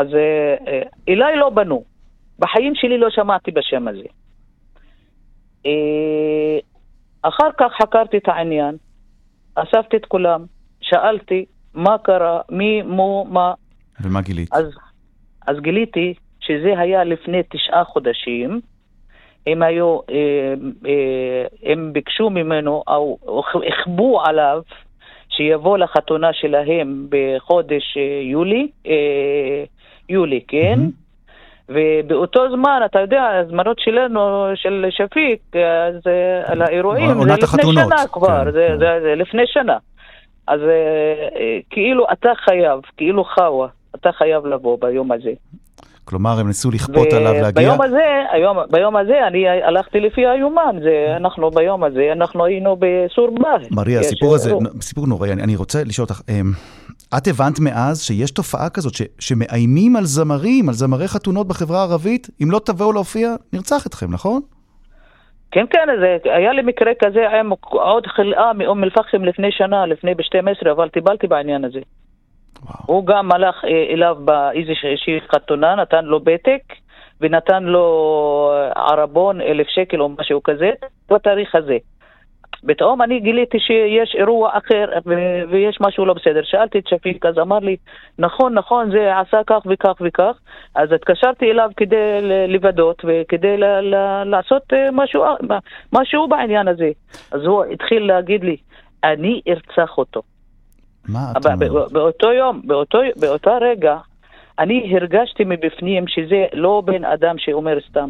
אז 0.00 0.14
אה, 0.14 0.54
אה, 0.68 0.82
אליי 1.08 1.36
לא 1.36 1.50
בנו. 1.50 1.84
בחיים 2.38 2.74
שלי 2.74 2.98
לא 2.98 3.10
שמעתי 3.10 3.50
בשם 3.50 3.88
הזה. 3.88 4.08
אה, 5.66 6.58
אחר 7.22 7.50
כך 7.58 7.72
חקרתי 7.82 8.16
את 8.16 8.28
העניין, 8.28 8.76
אספתי 9.54 9.96
את 9.96 10.06
כולם, 10.06 10.44
שאלתי 10.80 11.44
מה 11.74 11.98
קרה, 11.98 12.40
מי, 12.50 12.82
מו, 12.82 13.26
מה, 13.30 13.52
ומה 14.00 14.20
גילית? 14.20 14.52
אז, 14.52 14.64
אז 15.46 15.56
גיליתי 15.60 16.14
שזה 16.40 16.78
היה 16.78 17.04
לפני 17.04 17.42
תשעה 17.48 17.84
חודשים. 17.84 18.60
הם 19.46 19.62
היו, 19.62 19.98
אה, 20.10 20.54
אה, 20.86 21.72
הם 21.72 21.92
ביקשו 21.92 22.30
ממנו, 22.30 22.82
או 22.86 23.42
הכבו 23.68 24.20
עליו, 24.24 24.62
שיבוא 25.28 25.78
לחתונה 25.78 26.32
שלהם 26.32 27.06
בחודש 27.08 27.96
אה, 27.96 28.20
יולי, 28.22 28.68
אה, 28.86 29.64
יולי, 30.10 30.40
כן? 30.48 30.78
ובאותו 31.68 32.40
זמן, 32.50 32.80
אתה 32.84 33.00
יודע, 33.00 33.22
הזמנות 33.26 33.78
שלנו, 33.78 34.46
של 34.54 34.86
שפיק, 34.90 35.40
אז 35.56 35.94
אה, 36.06 36.52
על 36.52 36.62
האירועים, 36.62 37.22
זה 37.22 37.34
לפני 37.42 37.62
שנה 37.72 38.06
כבר, 38.12 38.44
כן, 38.44 38.52
זה, 38.52 38.66
כן. 38.68 38.78
זה, 38.78 38.98
זה 39.02 39.14
לפני 39.14 39.42
שנה. 39.46 39.76
אז 40.46 40.60
אה, 40.60 40.66
אה, 41.40 41.58
כאילו 41.70 42.06
אתה 42.12 42.30
חייב, 42.44 42.80
כאילו 42.96 43.24
חווה, 43.24 43.68
אתה 43.94 44.12
חייב 44.12 44.46
לבוא 44.46 44.78
ביום 44.80 45.12
הזה. 45.12 45.30
כלומר, 46.04 46.40
הם 46.40 46.46
ניסו 46.46 46.70
לכפות 46.70 47.12
עליו 47.12 47.32
להגיע. 47.32 47.62
ביום 47.62 47.82
הזה, 47.82 48.22
היום, 48.30 48.58
ביום 48.70 48.96
הזה 48.96 49.26
אני 49.26 49.48
הלכתי 49.48 50.00
לפי 50.00 50.26
היומן, 50.26 50.76
זה, 50.82 51.16
אנחנו 51.16 51.50
ביום 51.50 51.84
הזה, 51.84 52.08
אנחנו 52.12 52.44
היינו 52.44 52.76
בסור. 52.78 53.28
מריה, 53.70 54.00
הסיפור 54.00 54.34
הזה. 54.34 54.52
סיפור 54.80 55.06
נוראי, 55.06 55.32
אני, 55.32 55.42
אני 55.42 55.56
רוצה 55.56 55.84
לשאול 55.84 56.06
אותך, 56.10 56.20
אמ, 56.28 56.52
את 57.16 57.26
הבנת 57.26 57.60
מאז 57.60 58.02
שיש 58.02 58.30
תופעה 58.30 58.70
כזאת 58.70 58.94
ש, 58.94 59.02
שמאיימים 59.18 59.96
על 59.96 60.04
זמרים, 60.04 60.68
על 60.68 60.74
זמרי 60.74 61.08
חתונות 61.08 61.48
בחברה 61.48 61.78
הערבית, 61.78 62.30
אם 62.42 62.50
לא 62.50 62.60
תבואו 62.66 62.92
להופיע, 62.92 63.28
נרצח 63.52 63.86
אתכם, 63.86 64.06
נכון? 64.10 64.40
כן, 65.50 65.64
כן, 65.70 65.88
זה, 66.00 66.16
היה 66.24 66.52
לי 66.52 66.62
מקרה 66.62 66.92
כזה 67.02 67.28
עם 67.28 67.52
עוד 67.70 68.06
חלאה 68.06 68.52
מאום 68.52 68.84
אל-פחם 68.84 69.24
לפני 69.24 69.52
שנה, 69.52 69.86
לפני 69.86 70.14
ב-12, 70.14 70.70
אבל 70.70 70.88
טיפלתי 70.88 71.26
בעניין 71.26 71.64
הזה. 71.64 71.80
וואו. 72.62 72.84
הוא 72.86 73.06
גם 73.06 73.32
הלך 73.32 73.64
אה, 73.64 73.92
אליו 73.92 74.16
באיזושהי 74.24 75.20
חתונה, 75.34 75.74
נתן 75.74 76.04
לו 76.04 76.24
פתק, 76.24 76.62
ונתן 77.20 77.62
לו 77.62 78.52
אה, 78.52 78.82
ערבון 78.90 79.40
אלף 79.40 79.66
שקל 79.68 80.00
או 80.00 80.08
משהו 80.08 80.42
כזה, 80.42 80.70
בתאריך 81.10 81.54
הזה. 81.54 81.76
פתאום 82.66 83.02
אני 83.02 83.20
גיליתי 83.20 83.58
שיש 83.60 84.14
אירוע 84.18 84.50
אחר 84.58 84.86
ויש 85.50 85.78
משהו 85.80 86.04
לא 86.06 86.14
בסדר. 86.14 86.40
שאלתי 86.44 86.78
את 86.78 86.88
שפיק, 86.88 87.26
אז 87.26 87.38
אמר 87.38 87.58
לי, 87.58 87.76
נכון, 88.18 88.54
נכון, 88.54 88.90
זה 88.90 89.18
עשה 89.18 89.40
כך 89.46 89.60
וכך 89.66 89.94
וכך. 90.00 90.38
אז 90.74 90.92
התקשרתי 90.92 91.50
אליו 91.50 91.70
כדי 91.76 91.96
לוודות 92.48 93.04
וכדי 93.06 93.56
ל- 93.56 93.80
ל- 93.80 94.24
לעשות 94.24 94.62
אה, 94.72 94.88
משהו, 94.92 95.24
משהו 95.92 96.28
בעניין 96.28 96.68
הזה. 96.68 96.90
אז 97.32 97.40
הוא 97.44 97.64
התחיל 97.64 98.06
להגיד 98.06 98.44
לי, 98.44 98.56
אני 99.04 99.40
ארצח 99.48 99.98
אותו. 99.98 100.22
מה 101.08 101.18
את 101.30 101.36
אבל 101.36 101.52
אומרת? 101.52 101.70
בא- 101.72 101.88
באותו 101.92 102.32
יום, 102.32 102.60
באותו, 102.64 102.98
באותה 103.20 103.58
רגע, 103.60 103.96
אני 104.58 104.96
הרגשתי 104.96 105.44
מבפנים 105.46 106.06
שזה 106.08 106.44
לא 106.52 106.82
בן 106.84 107.04
אדם 107.04 107.38
שאומר 107.38 107.78
סתם. 107.88 108.08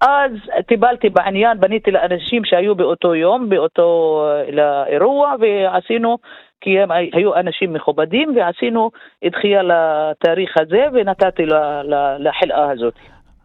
אז 0.00 0.30
טיפלתי 0.68 1.08
בעניין, 1.08 1.60
בניתי 1.60 1.90
לאנשים 1.90 2.42
שהיו 2.44 2.74
באותו 2.74 3.14
יום, 3.14 3.48
באותו 3.48 4.20
אה, 4.26 4.50
לאירוע, 4.52 5.34
ועשינו, 5.40 6.18
כי 6.60 6.70
הם 6.80 6.90
הי- 6.90 7.10
היו 7.12 7.34
אנשים 7.36 7.72
מכובדים, 7.72 8.36
ועשינו 8.36 8.90
דחייה 9.30 9.62
לתאריך 9.62 10.50
הזה, 10.60 10.84
ונתתי 10.94 11.42
לחלאה 12.18 12.70
הזאת. 12.70 12.94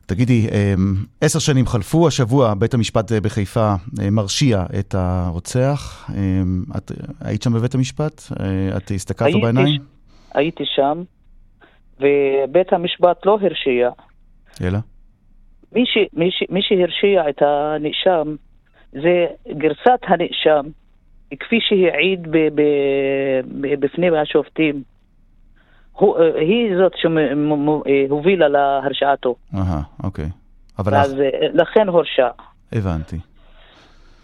תגידי, 0.05 0.47
אמ, 0.51 0.93
עשר 1.21 1.39
שנים 1.39 1.65
חלפו, 1.65 2.07
השבוע 2.07 2.53
בית 2.59 2.73
המשפט 2.73 3.11
אה, 3.11 3.21
בחיפה 3.21 3.73
אה, 4.01 4.09
מרשיע 4.11 4.63
את 4.79 4.95
הרוצח. 4.97 6.09
אמ, 6.17 6.63
את 6.77 6.91
היית 7.25 7.41
שם 7.43 7.53
בבית 7.53 7.75
המשפט? 7.75 8.21
את 8.77 8.91
הסתכלת 8.95 9.27
הייתי 9.27 9.41
בעיניים? 9.41 9.81
הייתי 10.33 10.63
שם, 10.75 11.01
ובית 11.99 12.73
המשפט 12.73 13.25
לא 13.25 13.37
הרשיע. 13.41 13.89
אלא? 14.61 14.79
מי, 15.73 15.85
ש, 15.85 15.97
מי, 16.13 16.31
ש, 16.31 16.43
מי 16.49 16.61
שהרשיע 16.61 17.29
את 17.29 17.41
הנאשם 17.41 18.35
זה 18.91 19.25
גרסת 19.57 19.99
הנאשם, 20.07 20.65
כפי 21.39 21.59
שהעיד 21.61 22.27
ב, 22.31 22.37
ב, 22.55 22.61
ב, 23.61 23.79
בפני 23.79 24.17
השופטים. 24.17 24.83
הוא, 25.91 26.17
היא 26.35 26.77
זאת 26.77 26.93
שהובילה 26.95 28.47
להרשעתו, 28.47 29.35
אהה, 29.55 29.81
אוקיי. 30.03 30.29
אבל 30.79 30.95
אז 30.95 31.13
אה, 31.19 31.47
לכן 31.53 31.87
הורשע. 31.87 32.27
הבנתי. 32.71 33.17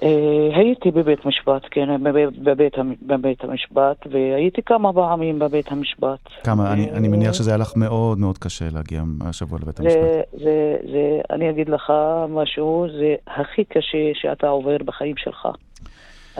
אה, 0.05 0.09
הייתי 0.57 0.91
בבית 0.91 1.25
משפט, 1.25 1.61
כן, 1.71 2.03
בבית, 2.03 2.39
בבית, 2.43 2.77
המ- 2.77 2.95
בבית 3.01 3.43
המשפט, 3.43 4.07
והייתי 4.11 4.61
כמה 4.61 4.93
פעמים 4.93 5.39
בבית 5.39 5.71
המשפט. 5.71 6.19
כמה, 6.43 6.73
אני, 6.73 6.89
אה, 6.91 6.97
אני 6.97 7.07
מניח 7.07 7.33
שזה 7.33 7.51
היה 7.51 7.57
לך 7.57 7.73
מאוד 7.75 8.17
מאוד 8.19 8.37
קשה 8.37 8.65
להגיע 8.73 9.01
השבוע 9.21 9.59
לבית 9.61 9.79
המשפט. 9.79 9.99
זה, 10.01 10.21
זה, 10.31 10.75
זה, 10.91 11.21
אני 11.29 11.49
אגיד 11.49 11.69
לך 11.69 11.93
משהו, 12.29 12.85
זה 12.99 13.15
הכי 13.27 13.63
קשה 13.63 13.97
שאתה 14.13 14.47
עובר 14.47 14.77
בחיים 14.85 15.17
שלך. 15.17 15.47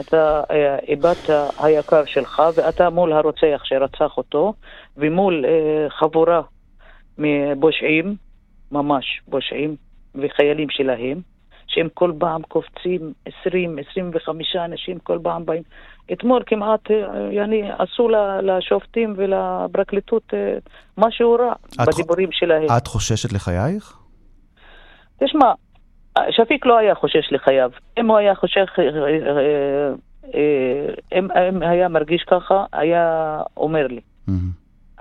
אתה 0.00 0.42
אה, 0.50 0.78
איבדת 0.88 1.30
היקר 1.62 2.04
שלך, 2.04 2.42
ואתה 2.56 2.90
מול 2.90 3.12
הרוצח 3.12 3.60
שרצח 3.64 4.16
אותו, 4.16 4.52
ומול 4.96 5.44
אה, 5.48 5.90
חבורה 5.90 6.40
מפושעים, 7.18 8.14
ממש 8.72 9.20
פושעים, 9.30 9.76
וחיילים 10.14 10.70
שלהם, 10.70 11.20
שהם 11.76 11.88
כל 11.94 12.12
פעם 12.18 12.42
קופצים 12.42 13.12
20, 13.40 13.78
25 13.90 14.56
אנשים 14.56 14.98
כל 14.98 15.18
פעם 15.22 15.46
באים. 15.46 15.62
אתמול 16.12 16.42
כמעט, 16.46 16.90
אה, 16.90 16.96
יעני, 17.32 17.62
עשו 17.78 18.08
לשופטים 18.42 19.14
ולפרקליטות 19.16 20.22
אה, 20.34 20.58
משהו 20.98 21.34
רע 21.34 21.52
בדיבורים 21.86 22.28
שלהם. 22.32 22.66
את 22.76 22.86
חוששת 22.86 23.32
לחייך? 23.32 23.98
תשמע, 25.24 25.52
שפיק 26.30 26.66
לא 26.66 26.78
היה 26.78 26.94
חושש 26.94 27.32
לחייו. 27.32 27.70
אם 27.98 28.10
הוא 28.10 28.16
היה 28.16 28.34
חושש, 28.34 28.66
אה, 28.78 29.90
אם, 31.18 31.28
אם 31.32 31.62
היה 31.62 31.88
מרגיש 31.88 32.22
ככה, 32.22 32.64
היה 32.72 33.38
אומר 33.56 33.86
לי. 33.86 34.00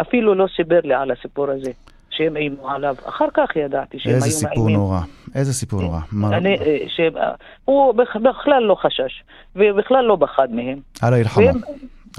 אפילו 0.01 0.35
לא 0.35 0.45
סיפר 0.55 0.79
לי 0.83 0.93
על 0.93 1.11
הסיפור 1.11 1.49
הזה, 1.49 1.71
שהם 2.15 2.37
איימו 2.37 2.69
עליו. 2.69 2.95
אחר 3.05 3.25
כך 3.33 3.55
ידעתי 3.55 3.99
שהם 3.99 4.11
היו 4.11 4.15
איזה 4.15 4.29
סיפור 4.29 4.55
מאיימים. 4.65 4.75
נורא. 4.75 4.99
איזה 5.35 5.53
סיפור 5.53 5.81
נורא. 5.81 5.99
אני, 6.37 6.57
אה, 6.57 6.77
שהם- 6.87 7.17
אה, 7.17 7.31
הוא 7.65 7.93
בכ- 7.93 8.15
בכלל 8.15 8.63
לא 8.63 8.75
חשש, 8.75 9.23
ובכלל 9.55 10.05
לא 10.05 10.17
פחד 10.19 10.47
מהם. 10.51 10.77
אללה 11.03 11.17
ירחמו. 11.17 11.43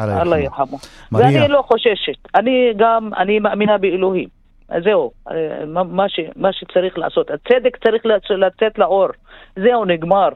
אללה 0.01 0.39
ירחמו. 0.39 0.77
ואני 1.13 1.49
לא 1.49 1.63
חוששת. 1.69 2.29
אני 2.35 2.73
גם, 2.77 3.11
אני 3.19 3.39
מאמינה 3.39 3.79
באלוהים. 3.79 4.29
זהו, 4.85 5.11
אה, 5.31 5.35
מה, 5.85 6.09
ש, 6.09 6.21
מה 6.37 6.49
שצריך 6.53 6.99
לעשות. 6.99 7.31
הצדק 7.31 7.77
צריך 7.85 8.03
לצ- 8.07 8.31
לצאת 8.37 8.79
לאור. 8.79 9.07
זהו, 9.57 9.85
נגמר. 9.85 10.29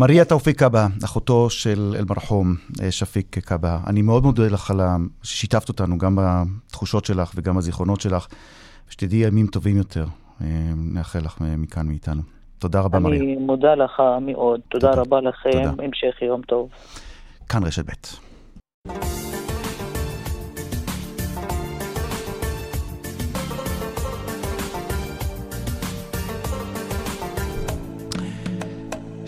מריה 0.00 0.24
תאופיק 0.24 0.58
קאבה, 0.58 0.86
אחותו 1.04 1.50
של 1.50 1.94
אל-מרחום 1.98 2.54
אה, 2.82 2.90
שפיק 2.90 3.38
קאבה, 3.38 3.78
אני 3.86 4.02
מאוד 4.02 4.22
מודה 4.22 4.48
לך 4.48 4.70
על 4.70 4.80
ששיתפת 5.22 5.68
אותנו 5.68 5.98
גם 5.98 6.18
בתחושות 6.20 7.04
שלך 7.04 7.32
וגם 7.34 7.56
בזיכרונות 7.56 8.00
שלך, 8.00 8.26
שתדעי 8.90 9.18
ימים 9.18 9.46
טובים 9.46 9.76
יותר. 9.76 10.04
אה, 10.40 10.46
נאחל 10.76 11.18
לך 11.18 11.42
אה, 11.42 11.56
מכאן 11.56 11.86
מאיתנו. 11.86 12.22
תודה 12.58 12.80
רבה, 12.80 12.98
מריה. 12.98 13.20
אני 13.20 13.36
מודה 13.36 13.74
לך 13.74 14.02
מאוד. 14.20 14.60
תודה, 14.68 14.88
תודה. 14.88 15.00
רבה 15.00 15.20
לכם. 15.20 15.50
תודה. 15.50 15.84
המשך 15.84 16.22
יום 16.22 16.42
טוב. 16.42 16.68
כאן 17.48 17.62
רשת 17.64 17.84
ב'. 17.86 19.49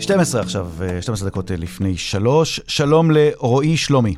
שתים 0.03 0.19
עשרה 0.19 0.41
עכשיו, 0.41 0.67
אה, 0.81 1.01
12 1.01 1.29
דקות 1.29 1.51
אה, 1.51 1.57
לפני 1.57 1.97
שלוש. 1.97 2.61
שלום 2.67 3.11
לרועי 3.11 3.77
שלומי. 3.77 4.15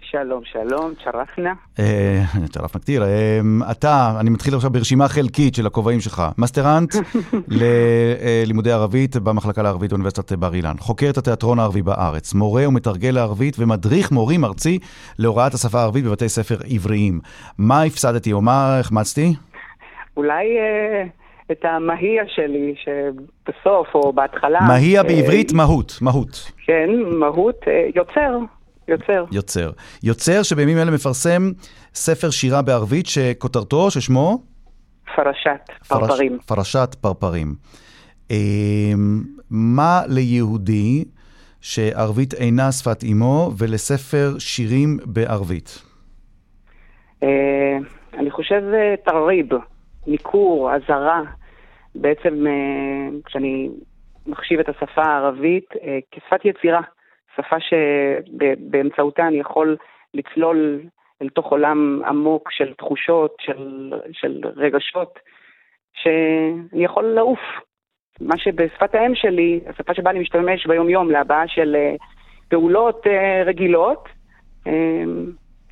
שלום, 0.00 0.40
שלום, 0.44 0.92
تشرفنا. 1.04 1.52
אה, 1.78 2.22
تشرفنا 2.52 2.76
كتير. 2.76 3.04
אה, 3.04 3.40
אתה, 3.70 4.16
אני 4.20 4.30
מתחיל 4.30 4.54
עכשיו 4.54 4.70
ברשימה 4.70 5.08
חלקית 5.08 5.54
של 5.54 5.66
הכובעים 5.66 6.00
שלך. 6.00 6.22
מאסטרנט 6.38 6.94
ללימודי 7.48 8.72
ערבית 8.72 9.16
במחלקה 9.16 9.62
לערבית 9.62 9.90
באוניברסיטת 9.90 10.32
בר 10.32 10.54
אילן. 10.54 10.74
חוקר 10.78 11.10
את 11.10 11.18
התיאטרון 11.18 11.58
הערבי 11.58 11.82
בארץ. 11.82 12.34
מורה 12.34 12.68
ומתרגל 12.68 13.10
לערבית 13.10 13.56
ומדריך 13.58 14.12
מורים 14.12 14.44
ארצי 14.44 14.78
להוראת 15.18 15.54
השפה 15.54 15.78
הערבית 15.80 16.04
בבתי 16.04 16.28
ספר 16.28 16.56
עבריים. 16.70 17.20
מה 17.58 17.82
הפסדתי 17.82 18.32
או 18.32 18.40
מה 18.40 18.78
החמצתי? 18.78 19.34
אולי 20.16 20.58
אה, 20.58 21.04
את 21.52 21.64
המהיה 21.64 22.22
שלי, 22.26 22.74
שבסוף 22.76 23.94
או 23.94 24.12
בהתחלה... 24.12 24.60
מהי 24.68 24.98
אה, 24.98 25.02
בעברית 25.02 25.52
מהות, 25.52 25.98
מהות. 26.02 26.50
כן, 26.66 26.90
מהות, 27.18 27.56
אה, 27.68 27.88
יוצר, 27.94 28.38
יוצר. 28.88 29.24
יוצר. 29.32 29.70
יוצר 30.02 30.42
שבימים 30.42 30.78
אלה 30.78 30.90
מפרסם 30.90 31.42
ספר 31.94 32.30
שירה 32.30 32.62
בערבית 32.62 33.06
שכותרתו, 33.06 33.90
ששמו? 33.90 34.38
פרשת, 35.16 35.88
פרפרים. 35.88 36.38
פרש, 36.38 36.46
פרשת 36.46 36.94
פרפרים. 37.00 37.54
אה, 38.30 38.36
מה 39.50 40.02
ליהודי 40.08 41.04
שערבית 41.60 42.34
אינה 42.34 42.72
שפת 42.72 43.02
אימו 43.02 43.50
ולספר 43.58 44.38
שירים 44.38 44.98
בערבית? 45.04 45.82
אה, 47.22 47.76
אני 48.18 48.30
חושב 48.30 48.62
תרריב, 49.04 49.48
ניכור, 50.06 50.72
אזהרה. 50.74 51.22
בעצם 51.94 52.46
אה, 52.46 53.08
כשאני 53.24 53.68
מחשיב 54.26 54.60
את 54.60 54.68
השפה 54.68 55.02
הערבית 55.02 55.64
אה, 55.82 55.98
כשפת 56.10 56.44
יצירה, 56.44 56.80
שפה 57.36 57.56
שבאמצעותה 57.60 59.26
אני 59.26 59.36
יכול 59.36 59.76
לצלול 60.14 60.80
אל 61.22 61.28
תוך 61.28 61.46
עולם 61.46 62.00
עמוק 62.06 62.50
של 62.50 62.74
תחושות, 62.74 63.36
של, 63.40 63.92
של 64.12 64.40
רגשות, 64.56 65.18
שאני 65.94 66.84
יכול 66.84 67.04
לעוף. 67.04 67.40
מה 68.20 68.38
שבשפת 68.38 68.94
האם 68.94 69.14
שלי, 69.14 69.60
השפה 69.66 69.94
שבה 69.94 70.10
אני 70.10 70.18
משתמש 70.18 70.66
ביום-יום 70.66 71.10
להבעה 71.10 71.48
של 71.48 71.76
אה, 71.76 71.94
פעולות 72.48 73.06
רגילות, 73.46 74.08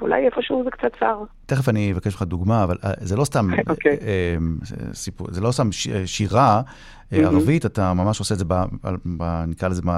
אולי 0.01 0.27
איפשהו 0.27 0.65
זה 0.65 0.71
קצת 0.71 0.97
צר. 0.99 1.19
תכף 1.55 1.69
אני 1.69 1.93
אבקש 1.93 2.07
ממך 2.15 2.23
דוגמה, 2.23 2.65
אבל 2.65 2.77
אה, 2.85 2.91
זה 2.99 3.17
לא 3.17 3.25
סתם 3.25 3.47
אוקיי. 3.71 3.93
אה, 3.93 3.97
אה, 4.07 4.95
סיפור, 4.95 5.27
זה 5.31 5.41
לא 5.41 5.51
סתם 5.51 5.73
ש- 5.73 5.89
שירה 6.07 6.61
מהמם. 7.13 7.25
ערבית, 7.25 7.67
אתה 7.67 7.93
ממש 7.95 8.19
עושה 8.19 8.35
את 8.35 8.39
זה, 8.39 8.45
ב, 8.49 8.55
ב, 9.19 9.45
נקרא 9.49 9.69
לזה, 9.69 9.83
ב, 9.83 9.91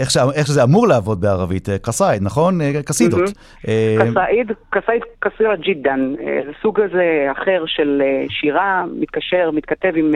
איך, 0.00 0.10
שה, 0.10 0.20
איך 0.34 0.46
שזה 0.46 0.62
אמור 0.62 0.88
לעבוד 0.88 1.20
בערבית, 1.20 1.68
קסאיד, 1.82 2.22
נכון? 2.22 2.58
קסידות. 2.86 3.20
אה, 3.68 3.96
קסאיד, 4.00 4.52
קסאיד 4.70 5.02
קסירה 5.18 5.56
ג'ידן, 5.56 6.14
זה 6.46 6.52
סוג 6.62 6.80
הזה 6.80 7.26
אחר 7.32 7.64
של 7.66 8.02
שירה, 8.28 8.84
מתקשר, 9.00 9.50
מתכתב 9.50 9.92
עם 9.96 10.12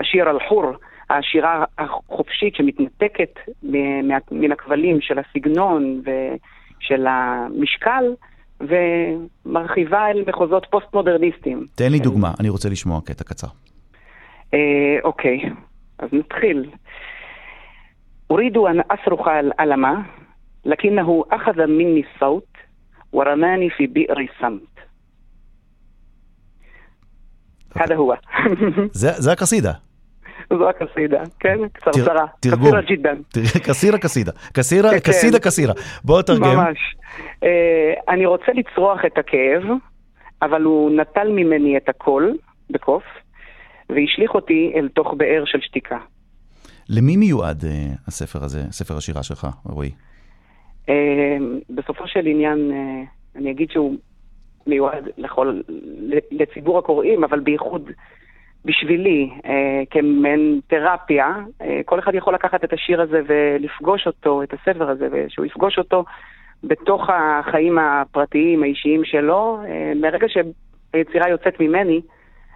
השיר 0.00 0.30
אל-חור, 0.30 0.72
השירה 1.10 1.64
החופשית 1.78 2.54
שמתנתקת 2.56 3.38
מן 4.30 4.52
הכבלים 4.52 5.00
של 5.00 5.18
הסגנון 5.18 6.02
ושל 6.02 7.06
המשקל, 7.06 8.04
ומרחיבה 8.61 10.07
אל 10.09 10.23
מחוזות 10.27 10.67
פוסט-מודרניסטיים. 10.69 11.67
תן 11.75 11.91
לי 11.91 11.99
דוגמה, 11.99 12.33
אני 12.39 12.49
רוצה 12.49 12.69
לשמוע 12.69 13.01
קטע 13.01 13.23
קצר. 13.23 13.47
אה, 14.53 14.59
אוקיי, 15.03 15.39
אז 15.99 16.09
נתחיל. 16.13 16.69
أريد 18.31 18.57
أن 18.57 18.79
أصرخ 18.79 19.27
الألم 19.27 20.05
لكنه 20.65 21.25
أخذ 21.31 21.67
مني 21.67 22.05
الصوت 22.13 22.47
ورماني 23.13 23.69
في 23.69 23.87
بئر 23.87 24.19
الصمت 24.19 24.75
هذا 27.77 27.95
هو 27.95 28.15
זה, 28.91 29.11
זה 29.11 29.31
הקסידה. 29.31 29.73
זו 30.58 30.68
הקסידה, 30.68 31.22
כן? 31.40 31.58
קצרצרה. 31.72 32.26
תרגום. 32.40 32.80
ג'ידן. 32.80 33.16
תראה, 33.28 33.60
قصيرة 33.66 33.98
قصيدة. 33.98 34.32
قصيرة, 34.52 34.90
כן. 34.90 34.98
قصيدة 34.98 35.38
قصيرة. 35.38 35.74
בוא 36.04 36.22
תרגם. 36.22 36.56
ממש. 36.56 36.78
אה, 37.42 37.92
אני 38.08 38.26
רוצה 38.26 38.52
לצרוח 38.54 39.00
את 39.06 39.18
הכאב, 39.18 39.62
אבל 40.42 40.62
הוא 40.62 40.90
נטל 40.90 41.28
ממני 41.28 41.76
את 41.76 41.88
הקול, 41.88 42.36
בקוף, 42.70 43.02
והשליך 43.90 44.34
אותי 44.34 44.72
אל 44.74 44.88
תוך 44.88 45.14
באר 45.16 45.42
של 45.46 45.58
שתיקה. 45.60 45.98
למי 46.88 47.16
מיועד 47.16 47.64
אה, 47.64 47.70
הספר 48.06 48.44
הזה, 48.44 48.60
ספר 48.70 48.96
השירה 48.96 49.22
שלך, 49.22 49.46
רועי? 49.64 49.90
אה, 50.88 51.36
בסופו 51.70 52.06
של 52.06 52.26
עניין, 52.26 52.70
אני 53.36 53.50
אגיד 53.50 53.70
שהוא 53.70 53.96
מיועד 54.66 55.08
לכל, 55.18 55.60
לציבור 56.30 56.78
הקוראים, 56.78 57.24
אבל 57.24 57.40
בייחוד 57.40 57.90
בשבילי, 58.64 59.30
אה, 59.44 59.82
כמעין 59.90 60.60
תרפיה, 60.66 61.34
אה, 61.62 61.80
כל 61.84 61.98
אחד 61.98 62.14
יכול 62.14 62.34
לקחת 62.34 62.64
את 62.64 62.72
השיר 62.72 63.00
הזה 63.00 63.20
ולפגוש 63.26 64.06
אותו, 64.06 64.42
את 64.42 64.52
הספר 64.52 64.90
הזה, 64.90 65.08
ושהוא 65.12 65.46
יפגוש 65.46 65.78
אותו 65.78 66.04
בתוך 66.64 67.10
החיים 67.12 67.78
הפרטיים, 67.78 68.62
האישיים 68.62 69.04
שלו. 69.04 69.60
אה, 69.68 69.92
מרגע 69.96 70.26
שהיצירה 70.28 71.28
יוצאת 71.28 71.60
ממני, 71.60 72.00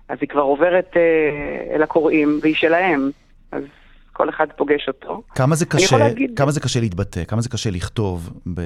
אז 0.08 0.18
היא 0.20 0.28
כבר 0.28 0.40
עוברת 0.40 0.96
אה, 0.96 1.74
אל 1.74 1.82
הקוראים, 1.82 2.38
והיא 2.42 2.54
שלהם. 2.54 3.10
אז 3.52 3.64
כל 4.14 4.28
אחד 4.28 4.46
פוגש 4.56 4.88
אותו. 4.88 5.22
כמה 5.34 5.54
זה 5.54 5.66
קשה, 5.66 5.98
להגיד- 5.98 6.30
כמה 6.38 6.50
זה 6.50 6.60
קשה 6.60 6.80
להתבטא, 6.80 7.24
כמה 7.24 7.40
זה 7.40 7.48
קשה 7.48 7.70
לכתוב 7.70 8.30
ב- 8.54 8.60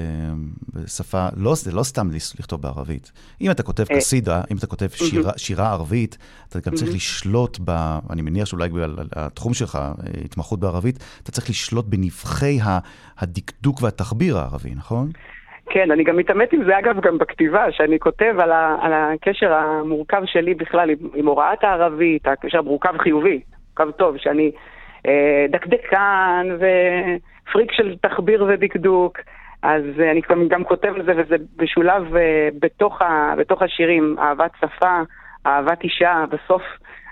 בשפה, 0.73 1.27
לא, 1.37 1.55
זה 1.55 1.71
לא 1.71 1.83
סתם 1.83 2.07
לכתוב 2.39 2.61
בערבית. 2.61 3.11
אם 3.41 3.51
אתה 3.51 3.63
כותב 3.63 3.83
אה, 3.91 3.95
קסידה, 3.97 4.41
אם 4.51 4.57
אתה 4.57 4.67
כותב 4.67 4.87
שירה, 4.87 5.31
שירה 5.37 5.71
ערבית, 5.71 6.17
אתה 6.49 6.59
גם 6.69 6.75
צריך. 6.75 6.95
לשלוט 6.95 7.57
ב... 7.65 7.69
אני 8.09 8.21
מניח 8.21 8.45
שאולי 8.45 8.69
בגלל 8.69 8.95
התחום 9.15 9.53
שלך, 9.53 9.75
אה, 9.75 9.91
התמחות 10.25 10.59
בערבית, 10.59 10.97
אתה 11.23 11.31
צריך 11.31 11.49
לשלוט 11.49 11.85
בנבחי 11.85 12.57
הדקדוק 13.19 13.81
והתחביר 13.81 14.37
הערבי, 14.37 14.75
נכון? 14.75 15.09
כן, 15.71 15.91
אני 15.91 16.03
גם 16.03 16.17
מתעמת 16.17 16.53
עם 16.53 16.63
זה, 16.65 16.79
אגב, 16.79 17.01
גם 17.01 17.17
בכתיבה, 17.17 17.63
שאני 17.71 17.99
כותב 17.99 18.33
על, 18.39 18.51
ה, 18.51 18.75
על 18.81 18.91
הקשר 18.93 19.53
המורכב 19.53 20.21
שלי 20.25 20.53
בכלל 20.53 20.89
עם, 20.89 20.97
עם 21.15 21.25
הוראת 21.27 21.63
הערבית, 21.63 22.27
הקשר 22.27 22.57
המורכב 22.57 22.93
חיובי, 23.03 23.39
מורכב 23.79 23.91
טוב, 23.97 24.15
שאני 24.17 24.51
דקדקן 25.49 26.47
ופריק 26.59 27.71
של 27.71 27.95
תחביר 28.01 28.45
ודקדוק, 28.47 29.17
אז 29.61 29.83
אה, 29.99 30.11
אני 30.11 30.21
גם, 30.29 30.47
גם 30.47 30.63
כותב 30.63 30.93
על 30.95 31.05
זה, 31.05 31.11
וזה 31.17 31.35
משולב 31.61 32.15
אה, 32.15 32.49
בתוך, 32.59 33.01
ה, 33.01 33.33
בתוך 33.37 33.61
השירים, 33.61 34.15
אהבת 34.19 34.51
שפה, 34.59 35.01
אהבת 35.45 35.83
אישה, 35.83 36.23
בסוף 36.29 36.61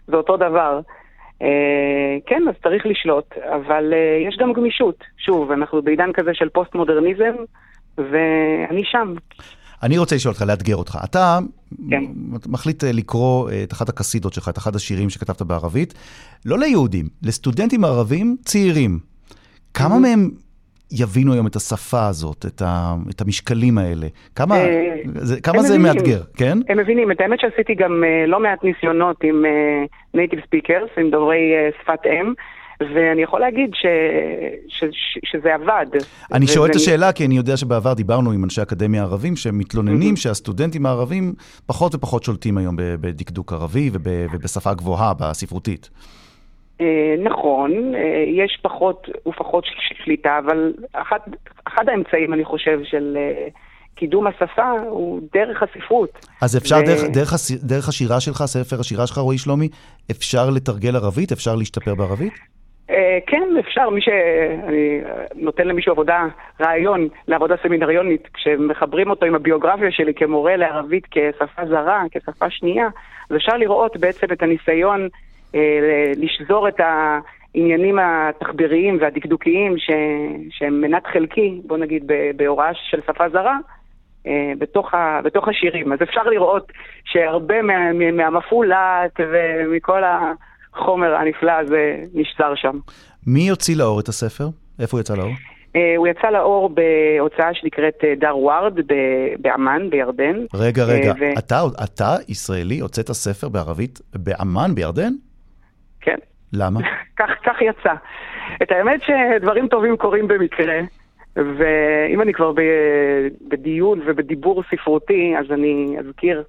זה 0.07 0.17
אותו 0.17 0.37
דבר. 0.37 0.79
אה, 1.41 2.17
כן, 2.25 2.43
אז 2.49 2.55
צריך 2.63 2.85
לשלוט, 2.85 3.37
אבל 3.37 3.93
אה, 3.93 4.27
יש 4.27 4.37
גם 4.37 4.53
גמישות. 4.53 5.03
שוב, 5.17 5.51
אנחנו 5.51 5.81
בעידן 5.81 6.13
כזה 6.13 6.33
של 6.33 6.49
פוסט-מודרניזם, 6.49 7.35
ואני 7.97 8.83
שם. 8.83 9.13
אני 9.83 9.97
רוצה 9.97 10.15
לשאול 10.15 10.33
אותך, 10.33 10.45
לאתגר 10.47 10.75
אותך. 10.75 10.97
אתה 11.03 11.39
כן. 11.89 12.03
מחליט 12.47 12.83
אה, 12.83 12.91
לקרוא 12.91 13.49
אה, 13.49 13.63
את 13.63 13.73
אחת 13.73 13.89
הקסידות 13.89 14.33
שלך, 14.33 14.49
את 14.49 14.57
אחד 14.57 14.75
השירים 14.75 15.09
שכתבת 15.09 15.41
בערבית, 15.41 15.93
לא 16.45 16.59
ליהודים, 16.59 17.05
לסטודנטים 17.23 17.83
ערבים 17.85 18.37
צעירים. 18.45 18.99
כמה 19.73 19.99
מהם 19.99 20.29
יבינו 20.91 21.33
היום 21.33 21.47
את 21.47 21.55
השפה 21.55 22.07
הזאת, 22.07 22.45
את, 22.45 22.61
ה, 22.61 22.95
את 23.09 23.21
המשקלים 23.21 23.77
האלה? 23.77 24.07
כמה, 24.35 24.55
אה, 24.55 24.95
זה, 25.05 25.41
כמה 25.41 25.61
זה 25.61 25.79
מבינים. 25.79 25.95
מאתגר, 25.95 26.21
כן? 26.37 26.57
הם 26.69 26.77
מבינים. 26.77 27.11
את 27.11 27.21
האמת 27.21 27.39
שעשיתי 27.39 27.75
גם 27.75 28.03
לא 28.27 28.39
מעט 28.39 28.63
ניסיונות 28.63 29.23
עם 29.23 29.45
native 30.13 30.39
speakers, 30.47 30.89
עם 30.97 31.09
דוברי 31.09 31.53
שפת 31.81 31.99
אם, 32.05 32.33
ואני 32.79 33.21
יכול 33.21 33.39
להגיד 33.39 33.69
ש, 33.73 33.85
ש, 34.67 34.83
ש, 34.91 35.17
שזה 35.25 35.53
עבד. 35.55 35.85
אני 36.33 36.47
שואל 36.47 36.69
את 36.71 36.75
השאלה 36.75 37.11
כי 37.11 37.25
אני 37.25 37.37
יודע 37.37 37.57
שבעבר 37.57 37.93
דיברנו 37.93 38.31
עם 38.31 38.43
אנשי 38.43 38.61
אקדמיה 38.61 39.03
ערבים 39.03 39.35
שמתלוננים 39.35 40.15
שהסטודנטים 40.15 40.85
הערבים 40.85 41.33
פחות 41.65 41.95
ופחות 41.95 42.23
שולטים 42.23 42.57
היום 42.57 42.75
בדקדוק 42.77 43.53
ערבי 43.53 43.89
וב- 43.93 44.07
ובשפה 44.33 44.73
גבוהה, 44.73 45.13
בספרותית. 45.13 45.89
אה, 46.81 47.15
נכון, 47.23 47.71
אה, 47.95 47.99
יש 48.27 48.59
פחות 48.61 49.07
ופחות 49.27 49.63
שליטה, 50.03 50.39
אבל 50.45 50.73
אחד, 50.93 51.19
אחד 51.67 51.89
האמצעים, 51.89 52.33
אני 52.33 52.45
חושב, 52.45 52.79
של 52.83 53.17
אה, 53.17 53.47
קידום 53.95 54.27
השפה 54.27 54.71
הוא 54.89 55.21
דרך 55.33 55.63
הספרות. 55.63 56.25
אז 56.41 56.57
אפשר 56.57 56.75
ו- 56.75 56.85
דרך, 56.85 57.03
דרך, 57.13 57.33
דרך 57.63 57.89
השירה 57.89 58.19
שלך, 58.19 58.43
ספר 58.45 58.79
השירה 58.79 59.07
שלך, 59.07 59.17
רועי 59.17 59.37
שלומי, 59.37 59.69
אפשר 60.11 60.49
לתרגל 60.49 60.95
ערבית? 60.95 61.31
אפשר 61.31 61.55
להשתפר 61.55 61.95
בערבית? 61.95 62.33
אה, 62.89 63.17
כן, 63.27 63.43
אפשר, 63.59 63.89
מי 63.89 64.01
שאני 64.01 65.01
אה, 65.05 65.25
נותן 65.35 65.67
למישהו 65.67 65.91
עבודה, 65.91 66.25
רעיון 66.61 67.07
לעבודה 67.27 67.55
סמינריונית, 67.63 68.27
כשמחברים 68.33 69.09
אותו 69.09 69.25
עם 69.25 69.35
הביוגרפיה 69.35 69.91
שלי 69.91 70.13
כמורה 70.13 70.55
לערבית 70.55 71.07
כשפה 71.11 71.65
זרה, 71.65 72.03
כשפה 72.11 72.49
שנייה, 72.49 72.87
אז 73.29 73.35
אפשר 73.35 73.57
לראות 73.57 73.97
בעצם 73.97 74.27
את 74.31 74.43
הניסיון 74.43 75.07
אה, 75.55 76.11
לשזור 76.17 76.67
את 76.67 76.79
העניינים 76.79 77.99
התחביריים 77.99 78.97
והדקדוקיים 79.01 79.77
ש, 79.77 79.89
שהם 80.49 80.81
מנת 80.81 81.07
חלקי, 81.07 81.61
בוא 81.65 81.77
נגיד, 81.77 82.11
בהוראה 82.35 82.73
של 82.73 83.01
שפה 83.07 83.29
זרה. 83.29 83.57
אה, 84.27 84.53
בתוך, 84.57 84.93
ה, 84.93 85.19
בתוך 85.23 85.47
השירים. 85.47 85.93
אז 85.93 86.01
אפשר 86.01 86.23
לראות 86.23 86.71
שהרבה 87.05 87.61
מה, 87.61 87.93
מה- 87.93 88.11
מהמפולת 88.11 89.11
ומכל 89.19 90.03
החומר 90.81 91.15
הנפלא 91.15 91.51
הזה 91.51 91.95
נשזר 92.13 92.55
שם. 92.55 92.77
מי 93.27 93.41
יוציא 93.47 93.75
לאור 93.77 93.99
את 93.99 94.07
הספר? 94.07 94.47
איפה 94.79 94.97
הוא 94.97 95.01
יצא 95.01 95.15
לאור? 95.15 95.31
אה, 95.75 95.93
הוא 95.97 96.07
יצא 96.07 96.27
לאור 96.29 96.69
בהוצאה 96.69 97.53
שנקראת 97.53 97.93
אה, 98.03 98.13
דר 98.19 98.37
ווארד 98.37 98.79
ב- 98.79 98.93
בעמאן, 99.39 99.89
בירדן. 99.89 100.35
רגע, 100.53 100.83
רגע, 100.83 101.09
אה, 101.09 101.13
ו- 101.19 101.39
אתה, 101.39 101.61
אתה 101.83 102.15
ישראלי, 102.29 102.79
הוצאת 102.79 103.11
ספר 103.11 103.49
בערבית 103.49 103.99
בעמאן, 104.15 104.75
בירדן? 104.75 105.13
כן. 106.01 106.17
למה? 106.53 106.79
כך, 107.19 107.29
כך 107.45 107.61
יצא. 107.61 107.93
את 108.63 108.71
האמת 108.71 109.01
שדברים 109.01 109.67
טובים 109.67 109.97
קורים 109.97 110.27
במקרה, 110.27 110.79
ואם 111.35 112.21
אני 112.21 112.33
כבר 112.33 112.51
ב- 112.51 113.27
בדיון 113.47 114.01
ובדיבור 114.05 114.63
ספרותי, 114.71 115.33
אז 115.39 115.45
אני 115.51 115.95
אזכיר 115.99 116.43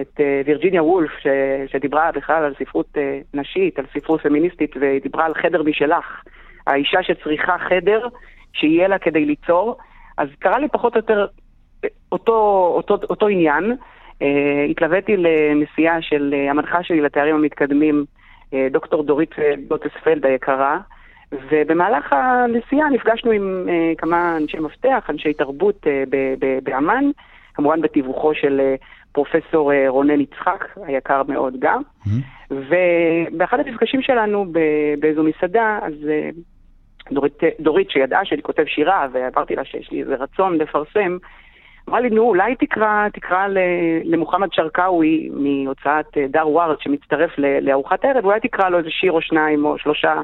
את 0.00 0.20
אה, 0.20 0.42
וירג'יניה 0.46 0.82
וולף, 0.82 1.10
ש, 1.18 1.26
שדיברה 1.72 2.12
בכלל 2.12 2.44
על 2.44 2.54
ספרות 2.58 2.88
אה, 2.96 3.20
נשית, 3.34 3.78
על 3.78 3.84
ספרות 3.94 4.20
פמיניסטית, 4.20 4.76
והיא 4.76 5.02
דיברה 5.02 5.26
על 5.26 5.34
חדר 5.34 5.62
משלך. 5.62 6.22
האישה 6.66 7.02
שצריכה 7.02 7.56
חדר 7.58 8.08
שיהיה 8.52 8.88
לה 8.88 8.98
כדי 8.98 9.24
ליצור. 9.24 9.76
אז 10.18 10.28
קרה 10.38 10.58
לי 10.58 10.68
פחות 10.68 10.94
או 10.94 10.98
יותר 10.98 11.26
אה, 11.84 11.88
אותו, 12.12 12.72
אותו, 12.76 12.98
אותו 13.10 13.28
עניין. 13.28 13.76
אה, 14.22 14.66
התלוויתי 14.70 15.16
לנסיעה 15.16 16.02
של 16.02 16.34
אה, 16.36 16.50
המנחה 16.50 16.82
שלי 16.82 17.00
לתארים 17.00 17.34
המתקדמים, 17.34 18.04
אה, 18.54 18.68
דוקטור 18.70 19.02
דורית 19.02 19.34
גוטספלד 19.68 20.26
היקרה, 20.26 20.78
ובמהלך 21.50 22.12
הנסיעה 22.12 22.90
נפגשנו 22.90 23.30
עם 23.30 23.66
אה, 23.68 23.92
כמה 23.98 24.36
אנשי 24.36 24.58
מפתח, 24.58 25.06
אנשי 25.10 25.34
תרבות 25.34 25.86
ב- 26.10 26.58
באמ"ן, 26.62 27.04
כמובן 27.54 27.80
בתיווכו 27.80 28.34
של 28.34 28.60
אה, 28.60 28.74
פרופסור 29.14 29.72
אה, 29.72 29.84
רונן 29.88 30.20
יצחק, 30.20 30.64
היקר 30.86 31.22
מאוד 31.28 31.54
גם. 31.58 31.82
ובאחד 32.50 33.60
המפגשים 33.60 34.02
שלנו 34.02 34.46
באיזו 34.98 35.22
מסעדה, 35.22 35.78
אז 35.82 35.92
אה, 36.08 36.30
דורית, 37.12 37.38
דורית 37.60 37.90
שידעה 37.90 38.24
שאני 38.24 38.42
כותב 38.42 38.64
שירה, 38.66 39.06
ואמרתי 39.12 39.56
לה 39.56 39.64
שיש 39.64 39.90
לי 39.90 40.02
איזה 40.02 40.14
רצון 40.14 40.58
לפרסם, 40.58 41.16
אמרה 41.88 42.00
לי, 42.00 42.10
נו, 42.10 42.22
אולי 42.22 42.54
תקרא, 42.56 43.08
תקרא 43.12 43.46
למוחמד 44.04 44.48
שרקאווי 44.52 45.30
מהוצאת 45.32 46.16
אה, 46.16 46.26
דר 46.28 46.48
ווארד 46.48 46.80
שמצטרף 46.80 47.30
לארוחת 47.38 48.04
ערב, 48.04 48.24
אולי 48.24 48.40
תקרא 48.40 48.68
לו 48.68 48.78
איזה 48.78 48.90
שיר 48.90 49.12
או 49.12 49.20
שניים 49.20 49.64
או 49.64 49.78
שלושה. 49.78 50.20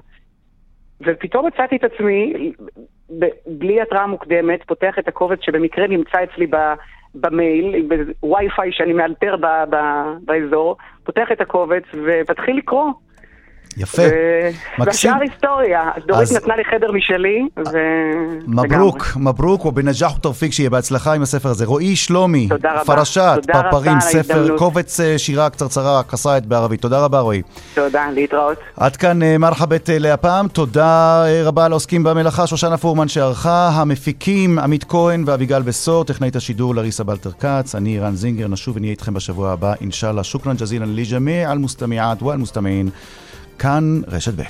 ופתאום 1.01 1.47
מצאתי 1.47 1.76
את 1.76 1.84
עצמי, 1.84 2.53
ב- 3.18 3.34
בלי 3.47 3.80
התראה 3.80 4.07
מוקדמת, 4.07 4.62
פותח 4.66 4.99
את 4.99 5.09
הקובץ 5.09 5.38
שבמקרה 5.43 5.86
נמצא 5.86 6.24
אצלי 6.24 6.47
ב- 6.47 6.74
במייל, 7.14 7.86
בווי-פיי 8.22 8.72
שאני 8.72 8.92
מאלתר 8.92 9.36
באזור, 10.24 10.76
פותח 11.04 11.32
את 11.32 11.40
הקובץ 11.40 11.82
ומתחיל 11.92 12.56
לקרוא. 12.56 12.92
יפה, 13.77 14.03
ו- 14.03 14.51
מקסים. 14.79 15.11
והשאר 15.12 15.23
היסטוריה. 15.31 15.83
אז 15.97 16.03
דורית 16.07 16.23
אז- 16.23 16.37
נתנה 16.37 16.57
לי 16.57 16.62
חדר 16.64 16.93
משלי, 16.93 17.47
ו... 17.73 17.79
מברוק, 18.47 19.07
מברוק, 19.16 19.66
ובנג'אח 19.66 20.16
ותרפיק, 20.16 20.53
שיהיה 20.53 20.71
בהצלחה 20.71 21.12
עם 21.12 21.23
הספר 21.23 21.49
הזה. 21.49 21.64
רועי 21.66 21.97
שלומי. 21.97 22.49
פרשת, 22.87 23.39
פרפרים, 23.53 24.01
ספר. 24.01 24.57
קובץ 24.59 25.01
אה, 25.01 25.18
שירה 25.18 25.51
קצרצרה, 25.51 26.03
קסאית 26.03 26.47
בערבית. 26.47 26.81
תודה 26.83 27.05
רבה, 27.05 27.21
רועי. 27.21 27.43
תודה, 27.75 28.07
להתראות. 28.14 28.59
עד 28.77 28.97
כאן 28.97 29.23
אה, 29.23 29.39
מרחבת 29.39 29.91
אה, 29.91 29.99
להפעם, 29.99 30.49
תודה 30.49 31.25
אה, 31.27 31.43
רבה 31.45 31.68
לעוסקים 31.68 32.03
במלאכה, 32.03 32.47
שושנה 32.47 32.77
פורמן 32.77 33.09
שערכה, 33.09 33.68
המפיקים 33.75 34.59
עמית 34.59 34.85
כהן 34.85 35.25
ואביגל 35.27 35.62
בשור, 35.62 36.05
טכנאית 36.05 36.37
השידור 36.37 36.75
לריסה 36.75 37.05
בלטר 37.05 37.31
כץ, 37.41 37.75
אני 37.75 37.99
רן 38.01 38.14
זינגר, 38.14 38.49
נשוב 38.49 38.77
ונהיה 38.77 38.91
איתכם 38.91 39.14
בשבוע 39.14 39.51
הבא, 39.53 39.73
אינשאללה. 39.81 40.25
שוכרן 40.25 40.57
ג'זילן 40.57 40.95
לג'מיע 40.97 41.53
אל-מוסתמיעת 41.53 42.23
ואל-מוסתמעין, 42.23 42.89
כאן 43.61 44.00
רשת 44.08 44.32
ב'. 44.36 44.42